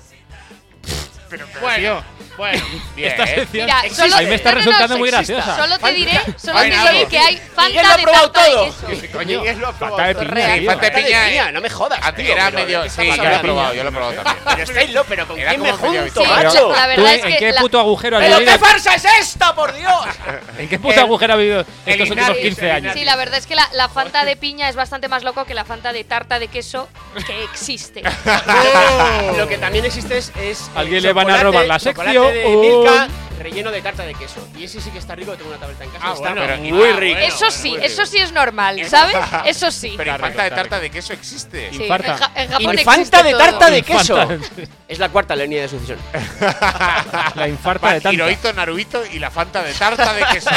Bueno, 1.61 2.03
bueno. 2.37 2.65
Bien. 2.97 3.11
Esta 3.11 3.27
sección 3.27 3.67
Mira, 3.67 3.81
Existe. 3.81 4.03
solo, 4.03 4.17
a 4.17 4.21
mí 4.21 4.27
me 4.27 4.35
está 4.35 4.51
no, 4.53 4.55
no, 4.59 4.61
no, 4.61 4.67
resultando 4.67 4.99
muy 4.99 5.11
sexista. 5.11 5.35
graciosa. 5.35 5.63
Solo 5.63 5.79
te 5.79 5.93
diré, 5.95 6.21
solo 6.37 6.59
te 6.61 6.65
diré 6.71 7.07
que 7.09 7.19
hay 7.19 7.43
Miguel 7.69 7.83
lo 7.87 7.93
ha 7.93 7.97
de 7.97 8.03
probado 8.03 8.31
tarta 8.31 8.51
todo. 8.51 8.65
de 8.65 8.97
queso. 9.01 9.13
Coño. 9.13 9.41
Miguel 9.41 9.59
lo 9.59 9.69
ha 9.69 9.73
probado 9.73 10.03
de 10.09 10.15
todo. 10.15 10.23
piña, 10.23 10.35
Real. 10.35 10.59
tío. 10.61 10.71
Fanta 10.71 10.87
de 10.87 10.91
piña, 11.03 11.27
piña, 11.29 11.53
no 11.53 11.61
me 11.61 11.71
jodas. 11.71 12.01
A 12.03 12.13
ti 12.13 12.23
tío, 12.23 12.33
era 12.33 12.45
pero 12.47 12.57
¿de 12.59 12.65
medio. 12.67 12.83
qué 12.83 12.91
Sí, 12.91 12.95
estamos 13.09 13.17
yo 13.17 13.23
lo 13.23 13.23
he 13.23 13.27
hablando? 13.27 13.43
probado, 13.43 13.75
yo 13.75 13.83
lo 13.83 13.89
he 13.89 13.93
probado 13.93 14.13
también. 14.15 14.37
Pero 14.47 14.63
estáis 14.63 14.91
pero 15.09 15.27
¿con 15.27 15.39
Era 15.39 15.49
quién 15.51 15.63
me 15.63 15.71
como 15.71 15.83
medio 15.91 16.01
junto, 16.03 16.21
Sí, 16.21 16.27
habitual. 16.27 16.45
macho? 16.45 16.69
la 16.73 16.83
¿Tú 16.83 16.89
verdad 16.89 17.07
en, 17.15 17.19
es 17.21 17.25
en 17.27 17.33
que 17.33 17.39
qué 17.39 17.53
la- 17.53 17.61
puto 17.61 17.81
agujero 17.81 18.17
has 18.19 18.25
¿Pero 18.25 18.39
qué 18.39 18.59
farsa 18.59 18.95
es 18.95 19.05
esta, 19.21 19.55
por 19.55 19.75
Dios? 19.75 19.93
¿En 20.59 20.69
qué 20.69 20.79
puto 20.79 21.01
agujero 21.01 21.33
has 21.35 21.39
vivido 21.39 21.61
estos 21.61 22.11
últimos 22.11 22.11
Ignatius, 22.31 22.39
15 22.43 22.65
el 22.67 22.71
años? 22.73 22.95
Sí, 22.95 23.05
la 23.05 23.17
verdad 23.17 23.39
es 23.39 23.47
que 23.47 23.55
la, 23.55 23.69
la 23.73 23.89
Fanta 23.89 24.25
de 24.25 24.37
piña 24.37 24.69
es 24.69 24.77
bastante 24.77 25.09
más 25.09 25.23
loco 25.25 25.45
que 25.45 25.55
la 25.55 25.65
Fanta 25.65 25.93
de 25.93 26.05
tarta 26.05 26.39
de 26.39 26.49
queso 26.49 26.89
que 27.27 27.45
existe. 27.45 28.03
Lo 29.37 29.49
que 29.49 29.59
también 29.59 29.85
existe 29.85 30.19
es. 30.19 30.33
Alguien 30.75 31.03
le 31.03 31.13
van 31.13 31.29
a 31.31 31.35
chocolate- 31.39 31.43
robar 31.43 31.67
la 31.67 31.79
chocolate 31.79 32.13
sección. 32.13 32.26
De 32.29 32.45
Oh. 32.47 32.61
Milka 32.61 33.09
relleno 33.39 33.71
de 33.71 33.83
tarta 33.83 34.03
de 34.03 34.15
queso. 34.15 34.41
Y 34.59 34.65
ese 34.65 34.81
sí 34.81 34.91
que 34.91 34.99
está 34.99 35.15
rico, 35.15 35.35
tengo 35.35 35.51
una 35.51 35.59
tableta 35.59 35.85
en 35.85 35.91
casa. 35.91 36.05
Ah, 36.09 36.13
está 36.15 36.31
bueno, 36.33 36.41
pero- 36.47 36.75
muy 36.75 36.89
ah, 36.89 36.97
rico. 36.97 37.19
Eso 37.21 37.51
sí, 37.51 37.71
muy 37.73 37.85
eso 37.85 38.03
rico. 38.03 38.07
sí 38.07 38.19
es 38.19 38.33
normal, 38.33 38.83
¿sabes? 38.89 39.15
Eso 39.45 39.71
sí. 39.71 39.95
Pero 39.97 40.13
Está 40.15 40.27
en 40.27 40.33
Fanta 40.33 40.43
de 40.43 40.49
rico, 40.49 40.57
tarta 40.63 40.77
rico. 40.77 40.83
de 40.83 40.91
queso 40.91 41.13
existe. 41.13 41.71
Sí, 41.71 41.83
Infarta. 41.83 42.13
en, 42.13 42.19
Ja- 42.19 42.33
en 42.35 42.49
Japón 42.51 42.79
Infanta 42.79 42.95
existe 43.01 43.23
de 43.23 43.31
todo. 43.33 43.39
tarta 43.39 43.71
de 43.71 43.83
queso. 43.83 44.21
Infanta. 44.23 44.63
Es 44.89 44.99
la 44.99 45.09
cuarta 45.11 45.37
línea 45.37 45.63
de 45.63 45.69
sucesión. 45.69 45.99
La 47.35 47.47
infarta 47.49 47.89
de 47.93 48.01
tanta. 48.01 48.13
Hirohito, 48.15 48.53
Naruhito 48.55 49.03
y 49.13 49.19
la 49.19 49.31
Fanta 49.31 49.63
de 49.63 49.75
tarta 49.75 50.13
de 50.15 50.25
queso. 50.33 50.51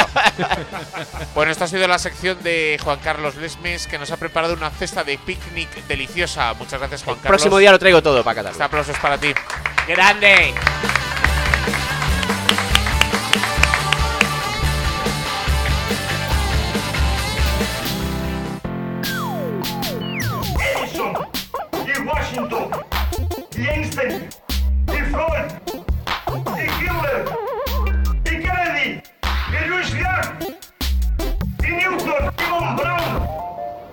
bueno, 1.34 1.52
esta 1.52 1.66
ha 1.66 1.68
sido 1.68 1.86
la 1.86 1.98
sección 1.98 2.42
de 2.42 2.78
Juan 2.82 2.98
Carlos 3.04 3.36
Lesmes, 3.36 3.86
que 3.86 3.98
nos 3.98 4.10
ha 4.10 4.16
preparado 4.16 4.54
una 4.54 4.70
cesta 4.70 5.04
de 5.04 5.18
picnic 5.18 5.68
deliciosa. 5.86 6.54
Muchas 6.54 6.78
gracias, 6.80 7.02
Juan 7.02 7.16
Carlos. 7.16 7.28
Próximo 7.28 7.58
día 7.58 7.70
lo 7.72 7.78
traigo 7.78 8.02
todo 8.02 8.24
para 8.24 8.36
Qatar. 8.36 8.52
Este 8.52 8.64
aplauso 8.64 8.92
es 8.92 8.98
para 8.98 9.18
ti. 9.18 9.32
Grande. 9.86 10.54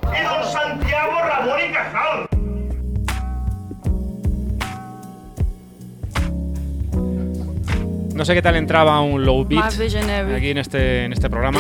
Y 0.03 0.23
don 0.23 0.51
Santiago 0.51 1.13
Ramón 1.21 1.59
y 1.67 1.73
Cajal. 1.73 2.27
No 8.13 8.25
sé 8.25 8.33
qué 8.33 8.41
tal 8.41 8.55
entraba 8.55 8.99
un 9.01 9.23
low 9.23 9.45
beat 9.45 9.63
aquí 9.63 10.49
en 10.49 10.57
este, 10.57 11.05
en 11.05 11.13
este 11.13 11.29
programa. 11.29 11.59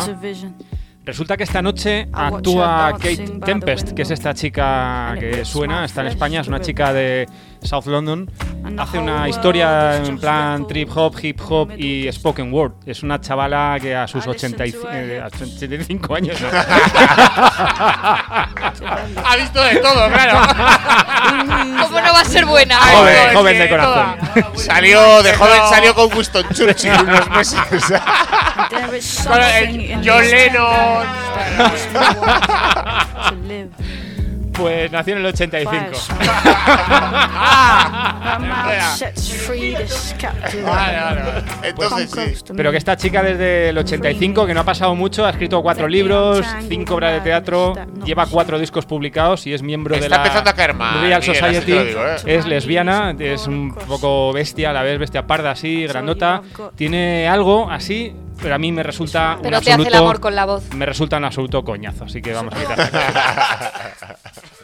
Resulta 1.07 1.37
que 1.37 1.43
esta 1.43 1.61
noche 1.61 2.09
actúa 2.11 2.91
Kate 2.99 3.39
Tempest, 3.45 3.91
que 3.91 4.01
es 4.01 4.11
esta 4.11 4.33
chica 4.33 5.15
que 5.17 5.45
suena, 5.45 5.85
está 5.85 6.01
en 6.01 6.07
España, 6.07 6.41
es 6.41 6.49
una 6.49 6.59
chica 6.59 6.91
de 6.91 7.29
South 7.63 7.85
London. 7.87 8.29
Hace 8.77 8.99
una 8.99 9.27
historia 9.29 9.99
is 10.01 10.09
en 10.09 10.17
plan 10.19 10.67
trip 10.67 10.89
hop, 10.93 11.15
hip 11.23 11.39
hop 11.47 11.71
y 11.77 12.11
spoken 12.11 12.51
word. 12.53 12.73
Es 12.85 13.01
una 13.01 13.19
chavala 13.21 13.77
que 13.81 13.95
a 13.95 14.07
sus 14.07 14.25
I 14.25 14.29
listen 14.31 14.53
80 14.53 14.65
y- 14.65 14.71
to 14.73 14.89
her 14.89 15.09
eh, 15.11 15.21
a 15.21 15.27
hips. 15.27 15.41
85 15.41 16.15
años. 16.15 16.41
¿no? 16.41 16.47
Ha 19.25 19.35
visto 19.37 19.61
de 19.61 19.75
todo, 19.77 20.07
claro. 20.09 20.39
¿Cómo 21.81 22.01
no 22.01 22.13
va 22.13 22.21
a 22.21 22.25
ser 22.25 22.45
buena? 22.45 22.77
Joven, 22.77 23.33
joven 23.35 23.59
de 23.59 23.69
corazón. 23.69 24.15
Salió 24.55 25.23
de 25.23 25.33
joven, 25.35 25.61
salió 25.69 25.93
con 25.95 26.13
Winston 26.13 26.45
Churchill 26.53 26.91
unos 27.01 27.29
meses. 27.29 27.59
In 29.69 30.01
John 30.03 30.23
Lennon. 30.29 31.07
Pues 34.57 34.91
nació 34.91 35.13
en 35.13 35.19
el 35.19 35.25
85. 35.27 35.75
Fire 35.75 35.95
song. 35.95 36.17
Ah, 40.65 41.41
Entonces 41.63 42.11
sí. 42.11 42.53
Pero 42.55 42.71
que 42.71 42.77
esta 42.77 42.97
chica 42.97 43.21
desde 43.23 43.69
el 43.69 43.77
85, 43.77 44.45
que 44.45 44.53
no 44.53 44.61
ha 44.61 44.65
pasado 44.65 44.95
mucho, 44.95 45.25
ha 45.25 45.29
escrito 45.29 45.61
cuatro 45.61 45.87
libros, 45.87 46.45
cinco 46.67 46.95
obras 46.95 47.13
de 47.13 47.21
teatro, 47.21 47.73
lleva 48.03 48.25
cuatro 48.25 48.59
discos 48.59 48.85
publicados 48.85 49.45
y 49.47 49.53
es 49.53 49.61
miembro 49.61 49.95
de 49.95 50.01
Está 50.01 50.09
la 50.09 50.23
empezando 50.23 50.49
a 50.49 50.53
caer 50.53 50.73
mal, 50.73 51.01
Real 51.01 51.23
Society. 51.23 51.71
digo, 51.71 52.01
¿eh? 52.05 52.15
Es 52.25 52.45
lesbiana, 52.45 53.15
es 53.17 53.47
un 53.47 53.73
poco 53.73 54.33
bestia, 54.33 54.71
a 54.71 54.73
la 54.73 54.83
vez 54.83 54.99
bestia 54.99 55.25
parda 55.27 55.51
así, 55.51 55.85
grandota. 55.85 56.41
Tiene 56.75 57.27
algo 57.27 57.69
así, 57.69 58.13
pero 58.41 58.55
a 58.55 58.57
mí 58.57 58.71
me 58.71 58.83
resulta 58.83 59.35
un 59.37 59.41
Pero 59.41 59.61
te 59.61 59.71
hace 59.71 59.81
el 59.81 59.87
absoluto 59.87 59.97
amor 59.97 60.19
con 60.19 60.35
la 60.35 60.45
voz. 60.45 60.73
me 60.73 60.85
resulta 60.85 61.17
un 61.17 61.25
absoluto 61.25 61.63
coñazo, 61.63 62.05
así 62.05 62.21
que 62.21 62.33
vamos 62.33 62.53
a 62.53 62.59
quitar. 62.59 64.17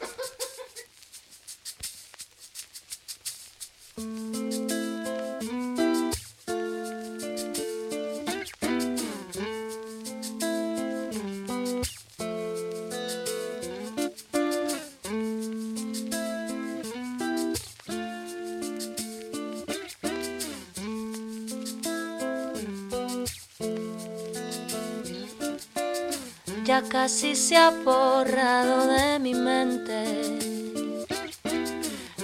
casi 27.03 27.35
se 27.35 27.57
ha 27.57 27.69
borrado 27.69 28.87
de 28.87 29.19
mi 29.19 29.33
mente 29.33 30.05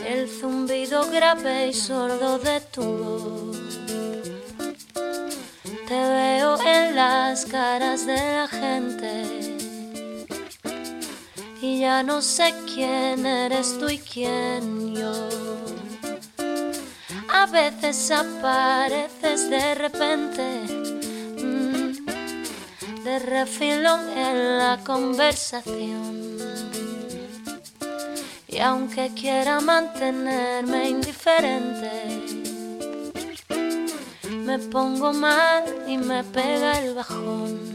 el 0.08 0.30
zumbido 0.30 1.06
grave 1.12 1.68
y 1.68 1.74
sordo 1.74 2.39
de 2.39 2.62
tu 2.62 2.84
voz. 2.84 3.58
Te 5.86 6.02
veo 6.15 6.58
en 6.62 6.96
las 6.96 7.46
caras 7.46 8.06
de 8.06 8.15
la 8.15 8.48
gente 8.48 9.58
y 11.62 11.82
ya 11.82 12.02
no 12.02 12.22
sé 12.22 12.56
quién 12.74 13.26
eres 13.26 13.78
tú 13.80 13.89
y 13.89 14.00
quién 14.00 14.96
yo. 14.96 15.28
A 17.28 17.46
veces 17.48 18.12
apareces 18.12 19.50
de 19.50 19.76
repente. 19.76 20.79
Refilón 23.19 24.10
en 24.10 24.58
la 24.58 24.79
conversación. 24.84 26.38
Y 28.47 28.60
aunque 28.60 29.12
quiera 29.13 29.60
mantenerme 29.60 30.89
indiferente, 30.89 31.91
me 34.29 34.58
pongo 34.60 35.13
mal 35.13 35.63
y 35.88 35.97
me 35.97 36.23
pega 36.23 36.79
el 36.79 36.95
bajón. 36.95 37.68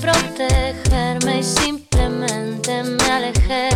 Protegerme 0.00 1.40
y 1.40 1.42
simplemente 1.42 2.82
me 2.82 3.10
alejé. 3.10 3.70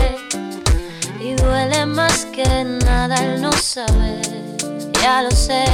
Y 1.21 1.35
duele 1.35 1.87
más 1.87 2.27
que 2.27 2.65
nada 2.85 3.17
el 3.17 3.43
no 3.43 3.53
saber, 3.53 4.57
ya 5.03 5.23
lo 5.23 5.31
sé. 5.31 5.65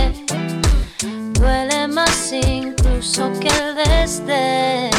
Duele 1.34 1.88
más 1.88 2.32
incluso 2.32 3.32
que 3.40 3.48
el 3.48 3.74
desdén. 3.76 4.90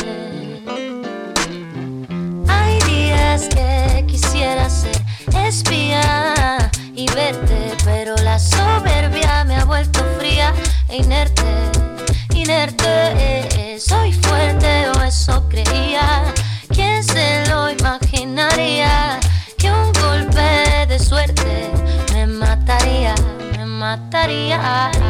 Hay 2.47 2.79
días 2.81 3.47
que 3.49 4.05
quisiera 4.07 4.69
ser 4.69 4.97
espía 5.47 6.71
y 6.93 7.07
verte, 7.13 7.75
pero 7.86 8.15
la 8.17 8.39
soberbia 8.39 9.43
me 9.45 9.55
ha 9.55 9.65
vuelto 9.65 10.03
fría 10.17 10.53
e 10.89 10.97
inerte. 10.97 11.66
yeah. 24.45 25.06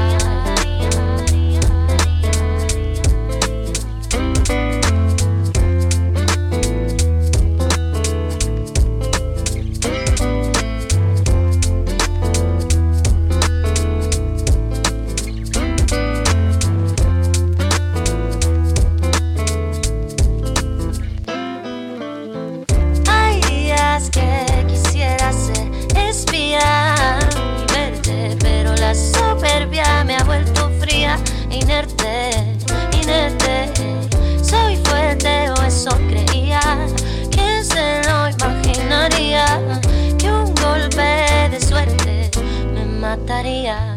tarea 43.28 43.96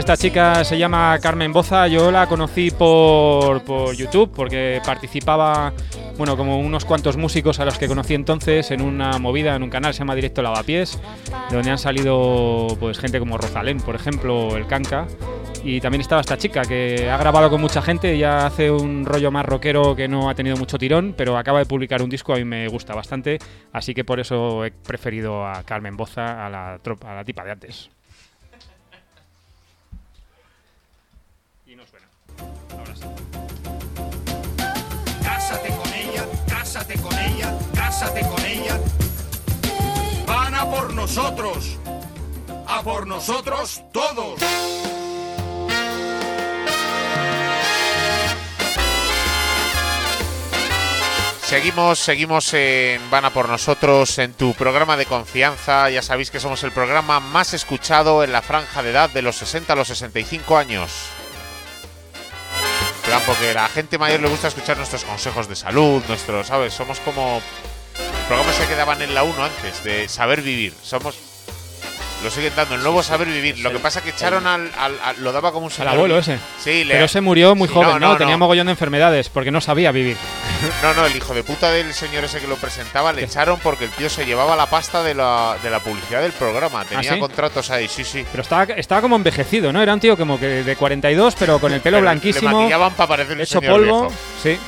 esta 0.00 0.16
chica 0.16 0.64
se 0.64 0.78
llama 0.78 1.18
Carmen 1.20 1.52
Boza. 1.52 1.86
Yo 1.86 2.10
la 2.10 2.26
conocí 2.26 2.70
por, 2.70 3.62
por 3.64 3.94
YouTube 3.94 4.32
porque 4.34 4.80
participaba, 4.84 5.74
bueno, 6.16 6.38
como 6.38 6.58
unos 6.58 6.86
cuantos 6.86 7.18
músicos 7.18 7.60
a 7.60 7.66
los 7.66 7.76
que 7.76 7.86
conocí 7.86 8.14
entonces 8.14 8.70
en 8.70 8.80
una 8.80 9.18
movida, 9.18 9.54
en 9.54 9.62
un 9.62 9.68
canal, 9.68 9.92
se 9.92 9.98
llama 9.98 10.14
Directo 10.14 10.40
Lavapiés, 10.40 10.98
donde 11.50 11.70
han 11.70 11.78
salido 11.78 12.68
pues 12.80 12.98
gente 12.98 13.18
como 13.18 13.36
Rosalén, 13.36 13.78
por 13.78 13.94
ejemplo, 13.94 14.56
el 14.56 14.66
Canca. 14.66 15.06
Y 15.62 15.82
también 15.82 16.00
estaba 16.00 16.22
esta 16.22 16.38
chica 16.38 16.62
que 16.62 17.10
ha 17.10 17.18
grabado 17.18 17.50
con 17.50 17.60
mucha 17.60 17.82
gente, 17.82 18.16
ya 18.16 18.46
hace 18.46 18.70
un 18.70 19.04
rollo 19.04 19.30
más 19.30 19.44
rockero 19.44 19.94
que 19.94 20.08
no 20.08 20.30
ha 20.30 20.34
tenido 20.34 20.56
mucho 20.56 20.78
tirón, 20.78 21.12
pero 21.14 21.36
acaba 21.36 21.58
de 21.58 21.66
publicar 21.66 22.00
un 22.00 22.08
disco, 22.08 22.32
a 22.32 22.36
mí 22.36 22.44
me 22.46 22.66
gusta 22.68 22.94
bastante, 22.94 23.38
así 23.70 23.92
que 23.92 24.02
por 24.02 24.18
eso 24.18 24.64
he 24.64 24.70
preferido 24.70 25.46
a 25.46 25.62
Carmen 25.62 25.98
Boza 25.98 26.46
a 26.46 26.48
la, 26.48 26.80
a 27.04 27.14
la 27.14 27.24
tipa 27.24 27.44
de 27.44 27.50
antes. 27.50 27.90
Y 31.70 31.76
no 31.76 31.86
suena. 31.86 32.06
Cásate 35.22 35.68
con 35.68 35.94
ella, 35.94 36.26
cásate 36.48 36.94
con 37.00 37.18
ella, 37.18 37.58
cásate 37.74 38.20
con 38.20 38.44
ella. 38.44 38.78
Van 40.26 40.54
a 40.54 40.70
por 40.70 40.94
nosotros. 40.94 41.78
A 42.66 42.82
por 42.82 43.06
nosotros 43.06 43.82
todos. 43.92 44.40
Seguimos, 51.50 51.98
seguimos 51.98 52.54
en 52.54 53.10
Van 53.10 53.24
a 53.24 53.30
por 53.30 53.48
nosotros 53.48 54.18
en 54.18 54.34
tu 54.34 54.54
programa 54.54 54.96
de 54.96 55.04
confianza. 55.04 55.90
Ya 55.90 56.00
sabéis 56.00 56.30
que 56.30 56.38
somos 56.38 56.62
el 56.62 56.70
programa 56.70 57.18
más 57.18 57.54
escuchado 57.54 58.22
en 58.22 58.30
la 58.30 58.40
franja 58.40 58.84
de 58.84 58.90
edad 58.90 59.10
de 59.10 59.22
los 59.22 59.34
60 59.34 59.72
a 59.72 59.74
los 59.74 59.88
65 59.88 60.56
años. 60.56 61.10
Plan, 63.10 63.22
porque 63.26 63.50
a 63.50 63.54
la 63.54 63.68
gente 63.68 63.98
mayor 63.98 64.20
le 64.20 64.28
gusta 64.28 64.46
escuchar 64.46 64.76
nuestros 64.76 65.02
consejos 65.04 65.48
de 65.48 65.56
salud, 65.56 66.00
nuestros, 66.06 66.46
¿sabes? 66.46 66.72
Somos 66.72 67.00
como 67.00 67.42
programas 68.28 68.54
que 68.56 68.66
quedaban 68.68 69.02
en 69.02 69.14
la 69.14 69.24
1 69.24 69.44
antes, 69.44 69.82
de 69.82 70.08
saber 70.08 70.42
vivir. 70.42 70.72
Somos. 70.80 71.16
Lo 72.22 72.30
siguen 72.30 72.52
dando, 72.54 72.76
el 72.76 72.82
nuevo 72.82 73.02
saber 73.02 73.26
vivir. 73.26 73.58
Lo 73.58 73.72
que 73.72 73.80
pasa 73.80 73.98
es 73.98 74.04
que 74.04 74.10
echaron 74.10 74.46
al, 74.46 74.70
al- 74.78 75.00
al- 75.02 75.16
Lo 75.24 75.32
daba 75.32 75.50
como 75.50 75.64
un 75.66 75.72
señor. 75.72 75.94
abuelo 75.94 76.18
ese. 76.18 76.38
Sí, 76.62 76.84
le- 76.84 76.94
Pero 76.94 77.08
se 77.08 77.20
murió 77.20 77.56
muy 77.56 77.66
Sí, 77.66 77.74
joven, 77.74 77.88
no, 77.92 77.98
¿no? 77.98 78.08
no, 78.12 78.16
Tenía 78.16 78.34
no. 78.34 78.38
mogollón 78.38 78.66
de 78.66 78.72
enfermedades 78.72 79.28
porque 79.28 79.50
no 79.50 79.60
sabía 79.60 79.90
vivir. 79.90 80.16
No, 80.82 80.94
no, 80.94 81.06
el 81.06 81.14
hijo 81.16 81.34
de 81.34 81.42
puta 81.42 81.70
del 81.70 81.92
señor 81.94 82.24
ese 82.24 82.40
que 82.40 82.46
lo 82.46 82.56
presentaba 82.56 83.12
le 83.12 83.24
echaron 83.24 83.58
porque 83.60 83.84
el 83.84 83.90
tío 83.90 84.08
se 84.08 84.24
llevaba 84.24 84.56
la 84.56 84.66
pasta 84.66 85.02
de 85.02 85.14
la, 85.14 85.56
de 85.62 85.70
la 85.70 85.80
publicidad 85.80 86.22
del 86.22 86.32
programa. 86.32 86.84
Tenía 86.84 87.10
¿Ah, 87.10 87.14
sí? 87.14 87.20
contratos 87.20 87.70
ahí, 87.70 87.88
sí, 87.88 88.04
sí. 88.04 88.24
Pero 88.30 88.42
estaba, 88.42 88.64
estaba 88.74 89.00
como 89.00 89.16
envejecido, 89.16 89.72
¿no? 89.72 89.82
Era 89.82 89.92
un 89.94 90.00
tío 90.00 90.16
como 90.16 90.38
que 90.40 90.46
de 90.62 90.76
42, 90.76 91.34
pero 91.38 91.58
con 91.58 91.72
el 91.72 91.80
pelo 91.80 91.96
Pero 91.98 92.02
blanquísimo, 92.02 92.48
Le 92.50 92.56
maquillaban 92.56 92.92
para 92.94 93.08
parecer 93.08 93.36
un 93.36 93.42
hecho 93.42 93.60
señor 93.60 93.72
polvo. 93.74 94.00
viejo. 94.08 94.14
Sí. 94.42 94.58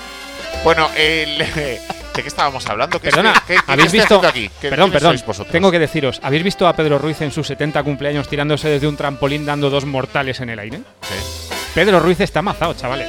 Bueno, 0.64 0.88
el, 0.96 1.38
¿de 1.54 1.80
qué 2.14 2.28
estábamos 2.28 2.66
hablando? 2.66 3.00
¿Qué 3.00 3.08
Perdona, 3.10 3.32
estoy- 3.32 3.56
qué- 3.56 3.62
qué 3.66 3.72
habéis 3.72 3.92
visto. 3.92 4.20
aquí? 4.26 4.50
¿Qué- 4.60 4.68
Perdón, 4.70 4.90
perdón. 4.92 5.16
Tengo 5.50 5.70
que 5.70 5.78
deciros, 5.78 6.20
¿habéis 6.22 6.42
visto 6.44 6.68
a 6.68 6.74
Pedro 6.74 6.98
Ruiz 6.98 7.20
en 7.22 7.32
sus 7.32 7.46
70 7.46 7.82
cumpleaños 7.82 8.28
tirándose 8.28 8.68
desde 8.68 8.86
un 8.86 8.96
trampolín 8.96 9.46
dando 9.46 9.70
dos 9.70 9.84
mortales 9.86 10.40
en 10.40 10.50
el 10.50 10.58
aire? 10.58 10.78
Sí. 11.02 11.14
Pedro 11.74 12.00
Ruiz 12.00 12.20
está 12.20 12.40
amazado, 12.40 12.74
chavales. 12.74 13.08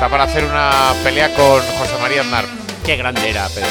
Está 0.00 0.08
para 0.08 0.24
hacer 0.24 0.44
una 0.46 0.94
pelea 1.04 1.28
con 1.34 1.60
José 1.60 1.92
María 2.00 2.22
Aznar. 2.22 2.46
Qué 2.86 2.96
grande 2.96 3.28
era, 3.28 3.46
pero. 3.54 3.66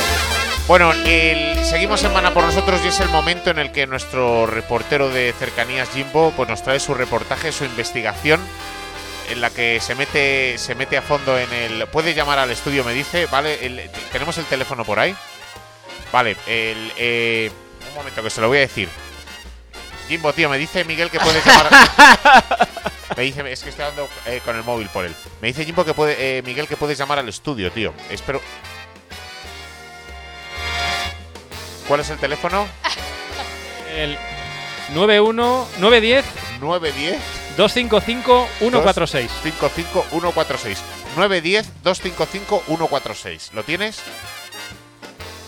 Bueno, 0.68 0.92
el- 0.94 1.66
seguimos 1.66 2.04
en 2.04 2.14
Mana 2.14 2.36
por 2.36 2.44
nosotros 2.44 2.82
y 2.86 2.90
es 2.90 3.00
el 3.00 3.10
momento 3.10 3.50
en 3.50 3.58
el 3.58 3.72
que 3.72 3.88
nuestro 3.88 4.46
reportero 4.46 5.10
de 5.10 5.34
cercanías 5.40 5.90
Jimbo 5.90 6.32
pues 6.38 6.48
nos 6.48 6.62
trae 6.62 6.80
su 6.80 6.94
reportaje, 6.94 7.52
su 7.52 7.66
investigación 7.66 8.40
en 9.32 9.42
la 9.42 9.50
que 9.50 9.80
se 9.82 9.96
mete 9.96 10.60
se 10.60 10.76
mete 10.76 10.98
a 10.98 11.02
fondo 11.02 11.36
en 11.36 11.52
el 11.52 11.88
puede 11.88 12.14
llamar 12.14 12.38
al 12.38 12.52
estudio 12.52 12.84
me 12.84 12.94
dice, 12.94 13.26
¿vale? 13.32 13.66
El- 13.66 13.90
tenemos 14.12 14.38
el 14.38 14.46
teléfono 14.46 14.86
por 14.86 15.00
ahí. 15.00 15.16
Vale, 16.14 16.38
el 16.46 16.94
eh, 16.96 17.50
un 17.90 17.96
momento 17.96 18.22
que 18.22 18.30
se 18.30 18.40
lo 18.40 18.50
voy 18.50 18.60
a 18.60 18.62
decir. 18.62 18.88
Jimbo, 20.10 20.34
tío, 20.34 20.50
me 20.50 20.58
dice 20.58 20.84
Miguel 20.86 21.12
que 21.12 21.20
puedes 21.20 21.46
llamar. 21.46 21.70
me 23.16 23.24
dice, 23.24 23.52
es 23.52 23.62
que 23.62 23.70
estoy 23.70 23.86
dando 23.86 24.10
eh, 24.26 24.42
con 24.44 24.56
el 24.56 24.64
móvil 24.64 24.90
por 24.90 25.06
él. 25.06 25.14
Me 25.40 25.50
dice 25.50 25.64
Jimbo 25.64 25.86
que 25.86 25.94
puede, 25.94 26.40
eh, 26.40 26.42
Miguel 26.42 26.68
que 26.68 26.76
puedes 26.76 26.98
llamar 26.98 27.20
al 27.20 27.30
estudio, 27.30 27.72
tío. 27.72 27.94
Espero. 28.10 28.42
¿Cuál 31.88 32.00
es 32.00 32.10
el 32.10 32.18
teléfono? 32.18 32.68
El 33.96 34.18
91 34.96 35.68
910 35.78 36.26
910 36.60 37.20
255 37.56 38.48
146. 38.58 39.32
55 39.44 40.06
146. 40.10 40.80
910 41.16 41.84
255 41.84 42.64
146. 42.66 43.52
¿Lo 43.54 43.64
tienes? 43.64 44.02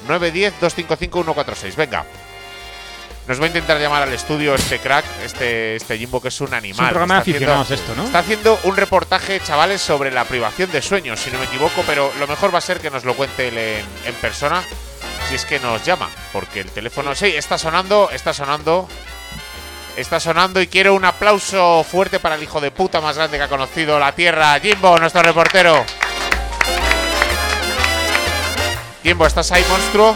910 0.07 0.53
255 0.61 1.23
146. 1.23 1.75
Venga. 1.75 2.05
Nos 3.27 3.39
va 3.39 3.43
a 3.45 3.47
intentar 3.47 3.79
llamar 3.79 4.01
al 4.03 4.11
estudio 4.13 4.55
este 4.55 4.79
crack, 4.79 5.05
este, 5.23 5.75
este 5.75 5.97
Jimbo, 5.97 6.21
que 6.21 6.27
es 6.29 6.41
un 6.41 6.53
animal. 6.53 6.79
Es 6.79 6.81
un 6.81 6.89
programa 6.89 7.19
Está 7.19 7.31
haciendo- 7.31 7.73
esto, 7.75 7.95
¿no? 7.95 8.03
Está 8.05 8.19
haciendo 8.19 8.59
un 8.63 8.75
reportaje, 8.75 9.39
chavales, 9.41 9.81
sobre 9.81 10.11
la 10.11 10.25
privación 10.25 10.71
de 10.71 10.81
sueños, 10.81 11.19
si 11.19 11.29
no 11.31 11.37
me 11.39 11.45
equivoco, 11.45 11.83
pero 11.85 12.11
lo 12.19 12.27
mejor 12.27 12.53
va 12.53 12.57
a 12.57 12.61
ser 12.61 12.79
que 12.79 12.89
nos 12.89 13.05
lo 13.05 13.13
cuente 13.13 13.47
él 13.47 13.57
en, 13.57 13.85
en 14.05 14.13
persona, 14.15 14.63
si 15.29 15.35
es 15.35 15.45
que 15.45 15.59
nos 15.59 15.85
llama, 15.85 16.09
porque 16.33 16.59
el 16.61 16.71
teléfono, 16.71 17.13
sí, 17.15 17.27
está 17.27 17.57
sonando, 17.57 18.09
está 18.11 18.33
sonando, 18.33 18.89
está 19.95 20.19
sonando 20.19 20.59
y 20.59 20.67
quiero 20.67 20.93
un 20.95 21.05
aplauso 21.05 21.85
fuerte 21.89 22.19
para 22.19 22.35
el 22.35 22.43
hijo 22.43 22.59
de 22.59 22.71
puta 22.71 22.99
más 23.01 23.15
grande 23.17 23.37
que 23.37 23.43
ha 23.43 23.47
conocido 23.49 23.97
la 23.99 24.11
Tierra, 24.13 24.59
Jimbo, 24.59 24.97
nuestro 24.97 25.21
reportero. 25.21 25.85
Jimbo, 29.03 29.25
¿estás 29.25 29.51
ahí, 29.51 29.63
monstruo? 29.69 30.15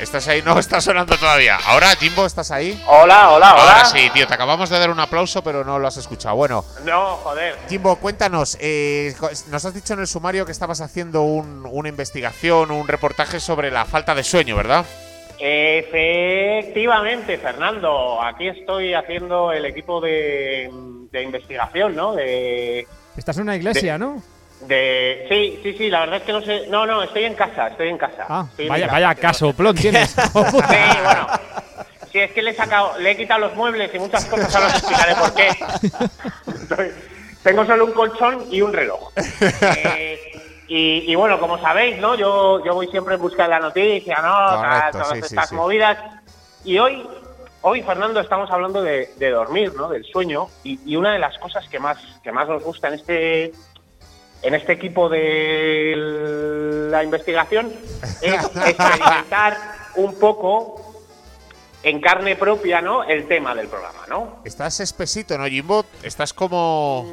¿Estás 0.00 0.26
ahí? 0.28 0.40
No, 0.42 0.58
está 0.58 0.80
sonando 0.80 1.14
todavía. 1.16 1.58
Ahora, 1.66 1.88
Jimbo, 1.96 2.24
¿estás 2.24 2.50
ahí? 2.50 2.82
Hola, 2.86 3.30
hola, 3.30 3.52
hola. 3.54 3.62
Ahora 3.72 3.84
sí, 3.84 4.08
tío, 4.14 4.26
te 4.26 4.32
acabamos 4.34 4.70
de 4.70 4.78
dar 4.78 4.90
un 4.90 4.98
aplauso, 4.98 5.42
pero 5.44 5.62
no 5.62 5.78
lo 5.78 5.86
has 5.88 5.98
escuchado. 5.98 6.36
Bueno, 6.36 6.64
No, 6.84 7.16
joder. 7.16 7.56
Jimbo, 7.68 7.96
cuéntanos. 7.96 8.56
eh, 8.60 9.14
nos 9.48 9.64
has 9.64 9.74
dicho 9.74 9.92
en 9.92 10.00
el 10.00 10.06
sumario 10.06 10.46
que 10.46 10.52
estabas 10.52 10.80
haciendo 10.80 11.22
un- 11.22 11.66
una 11.70 11.88
investigación, 11.90 12.70
un 12.70 12.88
reportaje 12.88 13.40
sobre 13.40 13.70
la 13.70 13.84
falta 13.84 14.14
de 14.14 14.24
sueño, 14.24 14.56
¿verdad? 14.56 14.86
Efectivamente, 15.38 17.36
Fernando. 17.38 18.22
Aquí 18.22 18.48
estoy 18.48 18.94
haciendo 18.94 19.52
el 19.52 19.66
equipo 19.66 20.00
de, 20.00 20.70
de 21.10 21.22
investigación, 21.22 21.94
¿no? 21.94 22.14
De, 22.14 22.86
Estás 23.16 23.36
en 23.36 23.42
una 23.44 23.56
iglesia, 23.56 23.98
¿no? 23.98 24.22
De. 24.62 25.26
Sí, 25.28 25.60
sí, 25.62 25.74
sí, 25.78 25.90
la 25.90 26.00
verdad 26.00 26.16
es 26.16 26.22
que 26.22 26.32
no 26.32 26.42
sé. 26.42 26.66
No, 26.68 26.86
no, 26.86 27.02
estoy 27.02 27.24
en 27.24 27.34
casa, 27.34 27.68
estoy 27.68 27.88
en 27.88 27.98
casa. 27.98 28.26
Ah, 28.28 28.46
Estoy 28.50 28.68
vaya, 28.68 28.86
mi 28.86 28.92
vaya 28.92 29.08
casa, 29.14 29.20
casoplón 29.28 29.74
tienes. 29.76 30.10
Sí, 30.32 30.32
bueno. 31.04 31.26
Sí, 32.12 32.18
es 32.18 32.32
que 32.32 32.42
le 32.42 32.50
he 32.50 32.54
sacado, 32.54 32.98
le 32.98 33.12
he 33.12 33.16
quitado 33.16 33.38
los 33.40 33.54
muebles 33.54 33.94
y 33.94 33.98
muchas 34.00 34.24
cosas, 34.24 34.52
ahora 34.54 34.66
os 34.66 34.74
explicaré 34.74 35.14
por 35.14 35.34
qué. 35.34 35.48
Estoy- 36.48 36.92
tengo 37.44 37.64
solo 37.64 37.84
un 37.86 37.92
colchón 37.92 38.44
y 38.50 38.60
un 38.60 38.72
reloj. 38.72 39.12
Eh, 39.76 40.18
y, 40.68 41.10
y 41.10 41.14
bueno, 41.14 41.38
como 41.40 41.58
sabéis, 41.58 41.98
¿no? 41.98 42.14
Yo, 42.16 42.64
yo 42.64 42.74
voy 42.74 42.88
siempre 42.88 43.14
en 43.14 43.20
busca 43.22 43.44
de 43.44 43.48
la 43.48 43.60
noticia, 43.60 44.18
¿no? 44.20 44.56
Correcto, 44.56 44.90
todas 44.98 45.08
sí, 45.12 45.18
estas 45.34 45.48
sí. 45.48 45.54
movidas. 45.54 45.98
Y 46.64 46.78
hoy, 46.78 47.06
hoy, 47.62 47.82
Fernando, 47.82 48.20
estamos 48.20 48.50
hablando 48.50 48.82
de, 48.82 49.10
de 49.16 49.30
dormir, 49.30 49.72
¿no? 49.74 49.88
Del 49.88 50.04
sueño. 50.04 50.48
Y, 50.64 50.78
y 50.84 50.96
una 50.96 51.12
de 51.12 51.18
las 51.20 51.38
cosas 51.38 51.66
que 51.68 51.78
más, 51.78 51.96
que 52.22 52.30
más 52.32 52.46
nos 52.48 52.62
gusta 52.62 52.88
en 52.88 52.94
este, 52.94 53.52
en 54.42 54.54
este 54.54 54.72
equipo 54.72 55.08
de 55.08 55.94
la 56.90 57.04
investigación 57.04 57.72
es 58.20 58.44
experimentar 58.66 59.56
un 59.96 60.18
poco 60.18 61.04
en 61.82 62.00
carne 62.00 62.36
propia, 62.36 62.80
¿no? 62.80 63.04
El 63.04 63.26
tema 63.26 63.54
del 63.54 63.68
programa, 63.68 64.06
¿no? 64.08 64.42
Estás 64.44 64.80
espesito, 64.80 65.36
¿no, 65.38 65.46
Jimbo? 65.46 65.84
Estás 66.02 66.32
como... 66.32 67.06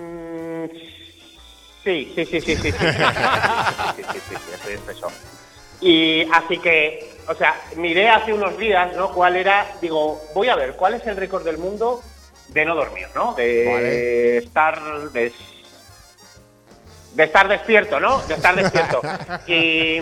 Sí, 1.83 2.11
sí, 2.15 2.25
sí, 2.25 2.41
sí, 2.41 2.55
sí. 2.55 2.71
sí, 2.71 4.03
sí, 4.29 4.35
Y 5.79 6.27
así 6.33 6.57
que, 6.57 7.17
o 7.29 7.33
sea, 7.33 7.55
miré 7.77 8.09
hace 8.09 8.33
unos 8.33 8.57
días, 8.57 8.93
¿no? 8.95 9.13
¿Cuál 9.13 9.37
era? 9.37 9.65
Digo, 9.81 10.21
voy 10.33 10.49
a 10.49 10.55
ver, 10.55 10.73
¿cuál 10.75 10.95
es 10.95 11.07
el 11.07 11.15
récord 11.15 11.45
del 11.45 11.57
mundo 11.57 12.01
de 12.49 12.65
no 12.65 12.75
dormir, 12.75 13.07
¿no? 13.15 13.33
De 13.35 14.37
estar... 14.37 15.11
De 15.11 15.31
de 17.13 17.23
estar 17.23 17.47
despierto, 17.47 17.99
¿no? 17.99 18.19
De 18.23 18.33
estar 18.35 18.55
despierto. 18.55 19.01
Y, 19.47 19.99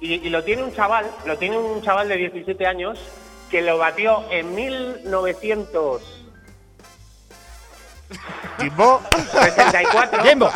y- 0.00 0.26
y 0.26 0.30
lo 0.30 0.44
tiene 0.44 0.62
un 0.62 0.74
chaval, 0.74 1.06
lo 1.24 1.36
tiene 1.38 1.56
un 1.58 1.80
chaval 1.82 2.08
de 2.08 2.16
17 2.16 2.66
años 2.66 2.98
que 3.50 3.62
lo 3.62 3.78
batió 3.78 4.24
en 4.30 4.54
1900 4.54 6.15
Jimbo. 8.58 9.02
64. 9.32 10.22
Jimbo. 10.24 10.50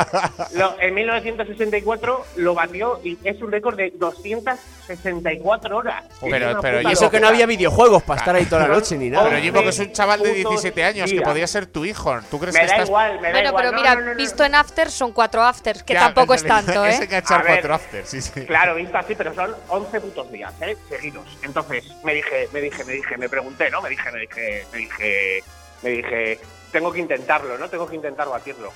Lo- 0.54 0.80
en 0.80 0.94
1964 0.94 2.26
lo 2.36 2.54
batió 2.54 3.00
y 3.04 3.18
es 3.24 3.40
un 3.42 3.50
récord 3.52 3.76
de 3.76 3.92
264 3.96 5.76
horas. 5.76 6.04
Pero- 6.20 6.60
pero 6.60 6.80
Y 6.82 6.92
eso 6.92 7.10
que 7.10 7.20
no 7.20 7.28
había 7.28 7.46
videojuegos 7.46 8.02
para 8.02 8.20
estar 8.20 8.34
ahí 8.34 8.46
toda 8.46 8.62
la 8.62 8.74
noche 8.74 8.96
ni 8.96 9.10
nada. 9.10 9.28
Pero 9.28 9.40
Jimbo, 9.42 9.62
que 9.62 9.68
es 9.70 9.78
un 9.78 9.92
chaval 9.92 10.22
de 10.22 10.28
putos 10.30 10.50
17 10.62 10.84
años, 10.84 11.10
que 11.10 11.20
podía 11.20 11.46
ser 11.46 11.66
tu 11.66 11.84
hijo. 11.84 12.18
¿Tú 12.30 12.38
crees 12.38 12.54
Me 12.54 12.60
que 12.60 12.66
da 12.66 12.72
estás 12.72 12.88
igual, 12.88 13.20
me 13.20 13.28
da 13.28 13.32
Bueno, 13.32 13.48
igual. 13.48 13.62
pero 13.64 13.72
No, 13.76 13.80
mira, 13.82 13.94
no, 13.94 14.00
no, 14.02 14.06
no, 14.12 14.16
visto 14.16 14.44
en 14.44 14.54
afters 14.54 14.92
son 14.94 15.12
cuatro 15.12 15.42
afters, 15.42 15.82
que 15.82 15.94
tampoco 15.94 16.34
es 16.34 16.44
tanto, 16.46 16.84
¿eh? 16.86 16.94
A 17.30 17.38
ver. 17.38 17.46
cuatro 17.46 17.74
after, 17.74 18.06
sí, 18.06 18.20
sí. 18.20 18.46
Claro, 18.46 18.74
visto 18.74 18.96
así, 18.96 19.14
pero 19.14 19.34
son 19.34 19.54
11 19.68 20.00
putos 20.00 20.30
días, 20.32 20.52
¿eh? 20.60 20.76
Seguidos. 20.88 21.24
Entonces, 21.42 21.84
me 22.04 22.14
dije, 22.14 22.48
me 22.52 22.60
dije, 22.60 22.84
me 22.84 22.92
dije, 22.94 23.16
me 23.16 23.28
pregunté, 23.28 23.70
¿no? 23.70 23.80
Me 23.82 23.90
dije, 23.90 24.10
me 24.12 24.20
dije, 24.20 24.66
me 24.72 24.78
dije, 24.78 25.44
me 25.82 25.90
dije, 25.90 26.38
tengo 26.70 26.92
que 26.92 27.00
intentarlo, 27.00 27.58
¿no? 27.58 27.68
Tengo 27.68 27.86
que 27.86 27.96
intentar 27.96 28.28
batirlo. 28.28 28.72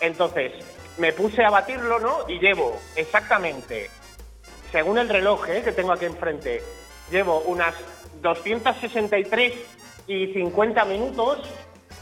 Entonces, 0.00 0.52
me 0.96 1.12
puse 1.12 1.44
a 1.44 1.50
batirlo, 1.50 1.98
¿no? 1.98 2.28
Y 2.28 2.38
llevo 2.38 2.80
exactamente, 2.96 3.90
según 4.70 4.98
el 4.98 5.08
reloj 5.08 5.48
¿eh? 5.48 5.62
que 5.62 5.72
tengo 5.72 5.92
aquí 5.92 6.04
enfrente, 6.04 6.62
llevo 7.10 7.40
unas 7.40 7.74
263 8.20 9.54
y 10.06 10.32
50 10.32 10.84
minutos. 10.84 11.48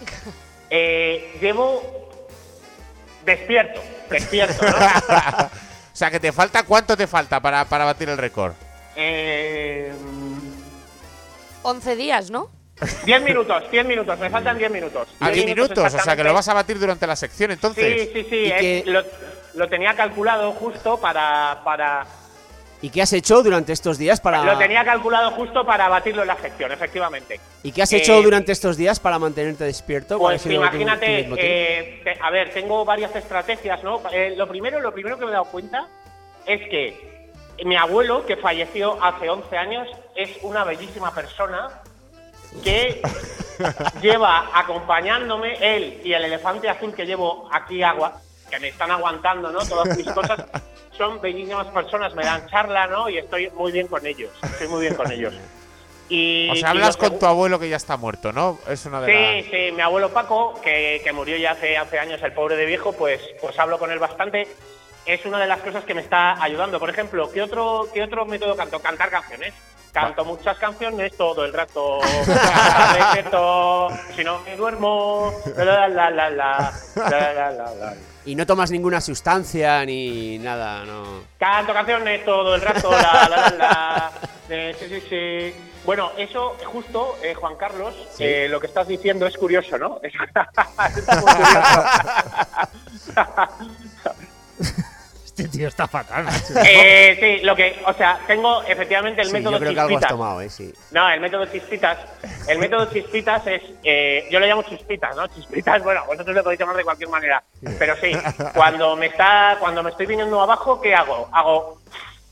Eh, 0.69 1.39
llevo 1.41 2.11
despierto, 3.25 3.81
despierto, 4.11 4.67
¿no? 4.69 4.77
O 5.97 5.97
sea, 5.99 6.11
que 6.11 6.19
te 6.19 6.33
falta, 6.33 6.64
¿cuánto 6.64 6.97
te 6.97 7.07
falta 7.07 7.39
para, 7.41 7.64
para 7.67 7.85
batir 7.85 8.09
el 8.09 8.19
récord? 8.19 8.53
Eh, 8.97 9.93
11 11.62 11.97
días, 11.97 12.31
¿no? 12.33 12.51
10 13.05 13.22
minutos, 13.22 13.70
10 13.70 13.87
minutos, 13.87 14.18
me 14.18 14.29
faltan 14.31 14.59
10 14.59 14.70
minutos. 14.70 15.09
A 15.20 15.31
10 15.31 15.47
minutos, 15.47 15.95
o 15.95 15.99
sea, 15.99 16.16
que 16.16 16.24
lo 16.24 16.35
vas 16.35 16.49
a 16.49 16.55
batir 16.55 16.79
durante 16.79 17.07
la 17.07 17.16
sección, 17.16 17.51
entonces. 17.51 18.03
Sí, 18.03 18.11
sí, 18.12 18.27
sí, 18.29 18.37
Y 18.37 18.51
es- 18.51 18.61
que- 18.61 18.83
lo, 18.87 19.03
lo 19.55 19.68
tenía 19.68 19.95
calculado 19.95 20.53
justo 20.53 20.99
para, 21.01 21.61
para 21.64 22.07
¿Y 22.83 22.91
qué 22.91 23.01
has 23.01 23.12
hecho 23.14 23.43
durante 23.43 23.72
estos 23.72 23.97
días 23.97 24.20
para.? 24.20 24.45
lo 24.45 24.59
tenía 24.59 24.85
calculado 24.85 25.31
justo 25.31 25.64
para 25.64 25.89
batirlo 25.89 26.20
en 26.22 26.29
la 26.29 26.37
sección, 26.37 26.70
efectivamente. 26.70 27.41
¿Y 27.62 27.72
qué 27.72 27.83
has 27.83 27.93
Eh, 27.95 27.97
hecho 27.97 28.20
durante 28.20 28.53
estos 28.53 28.77
días 28.77 29.01
para 29.01 29.18
mantenerte 29.18 29.64
despierto? 29.64 30.18
¿Cuál 30.18 30.35
ha 30.35 30.37
Pues 30.37 30.43
tu- 30.43 30.49
tu 30.51 30.55
imagínate, 30.57 31.07
leitmotiv? 31.09 31.45
eh, 31.45 32.01
te- 32.05 32.18
a 32.20 32.31
ver, 32.31 32.53
tengo 32.53 32.85
varias 32.85 33.16
estrategias, 33.16 33.83
¿no? 33.83 34.03
Eh, 34.12 34.35
lo 34.37 34.47
primero, 34.47 34.79
lo 34.81 34.93
primero 34.93 35.18
que 35.18 35.24
me 35.24 35.31
he 35.31 35.35
dado 35.35 35.47
cuenta 35.47 35.89
es 36.45 36.61
que 36.68 37.31
mi 37.64 37.77
abuelo, 37.77 38.27
que 38.27 38.37
falleció 38.37 39.03
hace 39.03 39.31
11 39.31 39.57
años, 39.57 39.89
es 40.14 40.29
una 40.43 40.62
bellísima 40.64 41.14
persona 41.14 41.70
que 42.63 43.01
lleva 44.01 44.51
acompañándome 44.55 45.57
él 45.61 46.01
y 46.05 46.13
el 46.13 46.25
elefante 46.25 46.69
azul 46.69 46.95
que 46.95 47.07
llevo 47.07 47.49
aquí 47.53 47.83
agua, 47.83 48.21
que 48.51 48.59
me 48.61 48.69
están 48.69 48.91
aguantando, 48.91 49.51
¿no? 49.51 49.59
Todas 49.67 49.97
mis 49.97 50.11
cosas 50.13 50.45
son 50.97 51.21
bellísimas 51.21 51.67
personas, 51.69 52.15
me 52.15 52.25
dan 52.25 52.47
charla, 52.49 52.87
¿no? 52.87 53.09
Y 53.09 53.19
estoy 53.19 53.51
muy 53.51 53.73
bien 53.73 53.87
con 53.89 54.05
ellos, 54.07 54.31
estoy 54.43 54.69
muy 54.69 54.83
bien 54.83 54.95
con 54.95 55.11
ellos. 55.11 55.35
Y, 56.09 56.49
O 56.51 56.55
sea, 56.55 56.71
hablas 56.71 56.97
con 56.97 57.19
tu 57.19 57.27
abuelo 57.27 57.59
que 57.59 57.69
ya 57.69 57.77
está 57.77 57.97
muerto, 57.97 58.33
¿no? 58.33 58.59
Es 58.69 58.87
una 58.87 59.01
de 59.01 59.13
Sí, 59.13 59.43
las. 59.43 59.51
sí, 59.51 59.73
mi 59.75 59.83
abuelo 59.83 60.11
Paco, 60.11 60.61
que, 60.63 61.01
que 61.03 61.13
murió 61.13 61.37
ya 61.37 61.53
hace, 61.53 61.77
hace 61.77 61.99
años, 61.99 62.23
el 62.23 62.33
pobre 62.33 62.55
de 62.55 62.65
viejo, 62.65 62.93
pues, 62.93 63.21
pues 63.41 63.59
hablo 63.59 63.79
con 63.79 63.91
él 63.91 63.99
bastante. 63.99 64.47
Es 65.05 65.25
una 65.27 65.41
de 65.41 65.49
las 65.49 65.61
cosas 65.61 65.85
que 65.85 65.95
me 65.95 66.03
está 66.03 66.41
ayudando. 66.43 66.79
Por 66.79 66.91
ejemplo, 66.91 67.31
¿qué 67.33 67.43
otro, 67.43 67.89
qué 67.93 68.03
otro 68.05 68.25
método 68.25 68.57
canto? 68.57 68.79
Cantar 68.81 69.11
canciones. 69.11 69.53
Canto 69.97 70.26
muchas 70.26 70.59
canciones 70.59 71.16
todo 71.16 71.47
el 71.47 71.55
rato. 71.55 72.01
si 74.14 74.22
no 74.22 74.40
me 74.40 74.55
duermo. 74.55 75.32
Y 78.26 78.34
no 78.34 78.44
tomas 78.44 78.70
ninguna 78.70 79.01
sustancia 79.01 79.82
ni 79.86 80.36
nada, 80.38 80.84
¿no? 80.84 81.22
Canto 81.38 81.72
canciones 81.72 82.22
todo 82.26 82.57
el 82.57 82.61
rato. 82.61 82.90
La, 82.90 83.26
la, 83.26 83.36
la, 83.51 83.51
la. 83.57 84.12
Sí, 84.78 84.86
sí, 84.86 85.01
sí. 85.09 85.55
Bueno, 85.86 86.12
eso 86.18 86.57
justo, 86.66 87.16
Juan 87.36 87.57
Carlos, 87.57 87.94
lo 88.18 88.61
que 88.61 88.66
estás 88.66 88.88
diciendo 88.88 89.26
es 89.26 89.38
curioso, 89.38 89.78
¿no? 89.78 89.99
Es 90.03 90.12
curioso. 90.14 90.42
Este 95.37 95.49
tío 95.59 95.68
está 95.68 95.87
fatal. 95.87 96.24
Eh, 96.64 97.16
sí, 97.20 97.45
lo 97.45 97.55
que, 97.55 97.82
o 97.84 97.93
sea, 97.93 98.18
tengo 98.26 98.62
efectivamente 98.62 99.20
el 99.20 99.26
Sí, 99.28 99.32
método 99.34 99.53
yo 99.53 99.59
creo 99.59 99.74
que 99.74 99.80
algo 99.80 99.97
has 99.97 100.01
chispitas. 100.03 100.11
tomado, 100.11 100.41
¿eh? 100.41 100.49
Sí. 100.49 100.72
No, 100.93 101.11
el 101.11 101.20
método 101.20 101.45
chispitas. 101.47 101.99
El 102.49 102.59
método 102.59 102.87
chispitas 102.91 103.47
es. 103.47 103.62
eh, 103.84 104.26
yo 104.30 104.41
le 104.41 104.47
llamo 104.47 104.62
chispitas, 104.62 105.14
¿no? 105.14 105.26
Chispitas, 105.28 105.82
bueno, 105.82 106.05
vosotros 106.07 106.34
le 106.34 106.43
podéis 106.43 106.61
llamar 106.61 106.76
de 106.76 106.84
cualquier 106.84 107.09
manera. 107.11 107.43
Pero 107.78 107.95
sí, 107.97 108.12
cuando 108.55 108.97
me 108.97 109.07
está. 109.07 109.57
Cuando 109.61 109.82
me 109.82 109.91
estoy 109.91 110.07
viniendo 110.07 110.41
abajo, 110.41 110.80
¿qué 110.80 110.95
hago? 110.95 111.28
Hago. 111.32 111.78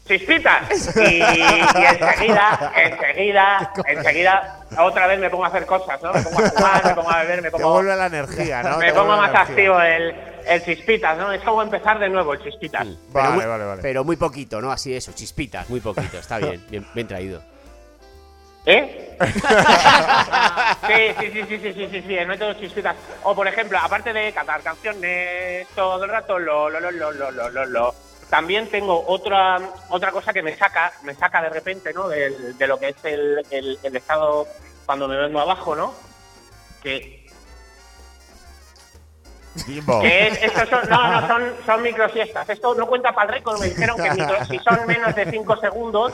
¡Chispitas! 0.06 0.94
Y, 0.96 1.16
y 1.18 1.22
enseguida, 1.22 2.72
enseguida, 2.76 3.72
enseguida, 3.86 4.60
otra 4.78 5.06
vez 5.06 5.18
me 5.18 5.30
pongo 5.30 5.44
a 5.46 5.48
hacer 5.48 5.64
cosas, 5.66 6.02
¿no? 6.02 6.12
Me 6.12 6.20
pongo 6.22 6.38
a 6.44 6.50
fumar, 6.50 6.84
me 6.84 6.94
pongo 6.94 7.10
a 7.10 7.18
beber, 7.22 7.36
me 7.42 7.50
Te 7.50 7.50
pongo. 7.52 7.72
vuelve 7.72 7.96
la 7.96 8.06
energía, 8.06 8.62
¿no? 8.62 8.76
me 8.78 8.86
Te 8.88 8.92
pongo 8.92 9.16
más 9.16 9.30
energía. 9.30 9.40
activo 9.40 9.80
el, 9.80 10.14
el 10.46 10.64
chispitas, 10.64 11.18
¿no? 11.18 11.32
Es 11.32 11.42
como 11.42 11.62
empezar 11.62 11.98
de 11.98 12.08
nuevo 12.08 12.34
el 12.34 12.42
chispitas. 12.42 12.84
Pero 12.84 12.98
Vale, 13.12 13.36
muy, 13.36 13.44
vale, 13.44 13.64
vale. 13.64 13.82
Pero 13.82 14.04
muy 14.04 14.16
poquito, 14.16 14.60
¿no? 14.60 14.70
Así 14.70 14.94
eso, 14.94 15.12
chispitas, 15.12 15.68
muy 15.70 15.80
poquito. 15.80 16.18
Está 16.18 16.38
bien, 16.38 16.64
bien, 16.68 16.86
bien 16.94 17.06
traído. 17.08 17.42
¿Eh? 18.66 19.16
sí, 20.86 21.14
sí, 21.20 21.30
sí, 21.32 21.42
sí, 21.48 21.58
sí, 21.58 21.72
sí, 21.74 21.88
sí, 21.90 22.02
sí, 22.06 22.16
el 22.16 22.26
método 22.26 22.54
chispitas. 22.54 22.96
O 23.22 23.34
por 23.34 23.46
ejemplo, 23.46 23.78
aparte 23.78 24.12
de 24.12 24.32
cantar 24.32 24.62
canciones 24.62 25.66
todo 25.74 26.02
el 26.04 26.10
rato, 26.10 26.38
lo, 26.38 26.70
lo, 26.70 26.80
lo, 26.80 26.90
lo, 26.90 27.12
lo, 27.12 27.30
lo, 27.30 27.50
lo, 27.50 27.66
lo. 27.66 27.94
También 28.30 28.68
tengo 28.68 29.04
otra 29.06 29.60
otra 29.90 30.10
cosa 30.10 30.32
que 30.32 30.42
me 30.42 30.56
saca, 30.56 30.92
me 31.02 31.14
saca 31.14 31.42
de 31.42 31.50
repente, 31.50 31.92
¿no? 31.92 32.08
De 32.08 32.66
lo 32.66 32.78
que 32.78 32.88
es 32.88 32.96
el, 33.04 33.44
el, 33.50 33.78
el 33.82 33.96
estado 33.96 34.48
cuando 34.86 35.08
me 35.08 35.16
vengo 35.16 35.40
abajo, 35.40 35.76
¿no? 35.76 35.94
Que, 36.82 37.23
Que 40.00 40.26
es, 40.26 40.42
estos 40.42 40.68
son, 40.68 40.88
no, 40.88 41.20
no, 41.20 41.28
son, 41.28 41.54
son 41.64 41.82
microsiestas. 41.82 42.48
Esto 42.48 42.74
no 42.74 42.86
cuenta 42.86 43.12
para 43.12 43.28
el 43.28 43.34
récord. 43.36 43.60
Me 43.60 43.68
dijeron 43.68 43.96
que 43.96 44.10
si 44.46 44.58
son 44.58 44.86
menos 44.86 45.14
de 45.14 45.30
5 45.30 45.56
segundos, 45.58 46.12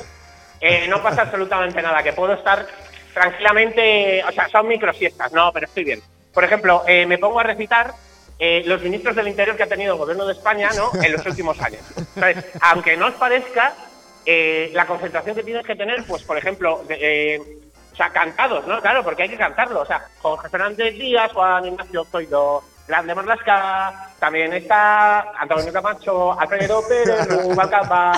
eh, 0.60 0.86
no 0.88 1.02
pasa 1.02 1.22
absolutamente 1.22 1.80
nada. 1.80 2.02
Que 2.02 2.12
puedo 2.12 2.34
estar 2.34 2.66
tranquilamente. 3.14 4.22
O 4.28 4.32
sea, 4.32 4.48
son 4.48 4.68
microsiestas. 4.68 5.32
No, 5.32 5.52
pero 5.52 5.66
estoy 5.66 5.84
bien. 5.84 6.02
Por 6.34 6.44
ejemplo, 6.44 6.82
eh, 6.86 7.06
me 7.06 7.18
pongo 7.18 7.40
a 7.40 7.44
recitar 7.44 7.94
eh, 8.38 8.62
los 8.66 8.82
ministros 8.82 9.16
del 9.16 9.28
Interior 9.28 9.56
que 9.56 9.62
ha 9.62 9.68
tenido 9.68 9.94
el 9.94 9.98
gobierno 9.98 10.26
de 10.26 10.34
España 10.34 10.70
¿no? 10.76 10.90
en 11.02 11.12
los 11.12 11.24
últimos 11.24 11.60
años. 11.60 11.82
Entonces, 11.96 12.44
aunque 12.60 12.96
no 12.96 13.06
os 13.06 13.14
parezca, 13.14 13.74
la 14.26 14.86
concentración 14.86 15.34
que 15.34 15.42
tienes 15.42 15.66
que 15.66 15.74
tener, 15.74 16.04
pues, 16.06 16.22
por 16.22 16.38
ejemplo, 16.38 16.84
o 17.92 17.96
sea, 17.96 18.10
cantados, 18.10 18.64
¿no? 18.66 18.80
Claro, 18.80 19.02
porque 19.02 19.24
hay 19.24 19.28
que 19.28 19.36
cantarlo. 19.36 19.80
O 19.80 19.86
sea, 19.86 20.06
Jorge 20.20 20.48
Fernández 20.48 20.94
Díaz, 20.94 21.32
Juan 21.32 21.66
Ignacio 21.66 22.04
Zoido, 22.04 22.62
Grande 22.90 23.14
Marlasca, 23.14 24.08
también 24.18 24.52
está 24.52 25.20
Antonio 25.38 25.72
Camacho, 25.72 26.38
Alfredo 26.40 26.82
Pérez, 26.88 27.28
Rubalcaba, 27.44 28.12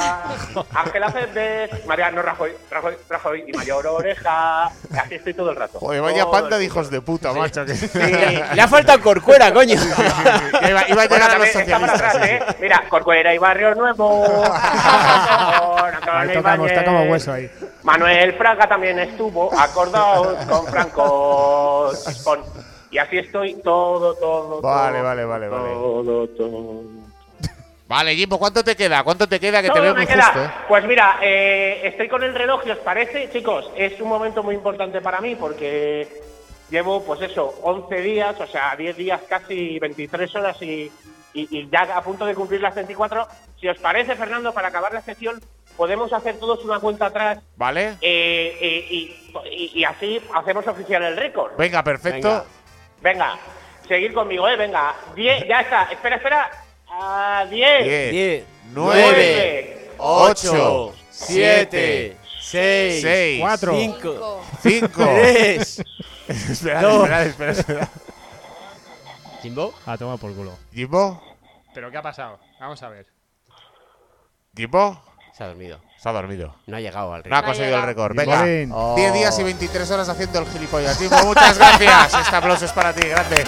Ángela 0.75 1.11
Fernández, 1.11 1.85
Mariano 1.85 2.23
Rajoy, 2.23 2.53
Rajoy, 2.71 2.95
Rajoy 3.07 3.45
y 3.49 3.53
Mayor 3.53 3.87
Oreja. 3.87 4.65
Así 4.65 5.17
estoy 5.17 5.35
todo 5.35 5.51
el 5.51 5.57
rato. 5.57 5.79
Joder, 5.79 6.01
vaya 6.01 6.25
panda 6.31 6.57
de 6.57 6.65
hijos 6.65 6.89
de 6.91 7.03
puta, 7.03 7.35
macho. 7.35 7.67
que- 7.67 7.75
Le 8.55 8.63
ha 8.63 8.67
faltado 8.67 9.03
corcuera, 9.03 9.53
coño. 9.53 9.77
que 9.79 10.71
iba, 10.71 10.89
iba 10.89 11.03
a 11.03 11.07
Bueno, 11.07 11.11
llegar 11.17 11.31
a 11.33 11.39
los 11.39 11.53
también 11.53 11.71
está 11.71 11.79
para 11.79 11.99
socialistas. 11.99 12.15
atrás, 12.15 12.17
sí, 12.23 12.31
¿eh? 12.31 12.57
Mira, 12.63 12.83
Corcuera 12.89 13.35
y 13.35 13.39
Barrio 13.39 13.75
Nuevo. 13.75 14.25
Antonio 14.55 16.13
Ahí 16.19 16.29
tocamos, 16.33 16.67
Ibáñez, 16.71 16.79
tocamos 16.79 17.09
hueso 17.11 17.33
ahí. 17.33 17.51
Manuel 17.83 18.33
Fraga 18.39 18.67
también 18.67 18.99
estuvo 19.01 19.51
acordados 19.59 20.47
con 20.47 20.67
Franco. 20.67 21.93
Y 22.93 22.99
así 22.99 23.17
estoy 23.19 23.55
todo, 23.63 24.15
todo, 24.17 24.61
Vale, 24.61 24.99
todo, 24.99 25.05
vale, 25.05 25.25
vale, 25.25 25.49
vale. 25.49 25.71
todo, 25.73 26.29
todo. 26.29 26.83
Vale, 27.89 28.15
Jimbo, 28.15 28.39
¿cuánto 28.39 28.63
te 28.63 28.77
queda? 28.77 29.03
¿Cuánto 29.03 29.27
te 29.27 29.41
queda? 29.41 29.63
Que 29.63 29.71
te 29.71 29.81
veo 29.81 29.95
me 29.95 30.01
muy 30.01 30.07
queda. 30.07 30.25
justo, 30.25 30.45
¿eh? 30.45 30.51
Pues 30.69 30.85
mira, 30.85 31.19
eh, 31.23 31.81
estoy 31.85 32.09
con 32.09 32.23
el 32.23 32.35
reloj, 32.35 32.61
¿y 32.67 32.71
os 32.71 32.79
parece? 32.79 33.31
Chicos, 33.33 33.71
es 33.77 33.99
un 34.01 34.09
momento 34.11 34.43
muy 34.43 34.55
importante 34.55 35.01
para 35.01 35.23
mí 35.23 35.37
porque 35.37 36.07
llevo, 36.71 37.03
pues 37.03 37.23
eso, 37.23 37.55
11 37.63 38.01
días, 38.03 38.39
o 38.39 38.47
sea, 38.47 38.77
10 38.77 38.95
días 38.97 39.21
casi, 39.27 39.79
23 39.79 40.35
horas 40.37 40.61
y, 40.61 40.91
y- 41.33 41.49
y 41.59 41.69
ya 41.71 41.83
a 41.97 42.03
punto 42.03 42.27
de 42.27 42.35
cumplir 42.35 42.61
las 42.61 42.75
24. 42.75 43.27
Si 43.59 43.69
os 43.69 43.79
parece, 43.79 44.17
Fernando, 44.17 44.53
para 44.53 44.69
acabar 44.69 44.93
la 44.93 45.01
sesión, 45.03 45.41
podemos 45.79 46.13
hacer 46.13 46.39
todos 46.39 46.63
una 46.65 46.79
cuenta 46.79 47.07
atrás 47.07 47.39
¿Vale? 47.57 47.97
eh, 48.03 48.57
eh, 48.61 48.87
y, 48.91 49.17
y- 49.51 49.71
y 49.81 49.85
así 49.85 50.21
hacemos 50.35 50.67
oficial 50.67 51.03
el 51.03 51.17
récord. 51.17 51.53
Venga, 51.57 51.83
perfecto. 51.83 52.29
Venga, 52.29 52.45
seguir 53.87 54.13
conmigo, 54.15 54.49
¿eh? 54.49 54.57
Venga, 54.57 54.95
10, 55.15 55.49
ya 55.49 55.61
está. 55.61 55.85
Espera, 55.85 56.17
espera. 56.17 56.51
Ah, 56.89 57.47
10. 57.49 57.85
10, 57.85 58.11
10, 58.11 58.45
9, 58.73 59.91
8, 59.99 60.95
7, 61.11 62.17
6, 62.41 63.03
6, 63.03 63.41
4, 63.41 63.73
5, 63.73 64.45
5. 64.63 64.91
3. 65.05 65.85
Espera, 66.29 66.83
Dos. 66.83 67.03
espera, 67.05 67.23
espera, 67.23 67.53
espera. 67.53 67.89
Jimbo. 69.43 69.75
A 69.87 69.99
tomar 69.99 70.19
por 70.19 70.35
culo. 70.35 70.57
¿Jimbo? 70.73 71.21
¿Pero 71.75 71.91
qué 71.91 71.97
ha 71.99 72.03
pasado? 72.03 72.39
Vamos 72.61 72.83
a 72.83 72.89
ver. 72.89 73.07
¿Jimbo? 74.57 75.03
Se 75.33 75.43
ha 75.43 75.49
dormido. 75.49 75.81
Se 76.03 76.09
ha 76.09 76.13
dormido. 76.13 76.57
No 76.67 76.77
ha 76.77 76.81
llegado 76.81 77.13
al 77.15 77.21
No 77.21 77.23
ritmo. 77.25 77.37
ha 77.37 77.43
conseguido 77.45 77.77
el 77.77 77.83
récord. 77.85 78.17
Venga. 78.17 78.45
Jimbolín. 78.45 78.97
10 78.97 79.13
días 79.15 79.39
y 79.39 79.43
23 79.45 79.91
horas 79.93 80.09
haciendo 80.09 80.39
el 80.41 80.47
gilipollas. 80.49 81.01
Muchas 81.25 81.59
gracias. 81.59 82.15
Este 82.15 82.37
aplauso 82.37 82.65
es 82.65 82.73
para 82.73 82.93
ti, 82.93 83.07
grande. 83.07 83.45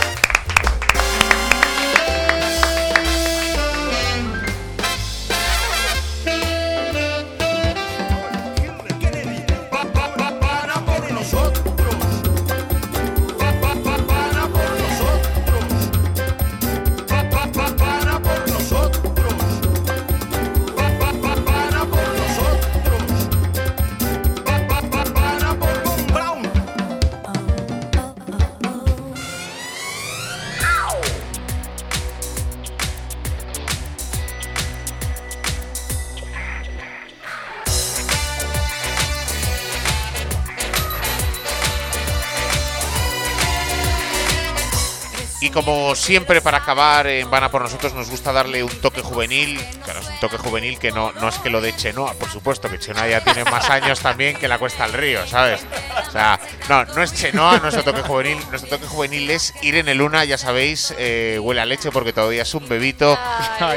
Como 45.54 45.94
siempre, 45.94 46.40
para 46.40 46.58
acabar 46.58 47.06
en 47.06 47.30
Van 47.30 47.44
a 47.44 47.50
por 47.50 47.62
nosotros, 47.62 47.94
nos 47.94 48.10
gusta 48.10 48.32
darle 48.32 48.62
un 48.64 48.80
toque 48.80 49.00
juvenil. 49.02 49.64
Claro, 49.84 50.00
es 50.00 50.08
un 50.08 50.18
toque 50.20 50.36
juvenil 50.36 50.78
que 50.80 50.90
no, 50.90 51.12
no 51.12 51.28
es 51.28 51.36
que 51.38 51.48
lo 51.48 51.60
de 51.60 51.74
Chenoa, 51.74 52.12
por 52.14 52.28
supuesto, 52.28 52.68
que 52.68 52.78
Chenoa 52.78 53.06
ya 53.08 53.22
tiene 53.22 53.44
más 53.44 53.70
años 53.70 54.00
también 54.00 54.36
que 54.36 54.48
la 54.48 54.58
Cuesta 54.58 54.84
al 54.84 54.92
Río, 54.92 55.24
¿sabes? 55.28 55.64
O 56.06 56.10
sea, 56.10 56.40
no, 56.68 56.84
no 56.86 57.02
es 57.02 57.14
Chenoa 57.14 57.58
nuestro 57.60 57.84
toque 57.84 58.02
juvenil. 58.02 58.36
Nuestro 58.50 58.68
toque 58.68 58.86
juvenil 58.86 59.30
es 59.30 59.54
Irene 59.62 59.94
Luna, 59.94 60.24
ya 60.24 60.36
sabéis, 60.38 60.92
eh, 60.98 61.38
huele 61.40 61.60
a 61.60 61.64
leche 61.66 61.90
porque 61.92 62.12
todavía 62.12 62.42
es 62.42 62.52
un 62.54 62.68
bebito. 62.68 63.16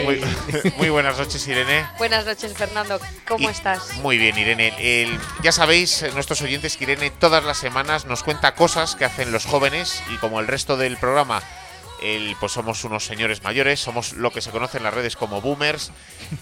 Muy, 0.04 0.22
muy 0.78 0.90
buenas 0.90 1.18
noches, 1.20 1.48
Irene. 1.48 1.86
Buenas 2.00 2.26
noches, 2.26 2.54
Fernando. 2.54 3.00
¿Cómo 3.28 3.48
Y- 3.48 3.52
estás? 3.52 3.94
Muy 3.98 4.18
bien, 4.18 4.38
Irene. 4.38 4.74
El- 4.80 5.20
ya 5.44 5.52
sabéis, 5.52 6.02
eh, 6.02 6.12
nuestros 6.14 6.42
oyentes, 6.42 6.76
que 6.76 6.86
Irene 6.86 7.12
todas 7.12 7.44
las 7.44 7.58
semanas 7.58 8.06
nos 8.06 8.24
cuenta 8.24 8.56
cosas 8.56 8.96
que 8.96 9.06
hacen 9.06 9.32
los 9.32 9.46
jóvenes 9.46 10.02
y 10.12 10.18
como 10.18 10.40
el 10.40 10.48
resto 10.48 10.76
del 10.76 10.98
programa, 10.98 11.42
el, 12.02 12.36
pues 12.40 12.52
somos 12.52 12.84
unos 12.84 13.06
señores 13.06 13.44
mayores, 13.44 13.80
somos 13.80 14.14
lo 14.14 14.32
que 14.32 14.42
se 14.42 14.52
conoce 14.52 14.78
en 14.78 14.84
las 14.84 14.94
redes 14.94 15.16
como 15.16 15.42
boomers. 15.42 15.92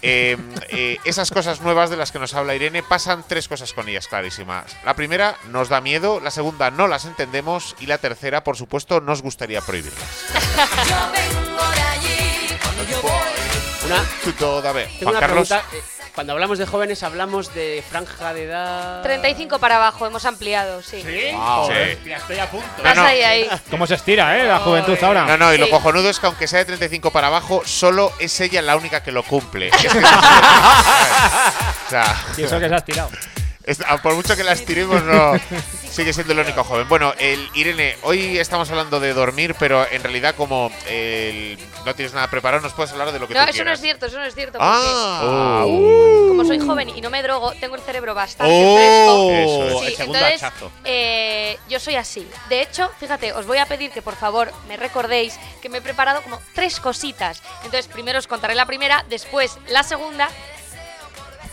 eh, 0.02 0.36
eh, 0.68 0.98
esas 1.04 1.30
cosas 1.30 1.60
nuevas 1.60 1.90
de 1.90 1.96
las 1.96 2.12
que 2.12 2.18
nos 2.18 2.34
habla 2.34 2.54
Irene 2.54 2.82
pasan 2.82 3.24
tres 3.28 3.48
cosas 3.48 3.72
con 3.72 3.88
ellas 3.88 4.08
clarísimas. 4.08 4.76
La 4.84 4.94
primera 4.94 5.36
nos 5.50 5.68
da 5.68 5.80
miedo, 5.80 6.20
la 6.20 6.30
segunda 6.30 6.70
no 6.70 6.88
las 6.88 7.04
entendemos 7.04 7.74
y 7.80 7.86
la 7.86 7.98
tercera, 7.98 8.44
por 8.44 8.56
supuesto, 8.56 9.00
nos 9.00 9.22
gustaría 9.22 9.60
prohibirlas. 9.60 10.04
Una, 13.86 14.04
Tú 14.24 14.32
toda 14.32 14.72
vez. 14.72 14.88
tengo 14.98 15.12
Juan 15.12 15.16
una 15.16 15.20
Carlos. 15.20 15.48
pregunta. 15.48 15.76
eh, 15.76 15.82
Cuando 16.16 16.32
hablamos 16.32 16.56
de 16.58 16.64
jóvenes, 16.66 17.02
hablamos 17.02 17.52
de 17.54 17.84
franja 17.88 18.32
de 18.32 18.44
edad. 18.44 19.02
35 19.02 19.58
para 19.58 19.76
abajo, 19.76 20.06
hemos 20.06 20.24
ampliado, 20.24 20.80
sí. 20.82 21.02
¿Sí? 21.02 21.30
Wow. 21.32 21.66
Joder, 21.66 21.98
Sí. 22.02 22.08
ya 22.08 22.16
estoy 22.16 22.38
a 22.38 22.50
punto. 22.50 22.66
No. 22.82 23.02
ahí, 23.02 23.20
ahí. 23.22 23.48
¿Cómo 23.70 23.86
se 23.86 23.94
estira, 23.96 24.36
eh? 24.38 24.44
La 24.48 24.58
juventud 24.60 24.96
ahora. 25.02 25.26
No, 25.26 25.36
no, 25.36 25.52
y 25.52 25.58
lo 25.58 25.68
cojonudo 25.68 26.08
es 26.08 26.18
que 26.18 26.24
aunque 26.26 26.48
sea 26.48 26.60
de 26.60 26.64
35 26.64 27.10
para 27.10 27.26
abajo, 27.26 27.60
solo 27.66 28.12
es 28.18 28.40
ella 28.40 28.62
la 28.62 28.76
única 28.76 29.02
que 29.02 29.12
lo 29.12 29.22
cumple. 29.24 29.68
Es 29.74 29.76
que 29.76 29.88
eso 29.88 29.98
es- 29.98 30.04
o 31.86 31.90
sea, 31.90 32.16
Y 32.38 32.42
eso 32.44 32.58
que 32.58 32.68
se 32.68 32.74
ha 32.74 32.78
estirado. 32.78 33.10
Es- 33.66 33.80
a 33.80 33.98
por 34.00 34.14
mucho 34.14 34.36
que 34.36 34.44
las 34.44 34.64
tiremos, 34.64 35.02
no 35.02 35.32
sigue 35.90 36.12
siendo 36.12 36.32
el 36.32 36.38
único 36.40 36.62
joven. 36.64 36.88
Bueno, 36.88 37.12
el, 37.18 37.48
Irene, 37.54 37.96
hoy 38.02 38.38
estamos 38.38 38.70
hablando 38.70 39.00
de 39.00 39.12
dormir, 39.12 39.54
pero 39.58 39.86
en 39.90 40.02
realidad 40.02 40.34
como 40.36 40.70
el- 40.88 41.58
no 41.84 41.94
tienes 41.94 42.14
nada 42.14 42.28
preparado, 42.30 42.62
nos 42.62 42.72
puedes 42.74 42.92
hablar 42.92 43.12
de 43.12 43.18
lo 43.18 43.26
que 43.28 43.34
No, 43.34 43.40
tú 43.44 43.50
eso 43.50 43.58
no 43.58 43.64
quieras. 43.64 43.78
es 43.78 43.82
cierto, 43.82 44.06
eso 44.06 44.18
no 44.18 44.24
es 44.24 44.34
cierto. 44.34 44.58
Porque 44.58 44.64
Ah, 44.72 45.64
como 46.28 46.44
soy 46.44 46.58
joven 46.60 46.88
y 46.90 47.00
no 47.00 47.10
me 47.10 47.22
drogo, 47.22 47.52
tengo 47.60 47.74
el 47.76 47.82
cerebro 47.82 48.14
bastante 48.14 48.52
Oh, 48.54 49.26
fresco. 49.28 49.30
eso 49.70 49.82
el 49.82 49.88
Sí, 49.90 49.96
segundo 49.96 50.18
entonces, 50.18 50.42
hachazo. 50.42 50.70
eh, 50.84 51.58
yo 51.68 51.80
soy 51.80 51.96
así. 51.96 52.26
De 52.48 52.62
hecho, 52.62 52.90
fíjate, 53.00 53.32
os 53.32 53.46
voy 53.46 53.58
a 53.58 53.66
pedir 53.66 53.90
que 53.90 54.02
por 54.02 54.16
favor 54.16 54.52
me 54.68 54.76
recordéis 54.76 55.38
que 55.60 55.68
me 55.68 55.78
he 55.78 55.80
preparado 55.82 56.22
como 56.22 56.40
tres 56.54 56.78
cositas. 56.80 57.42
Entonces, 57.64 57.86
primero 57.88 58.18
os 58.18 58.26
contaré 58.26 58.54
la 58.54 58.66
primera, 58.66 59.04
después 59.08 59.58
la 59.68 59.82
segunda 59.82 60.28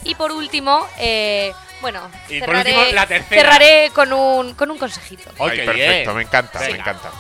y 0.04 0.16
por 0.16 0.32
último, 0.32 0.86
eh, 1.00 1.54
bueno, 1.84 2.10
Y 2.30 2.40
por 2.40 2.48
cerraré, 2.50 2.72
último, 2.78 2.96
la 2.96 3.06
tercera. 3.06 3.42
cerraré 3.42 3.92
con 3.94 4.12
un, 4.14 4.54
con 4.56 4.72
un 4.72 4.78
consejito. 4.80 5.30
¡Ay, 5.40 5.50
Ay, 5.52 5.58
qué 5.60 5.66
perfecto, 5.66 5.76
bien! 6.14 6.16
me 6.16 6.22
encanta, 6.24 6.60
me 6.60 6.70
encanta. 6.70 7.12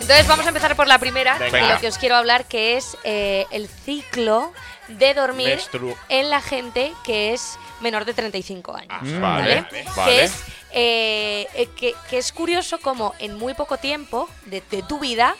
Entonces 0.00 0.26
vamos 0.26 0.46
a 0.46 0.48
empezar 0.48 0.74
por 0.74 0.86
la 0.86 0.98
primera, 0.98 1.36
Venga. 1.36 1.60
y 1.66 1.68
lo 1.74 1.80
que 1.80 1.88
os 1.88 1.98
quiero 1.98 2.16
hablar 2.16 2.46
que 2.46 2.78
es 2.78 2.96
eh, 3.04 3.44
el 3.50 3.68
ciclo 3.68 4.54
de 4.88 5.12
dormir 5.12 5.60
en 6.08 6.30
la 6.30 6.40
gente 6.40 6.92
que 7.04 7.34
es 7.34 7.58
menor 7.80 8.06
de 8.06 8.14
35 8.14 8.74
años. 8.74 8.88
Ah, 8.90 9.00
vale, 9.20 9.60
¿vale? 9.60 9.84
vale. 9.94 10.10
Que, 10.10 10.24
es, 10.24 10.32
eh, 10.70 11.46
eh, 11.54 11.68
que, 11.76 11.94
que 12.08 12.16
es 12.18 12.32
curioso 12.32 12.78
como 12.80 13.14
en 13.18 13.36
muy 13.36 13.52
poco 13.52 13.76
tiempo 13.76 14.30
de, 14.46 14.62
de 14.70 14.82
tu 14.82 14.98
vida 14.98 15.34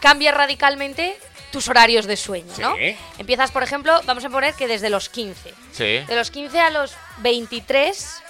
cambia 0.00 0.32
radicalmente 0.32 1.18
tus 1.52 1.68
horarios 1.68 2.06
de 2.06 2.16
sueño, 2.16 2.52
¿no? 2.58 2.76
Sí. 2.76 2.96
Empiezas, 3.18 3.50
por 3.50 3.62
ejemplo, 3.62 4.00
vamos 4.04 4.24
a 4.24 4.30
poner 4.30 4.54
que 4.54 4.66
desde 4.68 4.90
los 4.90 5.08
15. 5.08 5.54
Sí. 5.72 5.84
De 6.06 6.14
los 6.16 6.30
15 6.30 6.60
a 6.60 6.70
los 6.70 6.94
23, 7.18 8.22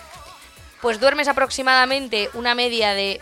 pues 0.81 1.01
duermes 1.01 1.29
aproximadamente 1.29 2.31
una 2.35 2.55
media 2.55 2.95
de 2.95 3.21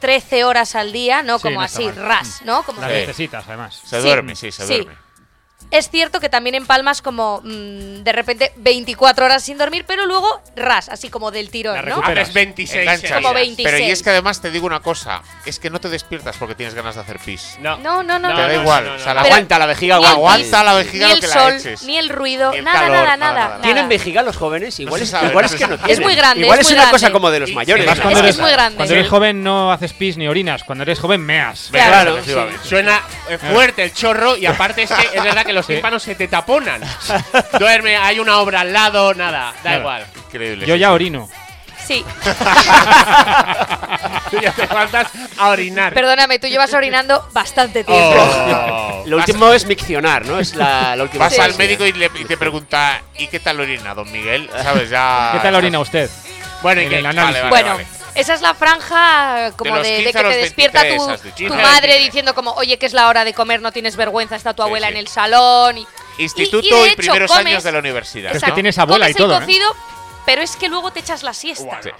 13 0.00 0.44
horas 0.44 0.74
al 0.76 0.92
día, 0.92 1.22
no 1.22 1.38
Sí, 1.38 1.42
como 1.42 1.56
no 1.60 1.62
así, 1.66 1.84
mal. 1.84 1.96
ras, 1.96 2.42
¿no? 2.44 2.62
Como 2.62 2.80
Las 2.80 2.90
necesitas, 2.90 3.44
además. 3.48 3.80
Se 3.84 4.00
Sí, 4.00 4.06
duerme, 4.06 4.34
sí, 4.36 4.50
se 4.52 4.66
sí. 4.66 4.74
duerme. 4.74 4.94
Es 5.70 5.88
cierto 5.90 6.18
que 6.20 6.28
también 6.28 6.54
empalmas 6.56 7.00
como 7.02 7.40
mm, 7.44 8.02
de 8.02 8.12
repente 8.12 8.52
24 8.56 9.24
horas 9.24 9.42
sin 9.44 9.56
dormir, 9.58 9.84
pero 9.86 10.06
luego 10.06 10.42
ras, 10.56 10.88
así 10.88 11.10
como 11.10 11.30
del 11.30 11.50
tirón, 11.50 11.74
La 11.76 11.82
¿no? 11.82 11.88
recuperas. 11.96 12.22
Haces 12.24 12.34
26 12.34 12.80
Enganchas. 12.80 13.02
Como 13.12 13.28
seguidas. 13.28 13.34
26. 13.34 13.68
Pero 13.70 13.86
y 13.86 13.90
es 13.90 14.02
que 14.02 14.10
además 14.10 14.40
te 14.40 14.50
digo 14.50 14.66
una 14.66 14.80
cosa, 14.80 15.22
es 15.46 15.58
que 15.58 15.70
no 15.70 15.80
te 15.80 15.88
despiertas 15.88 16.36
porque 16.38 16.54
tienes 16.54 16.74
ganas 16.74 16.96
de 16.96 17.02
hacer 17.02 17.18
pis. 17.20 17.56
No. 17.60 17.76
No, 17.78 18.02
no, 18.02 18.18
no. 18.18 18.28
Te 18.34 18.40
da 18.40 18.48
no, 18.48 18.54
igual, 18.62 18.84
no, 18.84 18.90
no, 18.90 18.96
o 18.96 18.98
sea, 18.98 19.14
la 19.14 19.22
Pero- 19.22 19.34
Aguanta 19.34 19.58
la 19.58 19.66
vejiga, 19.66 19.96
Ni 19.98 20.02
el 20.04 20.10
aguanta. 20.10 20.34
aguanta 20.34 20.64
la 20.64 20.74
vejiga 20.74 21.06
Ni 21.06 21.10
lo 21.10 21.14
el 21.14 21.20
que 21.20 21.26
la 21.28 21.34
sol, 21.34 21.52
eches. 21.54 21.82
ni 21.84 21.96
el 21.98 22.08
ruido, 22.08 22.50
Ni 22.50 22.58
el 22.58 22.64
nada, 22.64 22.80
calor, 22.80 22.90
nada, 22.96 23.16
nada, 23.16 23.32
nada, 23.34 23.48
nada. 23.50 23.62
¿Tienen 23.62 23.88
vejiga 23.88 24.22
los 24.22 24.36
jóvenes? 24.36 24.78
Igual 24.80 25.00
No 25.00 25.04
es, 25.04 25.10
sabe, 25.10 25.28
igual 25.28 25.42
no 25.42 25.46
es 25.46 25.52
se 25.52 25.58
que 25.58 25.66
no 25.68 25.76
sabe. 25.76 25.86
tienen. 25.86 26.02
muy 26.04 26.14
grande, 26.16 26.42
Igual 26.42 26.58
es 26.58 26.66
es, 26.66 26.70
muy 26.70 26.74
una 26.74 26.82
grande. 26.82 26.92
cosa 27.00 27.12
como 27.12 27.30
de 27.30 27.40
los 27.40 27.52
mayores. 27.52 27.82
Además, 27.86 27.98
Es 27.98 28.02
cuando 28.02 28.20
que 28.20 28.26
eres, 28.26 28.34
es 28.36 28.40
muy 28.42 28.50
grande. 28.50 28.76
Cuando 28.76 28.94
eres 28.94 29.06
Sí. 29.06 29.10
joven 29.10 29.42
no 29.44 29.72
haces 29.72 29.92
pis 29.92 30.16
ni 30.16 30.26
orinas. 30.26 30.64
Cuando 30.64 30.82
eres 30.82 30.98
joven 30.98 31.20
meas. 31.24 31.68
Claro. 31.70 32.18
Suena 32.64 33.00
eh, 33.28 33.38
fuerte 33.38 33.84
el 33.84 33.92
chorro 33.94 34.36
y 34.36 34.46
aparte 34.46 34.82
es 34.82 34.90
que 34.90 35.16
es 35.16 35.22
verdad 35.22 35.44
que 35.46 35.52
los 35.60 35.66
tímpanos 35.66 36.02
se 36.02 36.14
te 36.14 36.28
taponan. 36.28 36.82
Duerme, 37.58 37.96
hay 37.96 38.18
una 38.18 38.38
obra 38.38 38.60
al 38.60 38.72
lado, 38.72 39.14
nada, 39.14 39.52
da 39.52 39.60
Claro. 39.62 39.80
igual. 39.80 40.06
Increíble. 40.26 40.66
Yo 40.66 40.74
sí, 40.74 40.80
ya 40.80 40.88
sí. 40.88 40.92
orino. 40.92 41.28
Sí, 41.86 42.04
Tú 44.30 44.38
ya 44.40 44.52
te 44.52 44.66
faltas 44.68 45.08
a 45.38 45.48
orinar. 45.48 45.92
perdóname, 45.92 46.38
tú 46.38 46.46
llevas 46.46 46.72
orinando 46.72 47.28
bastante 47.32 47.82
tiempo. 47.82 48.14
Oh. 48.16 49.02
Lo 49.06 49.16
último 49.16 49.52
es 49.52 49.66
miccionar, 49.66 50.24
¿no? 50.24 50.38
Es 50.38 50.54
la, 50.54 50.94
la 50.94 51.02
última 51.02 51.24
Vas 51.24 51.34
Sí. 51.34 51.40
al 51.40 51.56
médico 51.56 51.84
y, 51.84 51.92
le- 51.92 52.10
y 52.18 52.24
te 52.26 52.36
pregunta, 52.36 53.02
¿y 53.18 53.26
qué 53.26 53.40
tal 53.40 53.58
orina, 53.60 53.92
don 53.94 54.10
Miguel? 54.12 54.48
¿Sabes? 54.62 54.88
Ya. 54.90 55.30
¿Qué 55.32 55.40
tal 55.40 55.54
orina 55.56 55.80
usted? 55.80 56.08
Bueno, 56.62 56.80
¿y 56.80 56.84
En 56.84 56.90
qué? 56.90 56.98
el 56.98 57.06
análisis. 57.06 57.42
Vale, 57.42 57.48
bueno, 57.50 57.70
vale. 57.74 57.86
Esa 58.14 58.34
es 58.34 58.40
la 58.40 58.54
franja 58.54 59.52
como 59.56 59.76
De 59.76 59.82
de, 59.82 59.88
de 59.90 59.96
15 60.04 60.12
que 60.12 60.18
a 60.18 60.22
te 60.30 60.36
despierta 60.36 60.82
23 60.82 61.20
tu, 61.22 61.28
tu 61.28 61.34
15 61.36 61.54
a 61.54 61.56
madre 61.56 61.88
23. 61.88 62.04
diciendo 62.04 62.34
como, 62.34 62.52
oye, 62.52 62.78
que 62.78 62.86
es 62.86 62.92
la 62.92 63.08
hora 63.08 63.24
de 63.24 63.32
comer, 63.34 63.60
no 63.62 63.72
tienes 63.72 63.96
vergüenza, 63.96 64.36
está 64.36 64.54
tu 64.54 64.62
Sí, 64.62 64.66
abuela 64.66 64.86
sí. 64.88 64.92
en 64.92 64.98
el 64.98 65.08
salón. 65.08 65.78
Y, 65.78 65.86
Instituto 66.18 66.66
y- 66.66 66.68
y 66.68 66.72
de 66.72 66.80
y, 66.80 66.86
hecho, 66.88 66.96
primeros 66.96 67.30
comes- 67.30 67.46
años 67.46 67.62
de 67.62 67.72
la 67.72 67.78
universidad. 67.78 68.34
Es 68.34 68.42
que 68.42 68.48
¿no? 68.48 68.54
tienes 68.54 68.78
abuela 68.78 69.06
comes 69.06 69.16
y 69.16 69.18
todo, 69.18 69.36
el 69.36 69.42
¿eh? 69.42 69.46
cocido, 69.46 69.76
pero 70.26 70.42
es 70.42 70.56
que 70.56 70.68
luego 70.68 70.90
te 70.92 71.00
echas 71.00 71.22
la 71.22 71.32
siesta, 71.34 71.64
Guau. 71.64 71.82
Sí. 71.82 71.90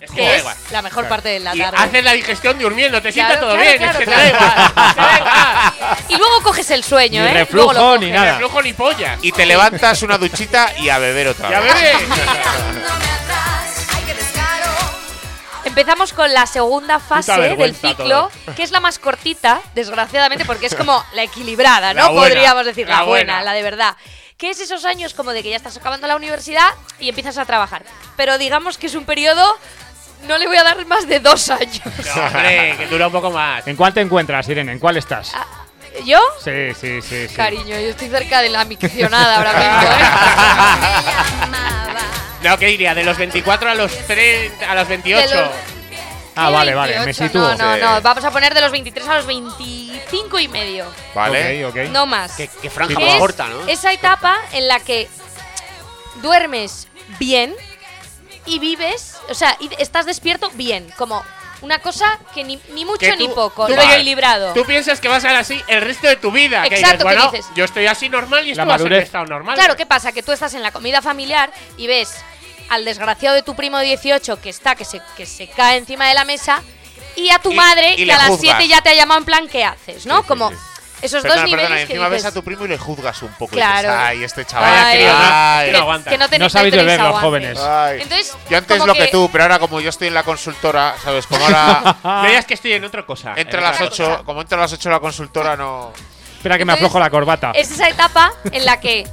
Es 0.00 0.12
que 0.12 0.34
es 0.36 0.40
igual. 0.42 0.56
la 0.70 0.80
mejor 0.80 1.08
parte 1.08 1.28
de 1.28 1.40
la 1.40 1.56
Y 1.56 1.58
tarde. 1.58 1.76
haces 1.76 2.04
la 2.04 2.12
digestión 2.12 2.56
durmiendo, 2.56 3.02
te 3.02 3.10
sienta 3.10 3.32
Claro, 3.32 3.46
todo 3.48 3.56
claro, 3.56 3.68
bien, 3.68 3.78
claro, 3.78 3.92
es 3.92 3.98
que 3.98 4.04
claro. 4.04 4.22
te 4.22 4.32
da 4.32 5.18
igual. 5.18 5.96
Y 6.08 6.16
luego 6.16 6.40
coges 6.44 6.70
el 6.70 6.84
sueño, 6.84 7.20
Ni 7.24 7.28
¿eh? 7.30 7.34
reflujo, 7.34 7.72
Luego 7.72 7.94
lo 7.94 7.98
ni 7.98 8.10
nada. 8.12 8.32
Ni 8.34 8.38
flujo 8.38 8.62
ni 8.62 8.72
pollas. 8.74 9.18
Y 9.22 9.32
te 9.32 9.44
levantas 9.44 10.00
una 10.02 10.16
duchita 10.16 10.72
y 10.78 10.88
a 10.88 10.98
beber 10.98 11.26
otra 11.28 11.50
Ya 11.50 11.60
vez. 11.60 11.74
bebé. 11.74 11.92
Empezamos 15.78 16.12
con 16.12 16.34
la 16.34 16.44
segunda 16.46 16.98
fase 16.98 17.54
del 17.54 17.72
ciclo, 17.72 18.32
que 18.56 18.64
es 18.64 18.72
la 18.72 18.80
más 18.80 18.98
cortita, 18.98 19.60
desgraciadamente, 19.76 20.44
porque 20.44 20.66
es 20.66 20.74
como 20.74 21.04
la 21.12 21.22
equilibrada, 21.22 21.94
¿no? 21.94 22.02
La 22.02 22.08
buena, 22.08 22.34
Podríamos 22.34 22.66
decir, 22.66 22.88
la, 22.88 22.96
la 22.96 23.02
buena, 23.04 23.34
buena. 23.34 23.44
la 23.44 23.52
de 23.52 23.62
verdad. 23.62 23.96
Que 24.36 24.50
es 24.50 24.58
esos 24.58 24.84
años 24.84 25.14
como 25.14 25.32
de 25.32 25.44
que 25.44 25.50
ya 25.50 25.56
estás 25.56 25.76
acabando 25.76 26.08
la 26.08 26.16
universidad 26.16 26.68
y 26.98 27.08
empiezas 27.08 27.38
a 27.38 27.44
trabajar. 27.44 27.84
Pero 28.16 28.38
digamos 28.38 28.76
que 28.76 28.88
es 28.88 28.96
un 28.96 29.04
periodo 29.04 29.56
no 30.26 30.36
le 30.36 30.48
voy 30.48 30.56
a 30.56 30.64
dar 30.64 30.84
más 30.86 31.06
de 31.06 31.20
dos 31.20 31.48
años. 31.48 31.80
No, 31.84 32.22
hombre, 32.26 32.74
que 32.76 32.86
dura 32.88 33.06
un 33.06 33.12
poco 33.12 33.30
más. 33.30 33.64
¿En 33.68 33.76
cuál 33.76 33.94
te 33.94 34.00
encuentras, 34.00 34.48
Irene? 34.48 34.72
¿En 34.72 34.80
cuál 34.80 34.96
estás? 34.96 35.30
Ah, 35.32 35.46
¿Yo? 36.04 36.18
Sí, 36.42 36.74
sí, 36.74 37.00
sí. 37.02 37.28
sí. 37.28 37.34
Cariño, 37.36 37.78
yo 37.78 37.90
estoy 37.90 38.08
cerca 38.08 38.42
de 38.42 38.48
la 38.48 38.64
miccionada 38.64 39.36
ahora 39.36 39.52
mismo, 39.52 39.92
¿eh? 39.92 40.06
No, 42.42 42.58
¿qué 42.58 42.66
diría? 42.66 42.94
De 42.94 43.04
los 43.04 43.16
24 43.18 43.70
a 43.70 43.74
los 43.74 43.96
30, 44.06 44.70
a 44.70 44.74
los 44.74 44.88
28. 44.88 45.28
De 45.28 45.34
los- 45.34 45.50
Ah, 46.40 46.46
¿Qué 46.46 46.52
vale, 46.54 46.74
vale, 46.74 46.98
me 47.00 47.04
28? 47.06 47.26
sitúo. 47.32 47.54
No, 47.56 47.76
no, 47.76 47.94
no. 47.94 48.00
Vamos 48.00 48.24
a 48.24 48.30
poner 48.30 48.54
de 48.54 48.60
los 48.60 48.70
23 48.70 49.08
a 49.08 49.16
los 49.16 49.26
25 49.26 50.38
y 50.38 50.46
medio. 50.46 50.86
¿Vale? 51.12 51.64
Ok, 51.66 51.74
ok. 51.74 51.90
No 51.90 52.06
más. 52.06 52.32
Que, 52.36 52.46
que 52.46 52.70
franja 52.70 52.98
más 53.00 53.16
corta, 53.16 53.48
¿no? 53.48 53.66
Esa 53.66 53.92
etapa 53.92 54.36
en 54.52 54.68
la 54.68 54.78
que 54.78 55.08
duermes 56.22 56.86
bien 57.18 57.54
y 58.46 58.60
vives, 58.60 59.16
o 59.28 59.34
sea, 59.34 59.56
y 59.58 59.68
estás 59.78 60.06
despierto 60.06 60.48
bien, 60.54 60.92
como 60.96 61.24
una 61.60 61.78
cosa 61.80 62.18
que 62.34 62.44
ni, 62.44 62.58
ni 62.72 62.84
mucho 62.84 62.98
Que 63.00 63.16
ni 63.16 63.28
poco, 63.28 63.66
tú 63.66 63.74
lo 63.74 63.82
vas- 63.82 63.94
equilibrado. 63.94 64.52
Tú 64.54 64.64
piensas 64.64 65.00
que 65.00 65.08
vas 65.08 65.24
a 65.24 65.28
ser 65.28 65.36
así 65.36 65.60
el 65.68 65.80
resto 65.82 66.06
de 66.06 66.16
tu 66.16 66.30
vida. 66.30 66.62
que 66.68 66.76
Exacto, 66.76 66.98
dices, 66.98 66.98
¿qué 66.98 67.04
bueno, 67.04 67.30
dices? 67.32 67.46
yo 67.56 67.64
estoy 67.64 67.86
así 67.86 68.08
normal 68.08 68.46
y 68.46 68.54
La 68.54 68.62
esto 68.62 68.68
va 68.68 68.74
a 68.74 68.78
ser 68.78 68.92
estado 68.94 69.26
normal. 69.26 69.54
Claro, 69.56 69.76
¿qué 69.76 69.86
pasa? 69.86 70.12
Que 70.12 70.22
tú 70.22 70.32
estás 70.32 70.54
en 70.54 70.62
la 70.62 70.70
comida 70.72 71.02
familiar 71.02 71.50
y 71.76 71.86
ves 71.86 72.14
al 72.70 72.84
desgraciado 72.84 73.34
de 73.34 73.42
tu 73.42 73.54
primo 73.56 73.78
de 73.78 73.86
18 73.86 74.40
que 74.40 74.50
está, 74.50 74.74
que 74.74 74.84
se, 74.84 75.00
que 75.16 75.26
se 75.26 75.48
cae 75.48 75.78
encima 75.78 76.06
de 76.08 76.14
la 76.14 76.24
mesa, 76.24 76.62
y 77.16 77.30
a 77.30 77.38
tu 77.38 77.50
Y- 77.50 77.54
madre 77.56 77.94
y 77.96 78.04
que 78.06 78.12
a 78.12 78.18
las 78.18 78.28
juzgas. 78.28 78.56
7 78.58 78.68
ya 78.68 78.80
te 78.80 78.90
ha 78.90 78.94
llamado 78.94 79.18
en 79.18 79.24
plan, 79.24 79.48
¿qué 79.48 79.64
haces? 79.64 80.06
¿no? 80.06 80.16
Sí, 80.18 80.22
sí, 80.22 80.28
Como 80.28 80.50
sí. 80.50 80.56
Esos 81.02 81.22
Perdona, 81.22 81.42
dos 81.42 81.50
perdona, 81.50 81.68
niveles 81.68 81.84
y 81.84 81.86
que 81.86 81.92
encima 81.94 82.08
ves 82.08 82.18
dices, 82.22 82.30
a 82.30 82.34
tu 82.34 82.42
primo 82.44 82.64
y 82.64 82.68
le 82.68 82.78
juzgas 82.78 83.22
un 83.22 83.32
poco. 83.34 83.52
Claro. 83.52 83.88
Y 83.88 83.92
dices, 83.92 84.04
ay, 84.08 84.24
este 84.24 84.44
chaval. 84.44 84.72
Ay, 84.74 85.04
no- 85.04 85.12
ay, 85.18 85.66
que 85.66 85.66
que, 85.66 85.72
no 85.72 85.82
aguanta. 85.82 86.10
que 86.10 86.18
no, 86.18 86.26
tenéis- 86.28 86.38
No 86.40 86.50
sabéis 86.50 86.74
beber 86.76 87.00
los 87.00 87.20
jóvenes. 87.20 87.58
ay. 87.58 88.00
Entonces, 88.02 88.34
Yo 88.50 88.58
antes 88.58 88.84
lo 88.84 88.94
que, 88.94 89.06
tú, 89.08 89.28
pero 89.32 89.44
ahora 89.44 89.58
como 89.58 89.80
yo 89.80 89.90
estoy 89.90 90.08
en 90.08 90.14
la 90.14 90.22
consultora, 90.22 90.94
¿sabes? 91.02 91.26
Como 91.26 91.44
ahora 91.44 91.96
No 92.04 92.26
digas 92.26 92.44
que 92.46 92.54
estoy 92.54 92.72
en 92.72 92.84
otra 92.84 93.04
cosa. 93.06 93.34
entre 93.36 93.58
en 93.58 93.64
las 93.64 93.76
otra 93.80 93.86
8, 93.86 94.04
cosa. 94.10 94.22
como 94.24 94.40
entre 94.42 94.58
las 94.58 94.72
8 94.72 94.90
la 94.90 95.00
consultora 95.00 95.56
no... 95.56 95.92
Espera 96.36 96.56
que 96.56 96.64
me 96.64 96.72
Entonces, 96.72 96.86
aflojo 96.86 97.00
la 97.00 97.10
corbata. 97.10 97.50
Es 97.54 97.70
esa 97.70 97.88
etapa 97.88 98.32
en 98.52 98.64
la 98.64 98.78
que 98.80 99.06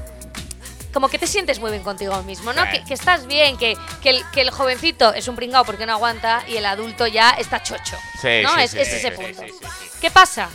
como 0.93 1.09
que 1.09 1.19
te 1.19 1.27
sientes 1.27 1.59
muy 1.59 1.71
bien 1.71 1.83
contigo 1.83 2.21
mismo, 2.23 2.53
¿no? 2.53 2.63
Que, 2.69 2.81
que 2.85 2.93
estás 2.93 3.25
bien, 3.27 3.57
que, 3.57 3.75
que, 4.01 4.11
el, 4.11 4.23
que 4.31 4.39
el 4.41 4.49
jovencito 4.49 5.13
es 5.13 5.27
un 5.27 5.35
pringao 5.35 5.65
porque 5.65 5.85
no 5.85 5.91
aguanta 5.91 6.43
y 6.47 6.55
el 6.55 6.65
adulto 6.65 7.05
ya 7.05 7.31
está 7.31 7.61
chocho. 7.61 7.97
Sí, 8.21 8.41
¿no? 8.43 8.53
sí, 8.55 8.61
es, 8.61 8.71
sí, 8.71 8.77
es 8.79 8.87
ese 8.93 9.09
sí, 9.09 9.15
punto. 9.15 9.41
sí, 9.41 9.49
sí, 9.59 9.65
sí. 9.81 9.89
¿Qué 9.99 10.09
pasa? 10.09 10.47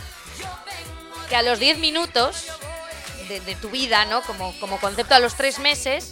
Que 1.31 1.37
a 1.37 1.41
los 1.43 1.59
10 1.59 1.77
minutos 1.79 2.45
de, 3.29 3.39
de 3.39 3.55
tu 3.55 3.69
vida, 3.69 4.03
¿no? 4.03 4.21
Como, 4.23 4.53
como 4.59 4.77
concepto 4.81 5.15
a 5.15 5.19
los 5.19 5.35
3 5.35 5.59
meses, 5.59 6.11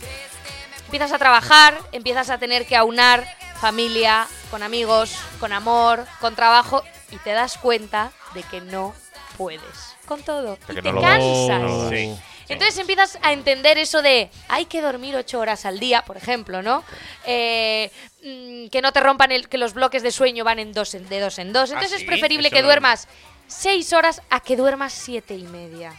empiezas 0.85 1.11
a 1.11 1.17
trabajar, 1.17 1.77
empiezas 1.91 2.29
a 2.29 2.37
tener 2.37 2.65
que 2.65 2.77
aunar 2.77 3.27
familia, 3.59 4.27
con 4.49 4.63
amigos, 4.63 5.13
con 5.41 5.51
amor, 5.51 6.05
con 6.21 6.35
trabajo 6.37 6.83
y 7.11 7.17
te 7.17 7.31
das 7.31 7.57
cuenta 7.57 8.13
de 8.33 8.43
que 8.43 8.61
no 8.61 8.95
puedes 9.37 9.61
con 10.05 10.23
todo. 10.23 10.57
Y 10.69 10.75
te 10.81 10.91
no 10.93 11.01
cansas. 11.01 11.89
Sí. 11.89 12.15
Entonces 12.47 12.77
empiezas 12.77 13.19
a 13.21 13.33
entender 13.33 13.77
eso 13.77 14.01
de 14.01 14.31
hay 14.47 14.65
que 14.67 14.81
dormir 14.81 15.17
ocho 15.17 15.39
horas 15.41 15.65
al 15.65 15.79
día, 15.81 16.03
por 16.05 16.15
ejemplo, 16.15 16.61
¿no? 16.61 16.85
Eh, 17.25 17.91
mm, 18.23 18.69
que 18.69 18.81
no 18.81 18.93
te 18.93 19.01
rompan 19.01 19.33
el, 19.33 19.49
que 19.49 19.57
los 19.57 19.73
bloques 19.73 20.01
de 20.01 20.11
sueño 20.11 20.45
van 20.45 20.59
en 20.59 20.71
dos 20.71 20.95
en, 20.95 21.09
de 21.09 21.19
dos 21.19 21.37
en 21.39 21.51
dos. 21.51 21.71
Entonces 21.71 21.91
¿Ah, 21.91 21.95
es 21.97 22.01
sí? 22.03 22.07
preferible 22.07 22.47
Eso 22.47 22.55
que 22.55 22.61
no- 22.61 22.67
duermas 22.69 23.07
seis 23.49 23.91
horas 23.91 24.21
a 24.29 24.39
que 24.39 24.55
duermas 24.55 24.93
siete 24.93 25.35
y 25.35 25.43
media. 25.43 25.91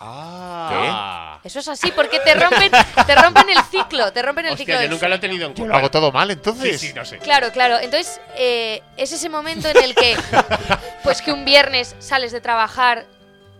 Ah. 0.00 1.40
Eso 1.42 1.58
es 1.58 1.66
así, 1.68 1.90
porque 1.90 2.20
te 2.20 2.34
rompen, 2.34 2.70
te 3.06 3.14
rompen 3.16 3.48
el 3.50 3.58
ciclo, 3.64 4.12
te 4.12 4.22
rompen 4.22 4.46
el 4.46 4.56
ciclo 4.56 4.80
yo 4.80 4.88
nunca 4.88 5.08
lo 5.08 5.16
he 5.16 5.18
tenido 5.18 5.46
en 5.46 5.54
Yo 5.54 5.56
cuenta. 5.56 5.72
lo 5.72 5.78
hago 5.78 5.90
todo 5.90 6.12
mal, 6.12 6.28
Sí, 6.28 6.32
entonces. 6.34 6.80
sí, 6.80 6.92
no 6.94 7.04
sé. 7.04 7.18
Claro, 7.18 7.50
claro. 7.50 7.78
Entonces, 7.78 8.20
eh, 8.36 8.80
es 8.96 9.10
ese 9.12 9.28
momento 9.28 9.68
en 9.68 9.76
el 9.82 9.94
que, 9.96 10.16
pues 11.02 11.20
que 11.20 11.32
un 11.32 11.44
viernes 11.44 11.96
sales 11.98 12.30
de 12.30 12.40
trabajar 12.40 13.06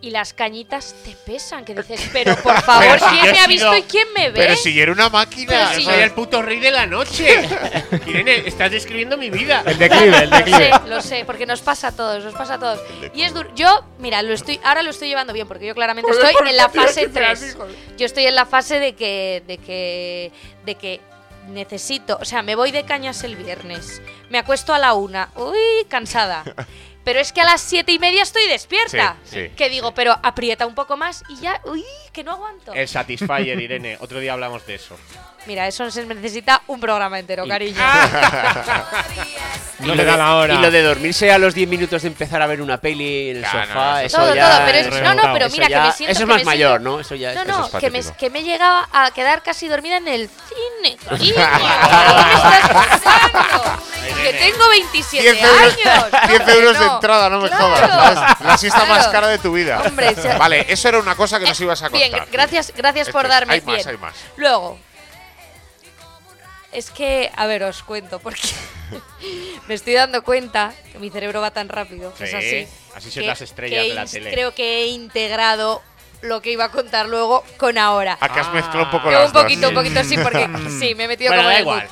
y 0.01 0.11
las 0.11 0.33
cañitas 0.33 0.95
te 1.05 1.17
pesan, 1.27 1.65
que 1.65 1.75
dices, 1.75 2.09
pero 2.13 2.37
por 2.37 2.61
favor, 2.63 2.87
Pero 2.87 2.99
si 3.11 3.17
¿quién 3.19 3.33
me 3.33 3.39
ha 3.41 3.45
sido- 3.47 3.49
visto 3.49 3.77
y 3.77 3.83
quién 3.83 4.09
me 4.15 4.31
ve? 4.31 4.35
Pero 4.41 4.57
si 4.57 4.73
yo 4.73 4.83
era 4.85 4.93
una 4.93 5.09
máquina. 5.09 5.49
Pero 5.49 5.71
Yo 5.71 5.77
si 5.79 5.85
soy 5.85 5.95
yo- 5.97 6.01
el 6.05 6.11
puto 6.13 6.41
rey 6.43 6.61
de 6.61 6.71
la 6.71 6.87
noche. 6.87 7.49
Irene, 8.07 8.47
estás 8.47 8.71
describiendo 8.71 9.17
mi 9.17 9.29
vida. 9.31 9.63
El 9.67 9.77
declive, 9.79 10.17
el 10.19 10.31
Lo 10.31 10.37
declive. 10.37 10.71
sé, 10.73 10.89
lo 10.89 11.01
sé, 11.03 11.25
porque 11.25 11.47
nos 11.47 11.61
pasa 11.63 11.89
a 11.89 11.93
todos, 11.93 12.23
nos 12.25 12.35
pasa 12.35 12.55
a 12.55 12.59
todos. 12.59 12.81
Y 13.15 13.23
es 13.23 13.35
duro. 13.35 13.51
Yo, 13.57 13.85
mira, 13.99 14.23
lo 14.23 14.33
estoy, 14.35 14.61
ahora 14.63 14.83
lo 14.83 14.91
estoy 14.91 15.09
llevando 15.09 15.33
bien, 15.33 15.49
porque 15.49 15.67
yo 15.67 15.75
claramente 15.75 16.11
estoy 16.13 16.35
en 16.49 16.57
la 16.57 16.69
fase 16.69 17.09
3. 17.09 17.57
Yo 17.97 18.07
estoy 18.07 18.27
en 18.27 18.35
la 18.37 18.47
fase 18.47 18.79
de 18.79 18.95
que, 18.95 19.43
de 19.49 19.59
que, 19.59 20.33
de 20.65 20.75
que 20.77 21.01
necesito, 21.49 22.19
o 22.21 22.25
sea, 22.27 22.43
me 22.43 22.55
voy 22.55 22.71
de 22.73 22.85
cañas 22.85 23.25
el 23.25 23.35
viernes, 23.35 24.03
me 24.29 24.37
acuesto 24.39 24.75
a 24.75 24.79
la 24.79 24.93
una, 24.93 25.31
uy, 25.35 25.57
cansada. 25.89 26.45
Pero 27.09 27.21
es 27.21 27.33
que 27.33 27.41
a 27.41 27.45
las 27.45 27.63
siete 27.63 27.91
y 27.93 27.99
media 27.99 28.23
estoy 28.23 28.47
despierta. 28.49 29.17
Sí, 29.25 29.47
sí, 29.47 29.49
que 29.57 29.71
digo, 29.71 29.95
pero 29.95 30.15
aprieta 30.23 30.67
un 30.67 30.75
poco 30.75 30.99
más 30.99 31.25
y 31.31 31.41
ya, 31.41 31.59
uy, 31.65 31.83
que 32.13 32.23
no 32.23 32.33
aguanto. 32.33 32.75
El 32.75 32.87
Satisfyer, 32.87 33.59
Irene. 33.59 33.97
Otro 34.01 34.21
día 34.21 34.35
hablamos 34.35 34.67
de 34.67 34.75
eso. 34.75 34.95
Mira, 35.47 35.67
eso 35.67 35.91
se 35.91 36.05
necesita 36.05 36.63
un 36.67 36.79
programa 36.81 37.19
entero, 37.19 37.47
cariño. 37.47 37.81
No 39.79 39.95
le 39.95 40.05
da 40.05 40.17
la 40.17 40.35
hora. 40.35 40.55
Y 40.55 40.59
lo 40.59 40.73
de 40.73 40.83
dormirse 40.83 41.31
a 41.31 41.39
los 41.39 41.55
10 41.55 41.69
minutos 41.69 42.03
de 42.03 42.09
empezar 42.09 42.43
a 42.43 42.49
ver 42.49 42.61
una 42.61 42.79
peli 42.81 43.31
en 43.31 43.37
el 43.37 43.43
Claro, 43.45 43.67
sofá, 43.69 43.93
no, 43.93 43.99
eso 44.01 44.17
todo, 44.19 44.35
ya 44.35 44.51
todo, 44.51 44.61
pero 44.67 44.79
es, 44.79 44.87
es- 44.89 45.03
no, 45.03 45.15
no, 45.15 45.33
pero 45.33 45.49
mira, 45.51 45.67
que 45.69 45.73
ya- 45.73 45.85
me 45.85 45.93
siento. 45.93 46.13
Eso 46.13 46.23
es 46.25 46.27
que 46.29 46.35
más 46.35 46.45
mayor, 46.45 46.71
siento- 46.81 46.91
¿no? 46.91 47.01
Eso 47.01 47.15
ya 47.15 47.33
No, 47.35 47.41
es- 47.43 47.47
no, 47.47 47.67
es 47.67 47.73
que 47.75 47.91
me, 47.91 48.03
que 48.19 48.31
me 48.31 48.43
llegaba 48.43 48.89
a 48.93 49.13
quedar 49.13 49.41
casi 49.45 49.69
dormida 49.69 49.99
en 49.99 50.09
el 50.09 50.29
cine, 50.29 50.97
cariño. 51.09 51.33
¿Qué 51.33 52.95
estás? 52.97 53.31
Que 54.21 54.33
tengo 54.33 54.69
27 54.69 55.33
10 55.33 55.45
euros, 55.45 55.61
años. 55.63 55.77
10 56.27 56.41
Hombre, 56.41 56.55
euros 56.55 56.79
de 56.81 56.85
no. 56.87 56.95
entrada, 56.95 57.31
no 57.31 57.41
me 57.41 57.49
Claro. 57.49 57.67
jodas. 57.69 58.41
La 58.41 58.59
siesta 58.59 58.81
más 58.85 58.99
Claro. 58.99 59.13
cara 59.13 59.29
de 59.29 59.39
tu 59.39 59.53
vida. 59.53 59.81
Hombre, 59.87 60.13
Vale, 60.39 60.67
eso 60.69 60.89
era 60.89 60.99
una 60.99 61.15
cosa 61.15 61.39
que 61.39 61.47
nos 61.47 61.61
ibas 61.61 61.81
a 61.83 61.89
contar. 61.89 62.11
Bien, 62.11 62.25
gracias, 62.33 62.73
gracias 62.77 63.11
por 63.11 63.27
Esto 63.27 63.33
es- 63.35 63.41
darme 63.41 63.55
Hay 63.55 63.61
más, 63.61 63.87
hay 63.87 63.97
más. 63.97 64.15
Luego, 64.37 64.81
es 66.73 66.91
que, 66.91 67.31
a 67.35 67.47
ver, 67.47 67.63
os 67.65 67.83
cuento, 67.83 68.19
porque 68.21 68.49
me 69.69 69.75
estoy 69.75 69.95
dando 69.95 70.23
cuenta 70.23 70.73
que 70.93 70.99
mi 70.99 71.11
cerebro 71.11 71.41
va 71.41 71.51
tan 71.51 71.69
rápido, 71.69 72.13
que 72.15 72.25
es 72.25 72.31
Sí, 72.31 72.37
así. 72.37 72.69
así 72.95 73.11
son 73.11 73.23
que- 73.23 73.27
las 73.29 73.41
estrellas 73.41 73.87
de 73.89 73.95
la 73.95 74.07
tele. 74.07 74.31
Creo 74.31 74.55
que 74.55 74.83
he 74.83 74.87
integrado 74.89 75.83
lo 76.21 76.43
que 76.43 76.51
iba 76.51 76.65
a 76.65 76.71
contar 76.71 77.07
luego 77.07 77.45
con 77.59 77.79
ahora. 77.79 78.19
A 78.21 78.29
que 78.33 78.41
has 78.41 78.53
mezclado 78.53 78.85
un 78.87 78.91
poco 78.91 79.09
Que 79.09 79.15
las 79.15 79.27
un 79.29 79.33
poquito, 79.33 79.61
dos. 79.63 79.71
un 79.71 79.75
poquito 79.77 80.05
sí, 80.05 80.19
porque 80.19 80.49
sí, 80.81 80.95
me 80.95 81.05
he 81.05 81.09
metido 81.09 81.31
Bueno, 81.31 81.43
como 81.45 81.55
da 81.55 81.61
igual. 81.61 81.89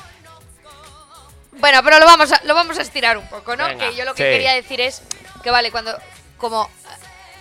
Bueno, 1.53 1.81
pero 1.83 1.99
lo 1.99 2.05
vamos 2.05 2.31
a, 2.31 2.41
lo 2.43 2.53
vamos 2.53 2.77
a 2.77 2.81
estirar 2.81 3.17
un 3.17 3.27
poco, 3.29 3.55
¿no? 3.55 3.65
Venga. 3.65 3.89
que 3.89 3.95
yo 3.95 4.05
lo 4.05 4.13
que 4.13 4.23
Sí. 4.23 4.29
quería 4.29 4.53
decir 4.53 4.79
es 4.81 5.01
que 5.43 5.49
vale, 5.49 5.71
cuando 5.71 5.97
como 6.37 6.69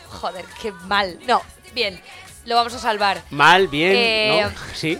joder, 0.08 0.44
qué 0.62 0.72
mal. 0.72 1.18
No, 1.26 1.42
bien, 1.74 2.00
lo 2.46 2.54
vamos 2.56 2.72
a 2.72 2.78
salvar. 2.78 3.20
Mal, 3.30 3.68
bien, 3.68 3.92
Eh, 3.94 4.40
¿no? 4.42 4.52
Sí. 4.74 4.98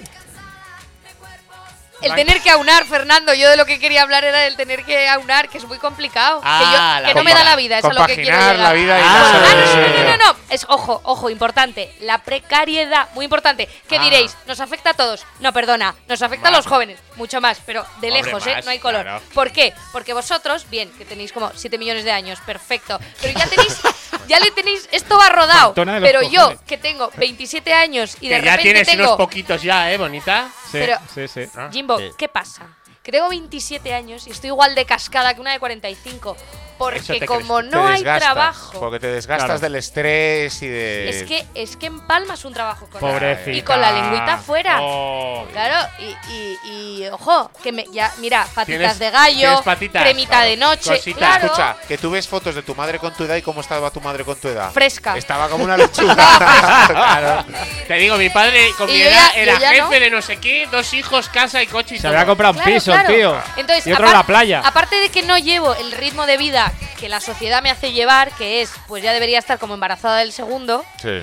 El 2.02 2.14
tener 2.14 2.40
que 2.42 2.50
aunar, 2.50 2.84
Fernando, 2.84 3.32
yo 3.34 3.48
de 3.48 3.56
lo 3.56 3.64
que 3.64 3.78
quería 3.78 4.02
hablar 4.02 4.24
era 4.24 4.38
del 4.40 4.56
tener 4.56 4.84
que 4.84 5.08
aunar, 5.08 5.48
que 5.48 5.58
es 5.58 5.64
muy 5.64 5.78
complicado. 5.78 6.40
Ah, 6.44 6.58
que 6.58 6.64
yo- 6.66 7.02
la 7.02 7.08
que 7.08 7.14
no 7.14 7.24
me 7.24 7.32
da 7.34 7.44
la 7.44 7.56
vida, 7.56 7.78
es 7.78 7.84
a 7.84 7.88
lo 7.92 8.06
que 8.06 8.14
quiero 8.16 8.30
llegar. 8.38 8.56
la 8.56 8.72
vida 8.72 8.98
y 8.98 9.02
Ah, 9.02 9.04
la 9.04 9.48
Ah, 9.48 9.54
no, 9.54 9.80
no, 9.80 10.04
no, 10.04 10.16
no, 10.16 10.32
no. 10.32 10.36
Es, 10.50 10.66
ojo, 10.68 11.00
ojo, 11.04 11.30
importante. 11.30 11.92
La 12.00 12.18
precariedad, 12.18 13.08
muy 13.14 13.24
importante. 13.24 13.68
¿Qué 13.88 13.96
Ah. 13.96 14.02
diréis? 14.02 14.36
¿Nos 14.46 14.60
afecta 14.60 14.90
a 14.90 14.94
todos? 14.94 15.24
No, 15.40 15.52
perdona. 15.52 15.94
Nos 16.08 16.20
afecta 16.22 16.48
a 16.48 16.52
los 16.52 16.66
jóvenes. 16.66 16.98
Mucho 17.16 17.40
más, 17.40 17.58
pero 17.64 17.82
de 18.00 18.08
Hombre, 18.08 18.22
lejos, 18.24 18.46
¿eh? 18.46 18.60
No 18.64 18.70
hay 18.70 18.78
color. 18.78 19.02
claro. 19.02 19.22
¿Por 19.34 19.50
qué? 19.52 19.72
Porque 19.92 20.12
vosotros, 20.12 20.68
bien, 20.70 20.90
que 20.98 21.04
tenéis 21.04 21.32
como 21.32 21.50
7 21.54 21.78
millones 21.78 22.04
de 22.04 22.12
años, 22.12 22.38
perfecto. 22.44 23.00
Pero 23.22 23.38
ya 23.38 23.46
tenéis, 23.46 23.76
ya 24.28 24.38
le 24.38 24.50
tenéis, 24.50 24.88
esto 24.92 25.16
va 25.18 25.28
rodado. 25.30 25.72
Pero 25.74 26.22
yo, 26.22 26.40
cojones. 26.42 26.60
que 26.66 26.76
tengo 26.78 27.10
27 27.16 27.72
años 27.72 28.16
y 28.20 28.28
de 28.28 28.36
Que 28.36 28.42
ya 28.44 28.50
repente 28.52 28.62
tienes 28.62 28.86
tengo... 28.88 29.04
unos 29.04 29.16
poquitos 29.16 29.62
ya, 29.62 29.90
¿eh, 29.90 29.96
bonita? 29.96 30.48
Sí, 30.66 30.78
Pero- 30.78 30.98
sí, 31.14 31.28
sí. 31.28 31.46
Ah. 31.56 31.68
Sí. 31.98 32.10
¿qué 32.16 32.28
pasa? 32.28 32.66
Que 33.06 33.12
tengo 33.12 33.28
27 33.28 33.94
años 33.94 34.26
y 34.26 34.32
estoy 34.32 34.48
igual 34.48 34.74
de 34.74 34.84
cascada 34.84 35.32
que 35.32 35.40
una 35.40 35.52
de 35.52 35.60
45. 35.60 36.36
Eso 36.36 36.84
Porque 36.84 37.24
como 37.24 37.56
crees. 37.60 37.72
no 37.72 37.86
hay 37.86 38.02
trabajo, 38.02 38.78
Porque 38.78 39.00
te 39.00 39.06
desgastas 39.06 39.46
Claro. 39.46 39.60
del 39.60 39.76
estrés 39.76 40.60
y 40.62 40.66
de. 40.68 41.08
es 41.08 41.22
que 41.22 41.46
es 41.54 41.74
que 41.74 41.86
empalmas 41.86 42.44
un 42.44 42.52
trabajo 42.52 42.86
con 42.90 43.00
Pobrecita. 43.00 43.50
y 43.56 43.62
con 43.62 43.80
la 43.80 43.92
lengüita 43.92 44.36
fuera. 44.36 44.80
Oh. 44.82 45.46
Claro, 45.52 45.88
y, 45.98 46.30
y, 46.30 46.58
y, 47.04 47.08
ojo, 47.08 47.50
que 47.62 47.72
me, 47.72 47.86
ya, 47.92 48.12
mira, 48.18 48.46
patitas 48.54 48.66
Tienes- 48.66 48.98
de 48.98 49.10
gallo, 49.10 49.38
tienes 49.38 49.60
patitas, 49.62 50.02
cremita 50.02 50.28
claro, 50.32 50.50
de 50.50 50.56
noche, 50.58 51.00
claro, 51.14 51.46
Escucha, 51.46 51.76
que 51.88 51.96
tú 51.96 52.10
ves 52.10 52.28
fotos 52.28 52.54
de 52.54 52.62
tu 52.62 52.74
madre 52.74 52.98
con 52.98 53.14
tu 53.14 53.24
edad 53.24 53.36
y 53.36 53.42
cómo 53.42 53.62
estaba 53.62 53.90
tu 53.90 54.02
madre 54.02 54.22
con 54.26 54.36
tu 54.38 54.48
edad. 54.48 54.70
fresca. 54.70 55.16
Estaba 55.16 55.48
como 55.48 55.64
una 55.64 55.78
lechuga. 55.78 56.14
Claro. 56.88 57.44
Te 57.88 57.94
digo, 57.94 58.16
mi 58.18 58.28
padre 58.28 58.70
con 58.76 58.88
Y 58.90 58.92
mi 58.94 59.00
edad 59.00 59.32
ya- 59.34 59.40
era 59.40 59.58
jefe 59.58 59.80
no. 59.80 59.90
de 59.90 60.10
no 60.10 60.20
sé 60.20 60.36
qué, 60.38 60.68
dos 60.70 60.92
hijos, 60.92 61.30
casa 61.30 61.62
y 61.62 61.66
coche 61.68 61.94
y 61.94 61.98
Se 61.98 62.02
todo. 62.02 62.12
había 62.12 62.26
comprado 62.26 62.52
un 62.52 62.58
Claro, 62.58 62.74
piso, 62.74 62.92
claro. 63.02 63.14
tío. 63.14 63.42
Entonces, 63.56 63.86
y 63.86 63.92
otro 63.92 64.10
la 64.10 64.22
playa. 64.24 64.62
Aparte 64.64 64.96
de 64.96 65.08
que 65.10 65.22
no 65.22 65.38
llevo 65.38 65.74
el 65.74 65.92
ritmo 65.92 66.26
de 66.26 66.36
vida 66.36 66.72
que 66.98 67.08
la 67.08 67.20
sociedad 67.20 67.62
me 67.62 67.70
hace 67.70 67.92
llevar, 67.92 68.30
que 68.32 68.62
es, 68.62 68.70
pues 68.88 69.02
ya 69.02 69.12
debería 69.12 69.38
estar 69.38 69.58
como 69.58 69.74
embarazada 69.74 70.18
del 70.18 70.32
segundo, 70.32 70.84
Sí. 71.02 71.20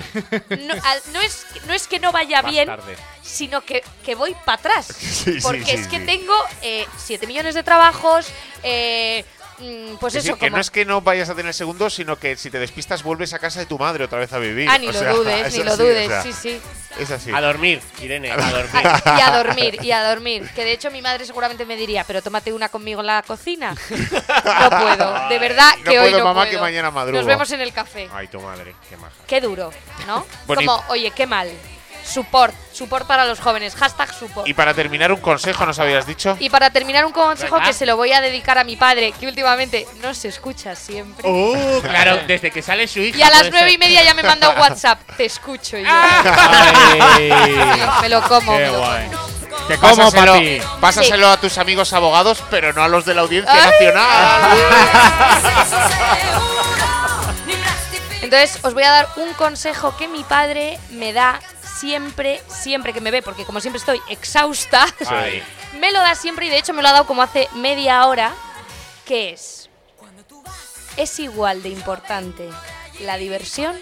no, 0.50 0.74
al- 0.74 1.02
no 1.12 1.20
es, 1.20 1.46
no 1.66 1.74
es 1.74 1.86
que 1.88 1.98
no 1.98 2.12
vaya 2.12 2.42
Más 2.42 2.50
bien, 2.52 2.66
tarde. 2.66 2.96
sino 3.22 3.60
que, 3.62 3.82
que 4.04 4.14
voy 4.14 4.34
para 4.44 4.56
atrás. 4.58 4.86
sí, 4.98 5.38
porque 5.42 5.64
sí, 5.64 5.70
es 5.72 5.88
que 5.88 5.98
tengo 6.00 6.34
7 6.96 7.26
millones 7.26 7.54
de 7.54 7.62
trabajos, 7.64 8.26
eh, 8.62 9.24
pues 10.00 10.14
Es 10.14 10.24
eso, 10.24 10.32
decir, 10.32 10.34
que 10.34 10.46
como... 10.48 10.56
no 10.56 10.60
es 10.60 10.70
que 10.70 10.84
no 10.84 11.00
vayas 11.00 11.30
a 11.30 11.34
tener 11.34 11.54
segundo, 11.54 11.88
sino 11.90 12.18
que 12.18 12.36
si 12.36 12.50
te 12.50 12.58
despistas 12.58 13.02
vuelves 13.02 13.32
a 13.34 13.38
casa 13.38 13.60
de 13.60 13.66
tu 13.66 13.78
madre 13.78 14.04
otra 14.04 14.18
vez 14.18 14.32
a 14.32 14.38
vivir. 14.38 14.68
Ah, 14.68 14.78
ni 14.78 14.88
O 14.88 14.92
lo 14.92 14.98
sea, 14.98 15.12
dudes, 15.12 15.46
es 15.46 15.56
ni 15.58 15.64
lo 15.64 15.72
así, 15.72 15.82
o 15.82 15.84
dudes, 15.86 16.08
sea, 16.08 16.22
sí, 16.22 16.32
sí. 16.32 16.60
Es 16.98 17.10
así. 17.10 17.32
A 17.32 17.40
dormir, 17.40 17.80
Irene, 18.00 18.30
a 18.30 18.36
dormir. 18.50 18.82
Y 19.16 19.20
a 19.20 19.36
dormir, 19.36 19.78
y 19.84 19.90
a 19.92 20.08
dormir. 20.08 20.48
Que 20.54 20.64
de 20.64 20.72
hecho 20.72 20.90
mi 20.90 21.02
madre 21.02 21.24
seguramente 21.24 21.64
me 21.66 21.76
diría, 21.76 22.04
pero 22.04 22.22
tómate 22.22 22.52
una 22.52 22.68
conmigo 22.68 23.00
en 23.00 23.06
la 23.08 23.22
cocina. 23.22 23.74
No 23.90 24.70
puedo, 24.70 25.28
de 25.28 25.38
verdad 25.38 25.72
No 25.78 25.84
que 25.90 25.98
hoy 25.98 26.10
puedo, 26.10 26.18
no 26.18 26.24
mamá, 26.26 26.40
puedo. 26.42 26.52
que 26.52 26.58
mañana 26.58 26.90
madrugo. 26.90 27.18
Nos 27.18 27.26
vemos 27.26 27.50
en 27.52 27.60
el 27.60 27.72
café. 27.72 28.08
Ay, 28.12 28.28
tu 28.28 28.40
madre, 28.40 28.74
qué 28.88 28.96
maja. 28.96 29.12
Qué 29.26 29.40
duro, 29.40 29.72
¿no? 30.06 30.24
Y- 30.48 30.54
Como, 30.54 30.84
oye, 30.88 31.10
qué 31.10 31.26
mal. 31.26 31.50
Support, 32.04 32.54
support 32.72 33.06
para 33.06 33.24
los 33.24 33.40
jóvenes, 33.40 33.74
hashtag 33.74 34.12
support. 34.12 34.46
Y 34.46 34.52
para 34.54 34.74
terminar, 34.74 35.10
un 35.10 35.20
consejo, 35.20 35.64
¿nos 35.64 35.78
habías 35.78 36.06
dicho? 36.06 36.36
Y 36.38 36.50
para 36.50 36.70
terminar, 36.70 37.04
un 37.06 37.12
consejo 37.12 37.54
¿Verdad? 37.54 37.68
que 37.68 37.72
se 37.72 37.86
lo 37.86 37.96
voy 37.96 38.12
a 38.12 38.20
dedicar 38.20 38.58
a 38.58 38.64
mi 38.64 38.76
padre, 38.76 39.12
que 39.18 39.26
últimamente 39.26 39.86
no 40.02 40.12
se 40.14 40.28
escucha 40.28 40.74
siempre. 40.76 41.28
Uh, 41.28 41.80
claro, 41.82 42.18
desde 42.26 42.50
que 42.50 42.60
sale 42.62 42.86
su 42.86 43.00
hija. 43.00 43.18
y 43.18 43.22
a 43.22 43.30
las 43.30 43.50
nueve 43.50 43.72
y 43.72 43.78
media 43.78 44.02
ya 44.04 44.12
me 44.14 44.22
manda 44.22 44.50
un 44.50 44.58
WhatsApp. 44.60 45.00
Te 45.16 45.24
escucho 45.24 45.78
y 45.78 45.82
yo. 45.82 45.88
Ay, 45.90 47.30
me 48.02 48.08
lo 48.10 48.22
como. 48.22 48.52
qué 48.52 48.58
me 48.64 48.66
lo 48.70 48.78
guay. 48.78 49.06
como. 49.08 49.34
Te 49.68 49.78
como, 49.78 49.96
Pásaselo, 49.96 50.32
papi. 50.34 50.60
pásaselo 50.80 51.28
a 51.30 51.36
tus 51.38 51.56
amigos 51.58 51.92
abogados, 51.94 52.42
pero 52.50 52.72
no 52.74 52.82
a 52.82 52.88
los 52.88 53.06
de 53.06 53.14
la 53.14 53.22
Audiencia 53.22 53.52
Ay. 53.54 53.70
Nacional. 53.70 54.40
Entonces, 58.22 58.58
os 58.62 58.74
voy 58.74 58.82
a 58.82 58.90
dar 58.90 59.08
un 59.16 59.32
consejo 59.34 59.96
que 59.96 60.08
mi 60.08 60.22
padre 60.24 60.78
me 60.90 61.12
da 61.12 61.40
siempre, 61.78 62.42
siempre 62.48 62.92
que 62.92 63.00
me 63.00 63.10
ve, 63.10 63.22
porque 63.22 63.44
como 63.44 63.60
siempre 63.60 63.78
estoy 63.78 64.00
exhausta, 64.08 64.86
Ay. 65.08 65.42
me 65.78 65.92
lo 65.92 66.00
da 66.00 66.14
siempre 66.14 66.46
y 66.46 66.48
de 66.48 66.58
hecho 66.58 66.72
me 66.72 66.82
lo 66.82 66.88
ha 66.88 66.92
dado 66.92 67.06
como 67.06 67.22
hace 67.22 67.48
media 67.54 68.06
hora, 68.06 68.32
que 69.04 69.30
es, 69.30 69.68
es 70.96 71.18
igual 71.20 71.62
de 71.62 71.70
importante 71.70 72.48
la 73.00 73.16
diversión 73.16 73.76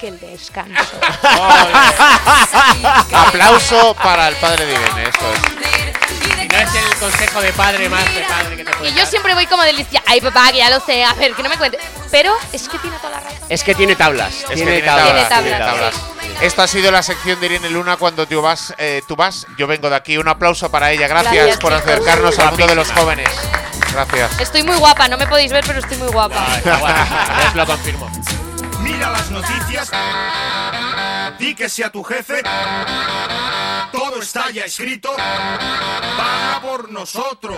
que 0.00 0.08
el 0.08 0.20
descanso. 0.20 0.82
Aplauso 3.12 3.94
para 3.94 4.28
el 4.28 4.36
padre 4.36 4.66
de 4.66 4.72
Irene, 4.74 5.02
eso 5.04 5.32
es. 5.32 5.75
No 6.56 6.62
es 6.62 6.74
el 6.74 6.96
consejo 6.98 7.40
de 7.42 7.52
padre 7.52 7.88
más 7.88 8.04
de 8.14 8.22
padre 8.22 8.56
que 8.56 8.64
te 8.64 8.70
puede 8.72 8.88
Y 8.90 8.92
yo 8.92 8.98
dar. 9.00 9.06
siempre 9.06 9.34
voy 9.34 9.46
como 9.46 9.62
de 9.62 9.74
listia, 9.74 10.02
ay 10.06 10.20
papá, 10.22 10.50
que 10.52 10.58
ya 10.58 10.70
lo 10.70 10.80
sé, 10.80 11.04
a 11.04 11.12
ver, 11.14 11.34
que 11.34 11.42
no 11.42 11.48
me 11.50 11.58
cuente. 11.58 11.78
Pero 12.10 12.34
es 12.52 12.68
que 12.68 12.78
tiene 12.78 12.96
toda 12.96 13.10
la 13.10 13.20
razón. 13.20 13.38
Es 13.48 13.62
que 13.62 13.74
tiene 13.74 13.94
tablas. 13.94 14.34
Es 14.34 14.46
que 14.46 14.54
tiene, 14.54 14.80
tablas. 14.80 15.28
Tiene 15.28 15.28
tablas, 15.28 15.58
tablas. 15.58 15.94
Esta 16.40 16.62
ha 16.62 16.66
sido 16.66 16.90
la 16.90 17.02
sección 17.02 17.38
de 17.40 17.46
Irene 17.46 17.70
Luna 17.70 17.96
cuando 17.96 18.26
tú 18.26 18.40
vas, 18.40 18.74
eh, 18.78 19.02
tú 19.06 19.16
vas, 19.16 19.46
yo 19.58 19.66
vengo 19.66 19.90
de 19.90 19.96
aquí. 19.96 20.16
Un 20.16 20.28
aplauso 20.28 20.70
para 20.70 20.90
ella. 20.92 21.08
Gracias, 21.08 21.34
Gracias, 21.34 21.58
por 21.58 21.72
acercarnos 21.74 22.38
al 22.38 22.48
mundo 22.50 22.66
de 22.66 22.74
los 22.74 22.90
jóvenes. 22.90 23.28
Gracias. 23.92 24.40
Estoy 24.40 24.62
muy 24.62 24.76
guapa, 24.76 25.08
no 25.08 25.18
me 25.18 25.26
podéis 25.26 25.52
ver, 25.52 25.64
pero 25.66 25.80
estoy 25.80 25.98
muy 25.98 26.08
guapa. 26.08 26.36
Ah, 26.38 26.56
está 26.56 26.76
guapísima, 26.78 27.48
os 27.48 27.54
lo 27.54 27.66
confirmo. 27.66 28.10
Mira 28.80 29.10
las 29.10 29.30
noticias. 29.30 29.90
Di 31.38 31.54
que 31.54 31.68
sea 31.68 31.90
tu 31.90 32.02
jefe. 32.02 32.42
Todo 33.92 34.22
está 34.22 34.50
ya 34.50 34.64
escrito. 34.64 35.10
Paga 35.16 36.60
por 36.62 36.90
nosotros. 36.90 37.56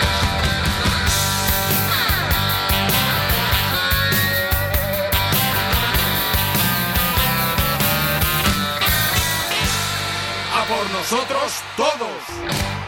A 10.55 10.65
por 10.65 10.91
nosotros 10.91 11.53
todos. 11.77 12.88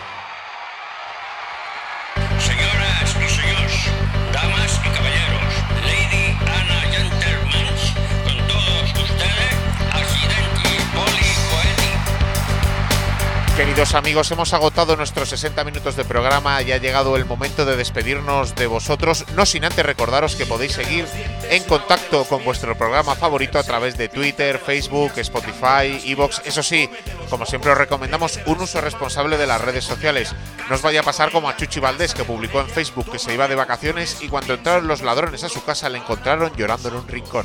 Queridos 13.61 13.94
amigos, 13.94 14.30
hemos 14.30 14.54
agotado 14.54 14.96
nuestros 14.96 15.28
60 15.28 15.64
minutos 15.64 15.94
de 15.94 16.06
programa 16.06 16.62
y 16.62 16.72
ha 16.72 16.78
llegado 16.78 17.14
el 17.16 17.26
momento 17.26 17.66
de 17.66 17.76
despedirnos 17.76 18.54
de 18.54 18.66
vosotros, 18.66 19.26
no 19.36 19.44
sin 19.44 19.66
antes 19.66 19.84
recordaros 19.84 20.34
que 20.34 20.46
podéis 20.46 20.72
seguir 20.72 21.06
en 21.50 21.62
contacto 21.64 22.24
con 22.24 22.42
vuestro 22.42 22.74
programa 22.78 23.14
favorito 23.16 23.58
a 23.58 23.62
través 23.62 23.98
de 23.98 24.08
Twitter, 24.08 24.58
Facebook, 24.58 25.12
Spotify, 25.16 26.00
Evox. 26.06 26.40
Eso 26.46 26.62
sí, 26.62 26.88
como 27.28 27.44
siempre 27.44 27.72
os 27.72 27.76
recomendamos 27.76 28.40
un 28.46 28.62
uso 28.62 28.80
responsable 28.80 29.36
de 29.36 29.46
las 29.46 29.61
redes 29.61 29.84
sociales. 29.84 30.34
No 30.70 30.76
os 30.76 30.80
vaya 30.80 31.00
a 31.00 31.02
pasar 31.02 31.30
como 31.30 31.50
a 31.50 31.56
Chuchi 31.58 31.80
Valdés, 31.80 32.14
que 32.14 32.24
publicó 32.24 32.62
en 32.62 32.70
Facebook 32.70 33.12
que 33.12 33.18
se 33.18 33.34
iba 33.34 33.46
de 33.46 33.56
vacaciones 33.56 34.22
y 34.22 34.28
cuando 34.28 34.54
entraron 34.54 34.88
los 34.88 35.02
ladrones 35.02 35.44
a 35.44 35.50
su 35.50 35.62
casa 35.62 35.90
le 35.90 35.98
encontraron 35.98 36.50
llorando 36.56 36.88
en 36.88 36.94
un 36.94 37.06
rincón. 37.06 37.44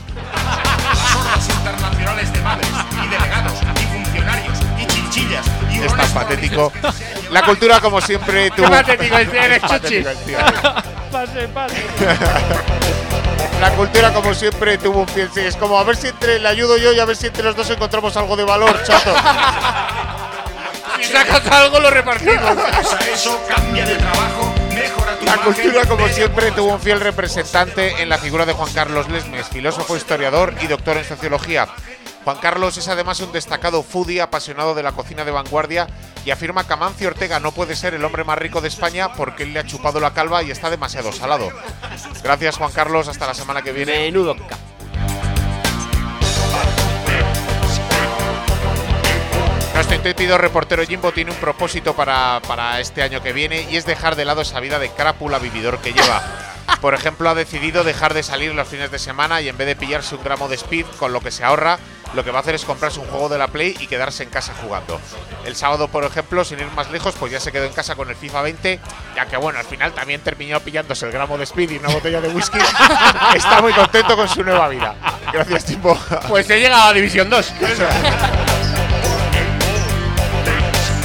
Internacionales 1.49 2.32
de 2.32 2.39
madres 2.39 2.70
y 3.03 3.07
delegados 3.09 3.95
y 5.16 5.20
chinchillas 5.22 5.45
y 5.72 5.78
Es 5.80 5.88
tan 5.88 5.97
roles 5.97 6.11
patético. 6.11 6.72
La 7.32 7.41
cultura, 7.43 7.80
como 7.80 8.01
siempre, 8.01 8.49
tuvo. 8.51 8.70
patético 8.70 9.18
el 9.18 9.30
tío, 9.32 9.41
eres 9.41 9.61
Chuchi. 9.70 9.95
el 9.97 10.18
tío. 10.26 10.38
La 13.61 13.72
cultura, 13.72 14.11
como 14.13 14.34
siempre, 14.34 14.78
tuvo 14.78 15.01
un 15.01 15.07
fiel. 15.07 15.30
sí, 15.34 15.39
Es 15.41 15.55
como 15.55 15.80
a 15.80 15.84
ver 15.84 15.95
si 15.95 16.07
entre 16.07 16.39
le 16.39 16.47
ayudo 16.47 16.78
yo 16.78 16.91
y 16.93 16.99
a 16.99 17.05
ver 17.05 17.16
si 17.16 17.28
entre 17.28 17.43
los 17.43 17.55
dos 17.55 17.70
encontramos 17.70 18.16
algo 18.18 18.36
de 18.36 18.43
valor, 18.43 18.82
chato. 18.84 19.13
Si 20.97 21.05
sacas 21.05 21.45
algo, 21.47 21.80
lo 21.80 21.89
repartimos. 21.89 22.55
Pasa 22.72 22.99
eso, 23.11 23.39
cambia 23.47 23.86
de 23.86 23.95
trabajo, 23.95 24.53
mejora 24.74 25.18
tu 25.18 25.26
La 25.26 25.38
cultura, 25.38 25.86
como 25.86 26.07
siempre, 26.09 26.51
tuvo 26.51 26.74
un 26.74 26.80
fiel 26.82 26.99
representante 26.99 28.01
en 28.01 28.09
la 28.09 28.18
figura 28.18 28.45
de 28.45 28.53
Juan 28.53 28.72
Carlos 28.74 29.09
Lesmes, 29.09 29.47
filósofo, 29.47 29.95
historiador 29.97 30.53
y 30.61 30.68
doctor 30.68 30.97
en 30.97 31.05
sociología. 31.05 31.68
Juan 32.26 32.38
Carlos 32.38 32.76
es 32.78 32.88
además 32.88 33.19
un 33.19 33.32
destacado 33.32 33.84
foodie 33.84 34.19
apasionado 34.19 34.73
de 34.73 34.82
la 34.82 34.93
cocina 34.93 35.23
de 35.23 35.30
vanguardia 35.30 35.86
y 36.26 36.32
afirma 36.32 36.65
que 36.65 36.73
Amancio 36.73 37.07
Ortega 37.07 37.39
no 37.39 37.51
puede 37.51 37.76
ser 37.76 37.93
el 37.93 38.03
hombre 38.03 38.23
más 38.23 38.39
rico 38.39 38.61
de 38.61 38.67
España 38.67 39.13
porque 39.13 39.43
él 39.43 39.53
le 39.53 39.59
ha 39.59 39.63
chupado 39.63 39.99
la 39.99 40.11
calva 40.11 40.41
y 40.41 40.49
está 40.49 40.71
demasiado 40.71 41.11
salado. 41.11 41.51
Gracias, 42.23 42.57
Juan 42.57 42.71
Carlos. 42.71 43.07
Hasta 43.07 43.28
la 43.28 43.36
semana 43.36 43.61
que 43.61 43.71
viene. 43.71 43.99
Menudo 43.99 44.36
Nuestro 49.76 49.95
intrépido 49.95 50.39
reportero 50.39 50.84
Jimbo 50.84 51.11
tiene 51.11 51.30
un 51.30 51.38
propósito 51.38 51.95
para, 51.95 52.41
para 52.47 52.80
este 52.80 53.03
año 53.03 53.21
que 53.21 53.34
viene 53.34 53.67
y 53.69 53.78
es 53.78 53.86
dejar 53.86 54.15
de 54.15 54.26
lado 54.26 54.41
esa 54.41 54.59
vida 54.59 54.80
de 54.80 54.89
crápula 54.89 55.38
vividor 55.38 55.78
que 55.78 55.93
lleva. 55.93 56.23
Por 56.82 56.93
ejemplo, 56.93 57.30
ha 57.30 57.36
decidido 57.36 57.84
dejar 57.84 58.13
de 58.13 58.24
salir 58.24 58.53
los 58.53 58.68
fines 58.68 58.91
de 58.91 58.99
semana 58.99 59.41
y 59.41 59.49
en 59.49 59.57
vez 59.57 59.68
de 59.68 59.76
pillarse 59.76 60.16
un 60.16 60.24
gramo 60.24 60.47
de 60.47 60.55
speed 60.55 60.86
con 60.97 61.13
lo 61.13 61.22
que 61.22 61.32
se 61.32 61.43
ahorra, 61.43 61.80
lo 62.13 62.24
que 62.24 62.32
va 62.32 62.39
a 62.39 62.41
hacer 62.41 62.55
es 62.55 62.66
comprarse 62.66 62.99
un 62.99 63.07
juego 63.07 63.30
de 63.30 63.38
la 63.38 63.47
Play 63.47 63.76
y 63.80 63.88
quedarse 63.88 64.24
en 64.24 64.30
casa 64.30 64.53
jugando. 64.61 64.99
El 65.45 65.55
sábado, 65.55 65.88
por 65.88 66.03
ejemplo, 66.03 66.43
sin 66.45 66.59
ir 66.59 66.68
más 66.76 66.89
lejos, 66.91 67.16
pues 67.20 67.32
ya 67.32 67.39
se 67.39 67.51
quedó 67.51 67.66
en 67.66 67.74
casa 67.74 67.95
con 67.95 68.09
el 68.09 68.16
FIFA 68.16 68.41
20, 68.41 68.80
ya 69.16 69.26
que 69.26 69.38
bueno, 69.38 69.59
al 69.59 69.66
final 69.66 69.93
también 69.93 70.22
terminó 70.22 70.59
pillándose 70.59 71.05
el 71.05 71.11
gramo 71.11 71.38
de 71.38 71.43
speed 71.43 71.72
y 71.72 71.78
una 71.78 71.89
botella 71.89 72.22
de 72.22 72.30
whisky. 72.30 72.59
Está 73.36 73.61
muy 73.61 73.74
contento 73.74 74.16
con 74.16 74.30
su 74.30 74.43
nueva 74.43 74.70
vida. 74.70 74.95
Gracias, 75.34 75.66
Jimbo. 75.66 75.97
Pues 76.28 76.49
he 76.49 76.59
llegado 76.59 76.89
a 76.89 76.93
División 76.93 77.30
2. 77.30 77.53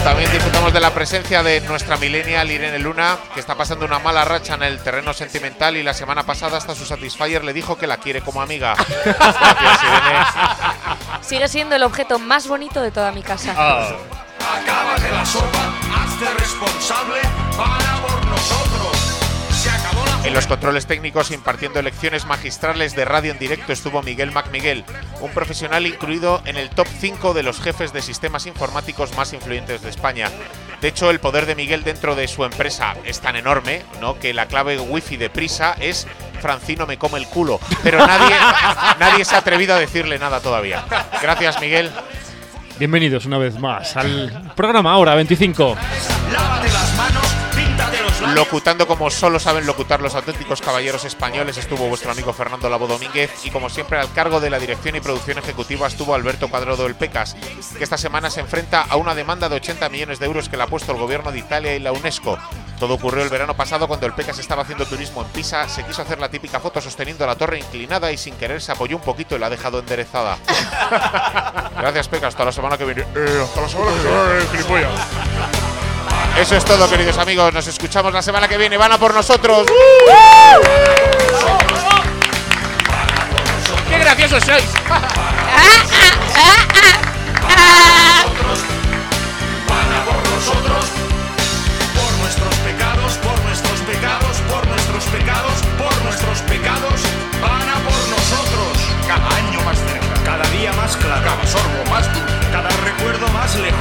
También 0.05 0.33
disfrutamos 0.33 0.73
de 0.73 0.81
la 0.81 0.91
presencia 0.93 1.43
de 1.43 1.61
nuestra 1.61 1.97
millennial 1.99 2.51
Irene 2.51 2.79
Luna, 2.79 3.19
que 3.35 3.41
está 3.41 3.55
pasando 3.55 3.85
una 3.85 3.99
mala 3.99 4.25
racha 4.25 4.55
en 4.55 4.63
el 4.63 4.83
terreno 4.83 5.13
sentimental 5.13 5.77
y 5.77 5.83
la 5.83 5.93
semana 5.93 6.25
pasada 6.25 6.57
hasta 6.57 6.75
su 6.75 6.87
Satisfyer 6.87 7.45
le 7.45 7.53
dijo 7.53 7.77
que 7.77 7.87
la 7.87 7.99
quiere 7.99 8.23
como 8.23 8.41
amiga. 8.41 8.75
Gracias, 9.05 9.83
Irene. 9.83 10.25
Sigue 11.21 11.49
siendo 11.49 11.77
el 11.77 11.83
objeto 11.83 12.19
más 12.19 12.49
bonito 12.49 12.81
de 12.81 12.91
toda 12.91 13.13
mi 13.13 13.23
casa. 13.23 13.53
Acábate 13.53 15.11
la 15.13 15.25
sopa, 15.27 15.73
hazte 15.95 16.35
responsable, 16.39 17.21
para 17.57 18.01
por 18.01 18.27
nosotros. 18.27 19.00
En 20.23 20.35
los 20.35 20.47
controles 20.47 20.87
técnicos 20.87 21.31
impartiendo 21.31 21.81
lecciones 21.81 22.27
magistrales 22.27 22.95
de 22.95 23.05
radio 23.05 23.33
en 23.33 23.39
directo 23.39 23.73
estuvo 23.73 24.03
Miguel 24.03 24.33
MacMiguel, 24.33 24.85
un 25.21 25.31
profesional 25.31 25.87
incluido 25.87 26.43
en 26.45 26.57
el 26.57 26.69
top 26.69 26.87
5 27.01 27.33
de 27.33 27.43
los 27.43 27.61
jefes 27.61 27.93
de 27.93 28.03
sistemas 28.03 28.47
informáticos 28.47 29.17
más 29.17 29.33
influyentes 29.33 29.81
de 29.83 29.89
España. 29.89 30.29
De 30.83 30.89
hecho, 30.89 31.11
el 31.11 31.21
poder 31.21 31.47
de 31.47 31.55
Miguel 31.55 31.85
dentro 31.85 32.15
de 32.15 32.29
su 32.29 32.45
empresa 32.45 32.95
es 33.05 33.21
tan 33.21 33.37
enorme, 33.37 33.83
¿no? 34.01 34.19
Que 34.19 34.35
la 34.35 34.47
clave 34.47 34.79
wifi 34.79 35.17
de 35.17 35.31
prisa 35.31 35.75
es 35.81 36.07
Francino 36.41 36.87
me 36.87 36.99
come 36.99 37.19
el 37.19 37.27
culo. 37.27 37.59
Pero 37.83 37.99
nadie, 37.99 38.35
nadie 38.99 39.25
se 39.25 39.35
ha 39.35 39.39
atrevido 39.39 39.75
a 39.75 39.79
decirle 39.79 40.19
nada 40.19 40.41
todavía. 40.41 40.85
Gracias, 41.23 41.61
Miguel. 41.61 41.91
Bienvenidos 42.79 43.27
una 43.27 43.39
vez 43.39 43.59
más 43.59 43.97
al 43.97 44.53
programa 44.57 44.93
Ahora 44.93 45.15
25. 45.15 45.77
Locutando 48.35 48.87
como 48.87 49.11
solo 49.11 49.41
saben 49.41 49.67
locutar 49.67 50.01
los 50.01 50.15
auténticos 50.15 50.61
caballeros 50.61 51.05
españoles 51.05 51.57
estuvo 51.57 51.89
vuestro 51.89 52.13
amigo 52.13 52.33
Fernando 52.33 52.69
Labo 52.69 52.87
Domínguez 52.87 53.31
y 53.45 53.51
como 53.51 53.69
siempre 53.69 53.99
al 53.99 54.13
cargo 54.13 54.41
de 54.41 54.51
la 54.51 54.59
dirección 54.59 54.95
y 54.95 55.01
producción 55.01 55.39
ejecutiva 55.39 55.89
estuvo 55.89 56.15
Alberto 56.15 56.49
Cuadrado 56.49 56.85
del 56.85 56.95
Pecas, 56.95 57.37
que 57.77 57.83
esta 57.83 57.99
semana 57.99 58.31
se 58.31 58.41
enfrenta 58.41 58.83
a 58.83 58.97
una 58.97 59.15
demanda 59.15 59.49
de 59.49 59.57
80 59.57 59.89
millones 59.89 60.19
de 60.19 60.27
euros 60.27 60.49
que 60.49 60.57
le 60.57 60.63
ha 60.63 60.67
puesto 60.67 60.93
el 60.93 60.99
gobierno 60.99 61.33
de 61.33 61.39
Italia 61.39 61.75
y 61.75 61.81
la 61.81 61.93
UNESCO. 61.93 62.39
Todo 62.79 62.95
ocurrió 62.95 63.23
el 63.23 63.31
verano 63.31 63.57
pasado 63.57 63.89
cuando 63.89 64.07
el 64.07 64.13
Pecas 64.13 64.39
estaba 64.39 64.63
haciendo 64.63 64.87
turismo 64.87 65.23
en 65.23 65.29
Pisa, 65.29 65.69
se 65.69 65.85
quiso 65.85 66.03
hacer 66.03 66.21
la 66.21 66.31
típica 66.31 66.61
foto 66.61 66.81
sosteniendo 66.81 67.27
la 67.27 67.37
torre 67.37 67.59
inclinada 67.59 68.13
y 68.13 68.17
sin 68.17 68.35
querer 68.37 68.63
se 68.63 68.73
apoyó 68.73 68.97
un 68.97 69.03
poquito 69.03 69.37
y 69.37 69.39
la 69.39 69.47
ha 69.47 69.51
dejado 69.51 69.81
enderezada. 69.81 70.39
Gracias 71.79 72.09
Pecas, 72.09 72.29
hasta 72.29 72.45
la 72.45 72.53
semana 72.53 72.79
que 72.79 72.85
viene. 72.85 73.03
Eh, 73.15 73.43
hasta 73.43 73.61
la 73.61 73.69
semana 73.69 73.91
que 73.93 74.09
viene, 74.09 74.47
gilipollas. 74.53 75.60
Eso 76.39 76.57
es 76.57 76.65
todo, 76.65 76.89
queridos 76.89 77.19
amigos. 77.19 77.53
Nos 77.53 77.67
escuchamos 77.67 78.13
la 78.13 78.23
semana 78.23 78.49
que 78.49 78.57
viene. 78.57 78.77
Van 78.77 78.93
a 78.93 78.99
por 78.99 79.15
nosotros. 79.15 79.67
¡Qué 83.89 83.99
graciosos 83.99 84.45
sois! 84.45 84.65
van 89.69 89.93
a 89.93 90.05
por 90.05 90.29
nosotros, 90.31 90.87
por 91.95 92.13
nuestros 92.21 92.55
pecados, 92.57 93.13
por 93.19 93.41
nuestros 93.45 93.81
pecados, 93.81 94.37
por 94.49 94.67
nuestros 94.69 95.05
pecados, 95.05 95.63
por 95.79 96.03
nuestros 96.05 96.39
pecados, 96.43 97.01
van 97.43 97.69
a 97.69 97.75
por 97.85 98.09
nosotros. 98.09 98.79
Cada 99.07 99.29
año 99.37 99.61
más 99.63 99.79
cerca, 99.79 100.23
cada 100.25 100.45
día 100.51 100.73
más 100.75 100.97
claro, 100.97 101.23
cada 101.25 101.47
sorbo 101.47 101.91
más 101.91 102.07
dulce, 102.13 102.51
cada 102.53 102.71
recuerdo 102.85 103.29
más 103.29 103.55
lejos. 103.57 103.80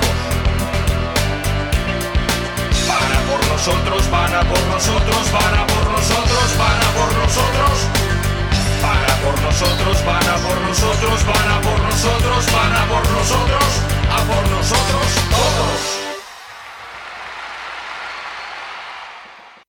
nosotros, 3.59 4.09
van 4.09 4.33
a 4.33 4.39
por 4.39 4.61
nosotros, 4.67 5.31
van 5.33 5.53
a 5.53 5.67
por 5.67 5.91
nosotros, 5.91 6.57
van 6.57 6.81
a 6.81 6.89
por 6.95 7.11
nosotros. 7.17 7.75
Van 8.81 9.03
a 9.03 9.15
por 9.21 9.41
nosotros, 9.41 10.05
van 10.05 10.29
a 10.29 10.35
por 10.37 10.61
nosotros, 10.61 11.25
van 11.25 11.51
a 11.51 11.61
por 11.61 11.79
nosotros, 11.81 12.45
van 12.53 12.73
a 12.73 12.85
por 12.87 13.11
nosotros, 13.11 13.65
a 14.11 14.23
por 14.23 14.49
nosotros 14.49 15.05
todos. 15.29 15.98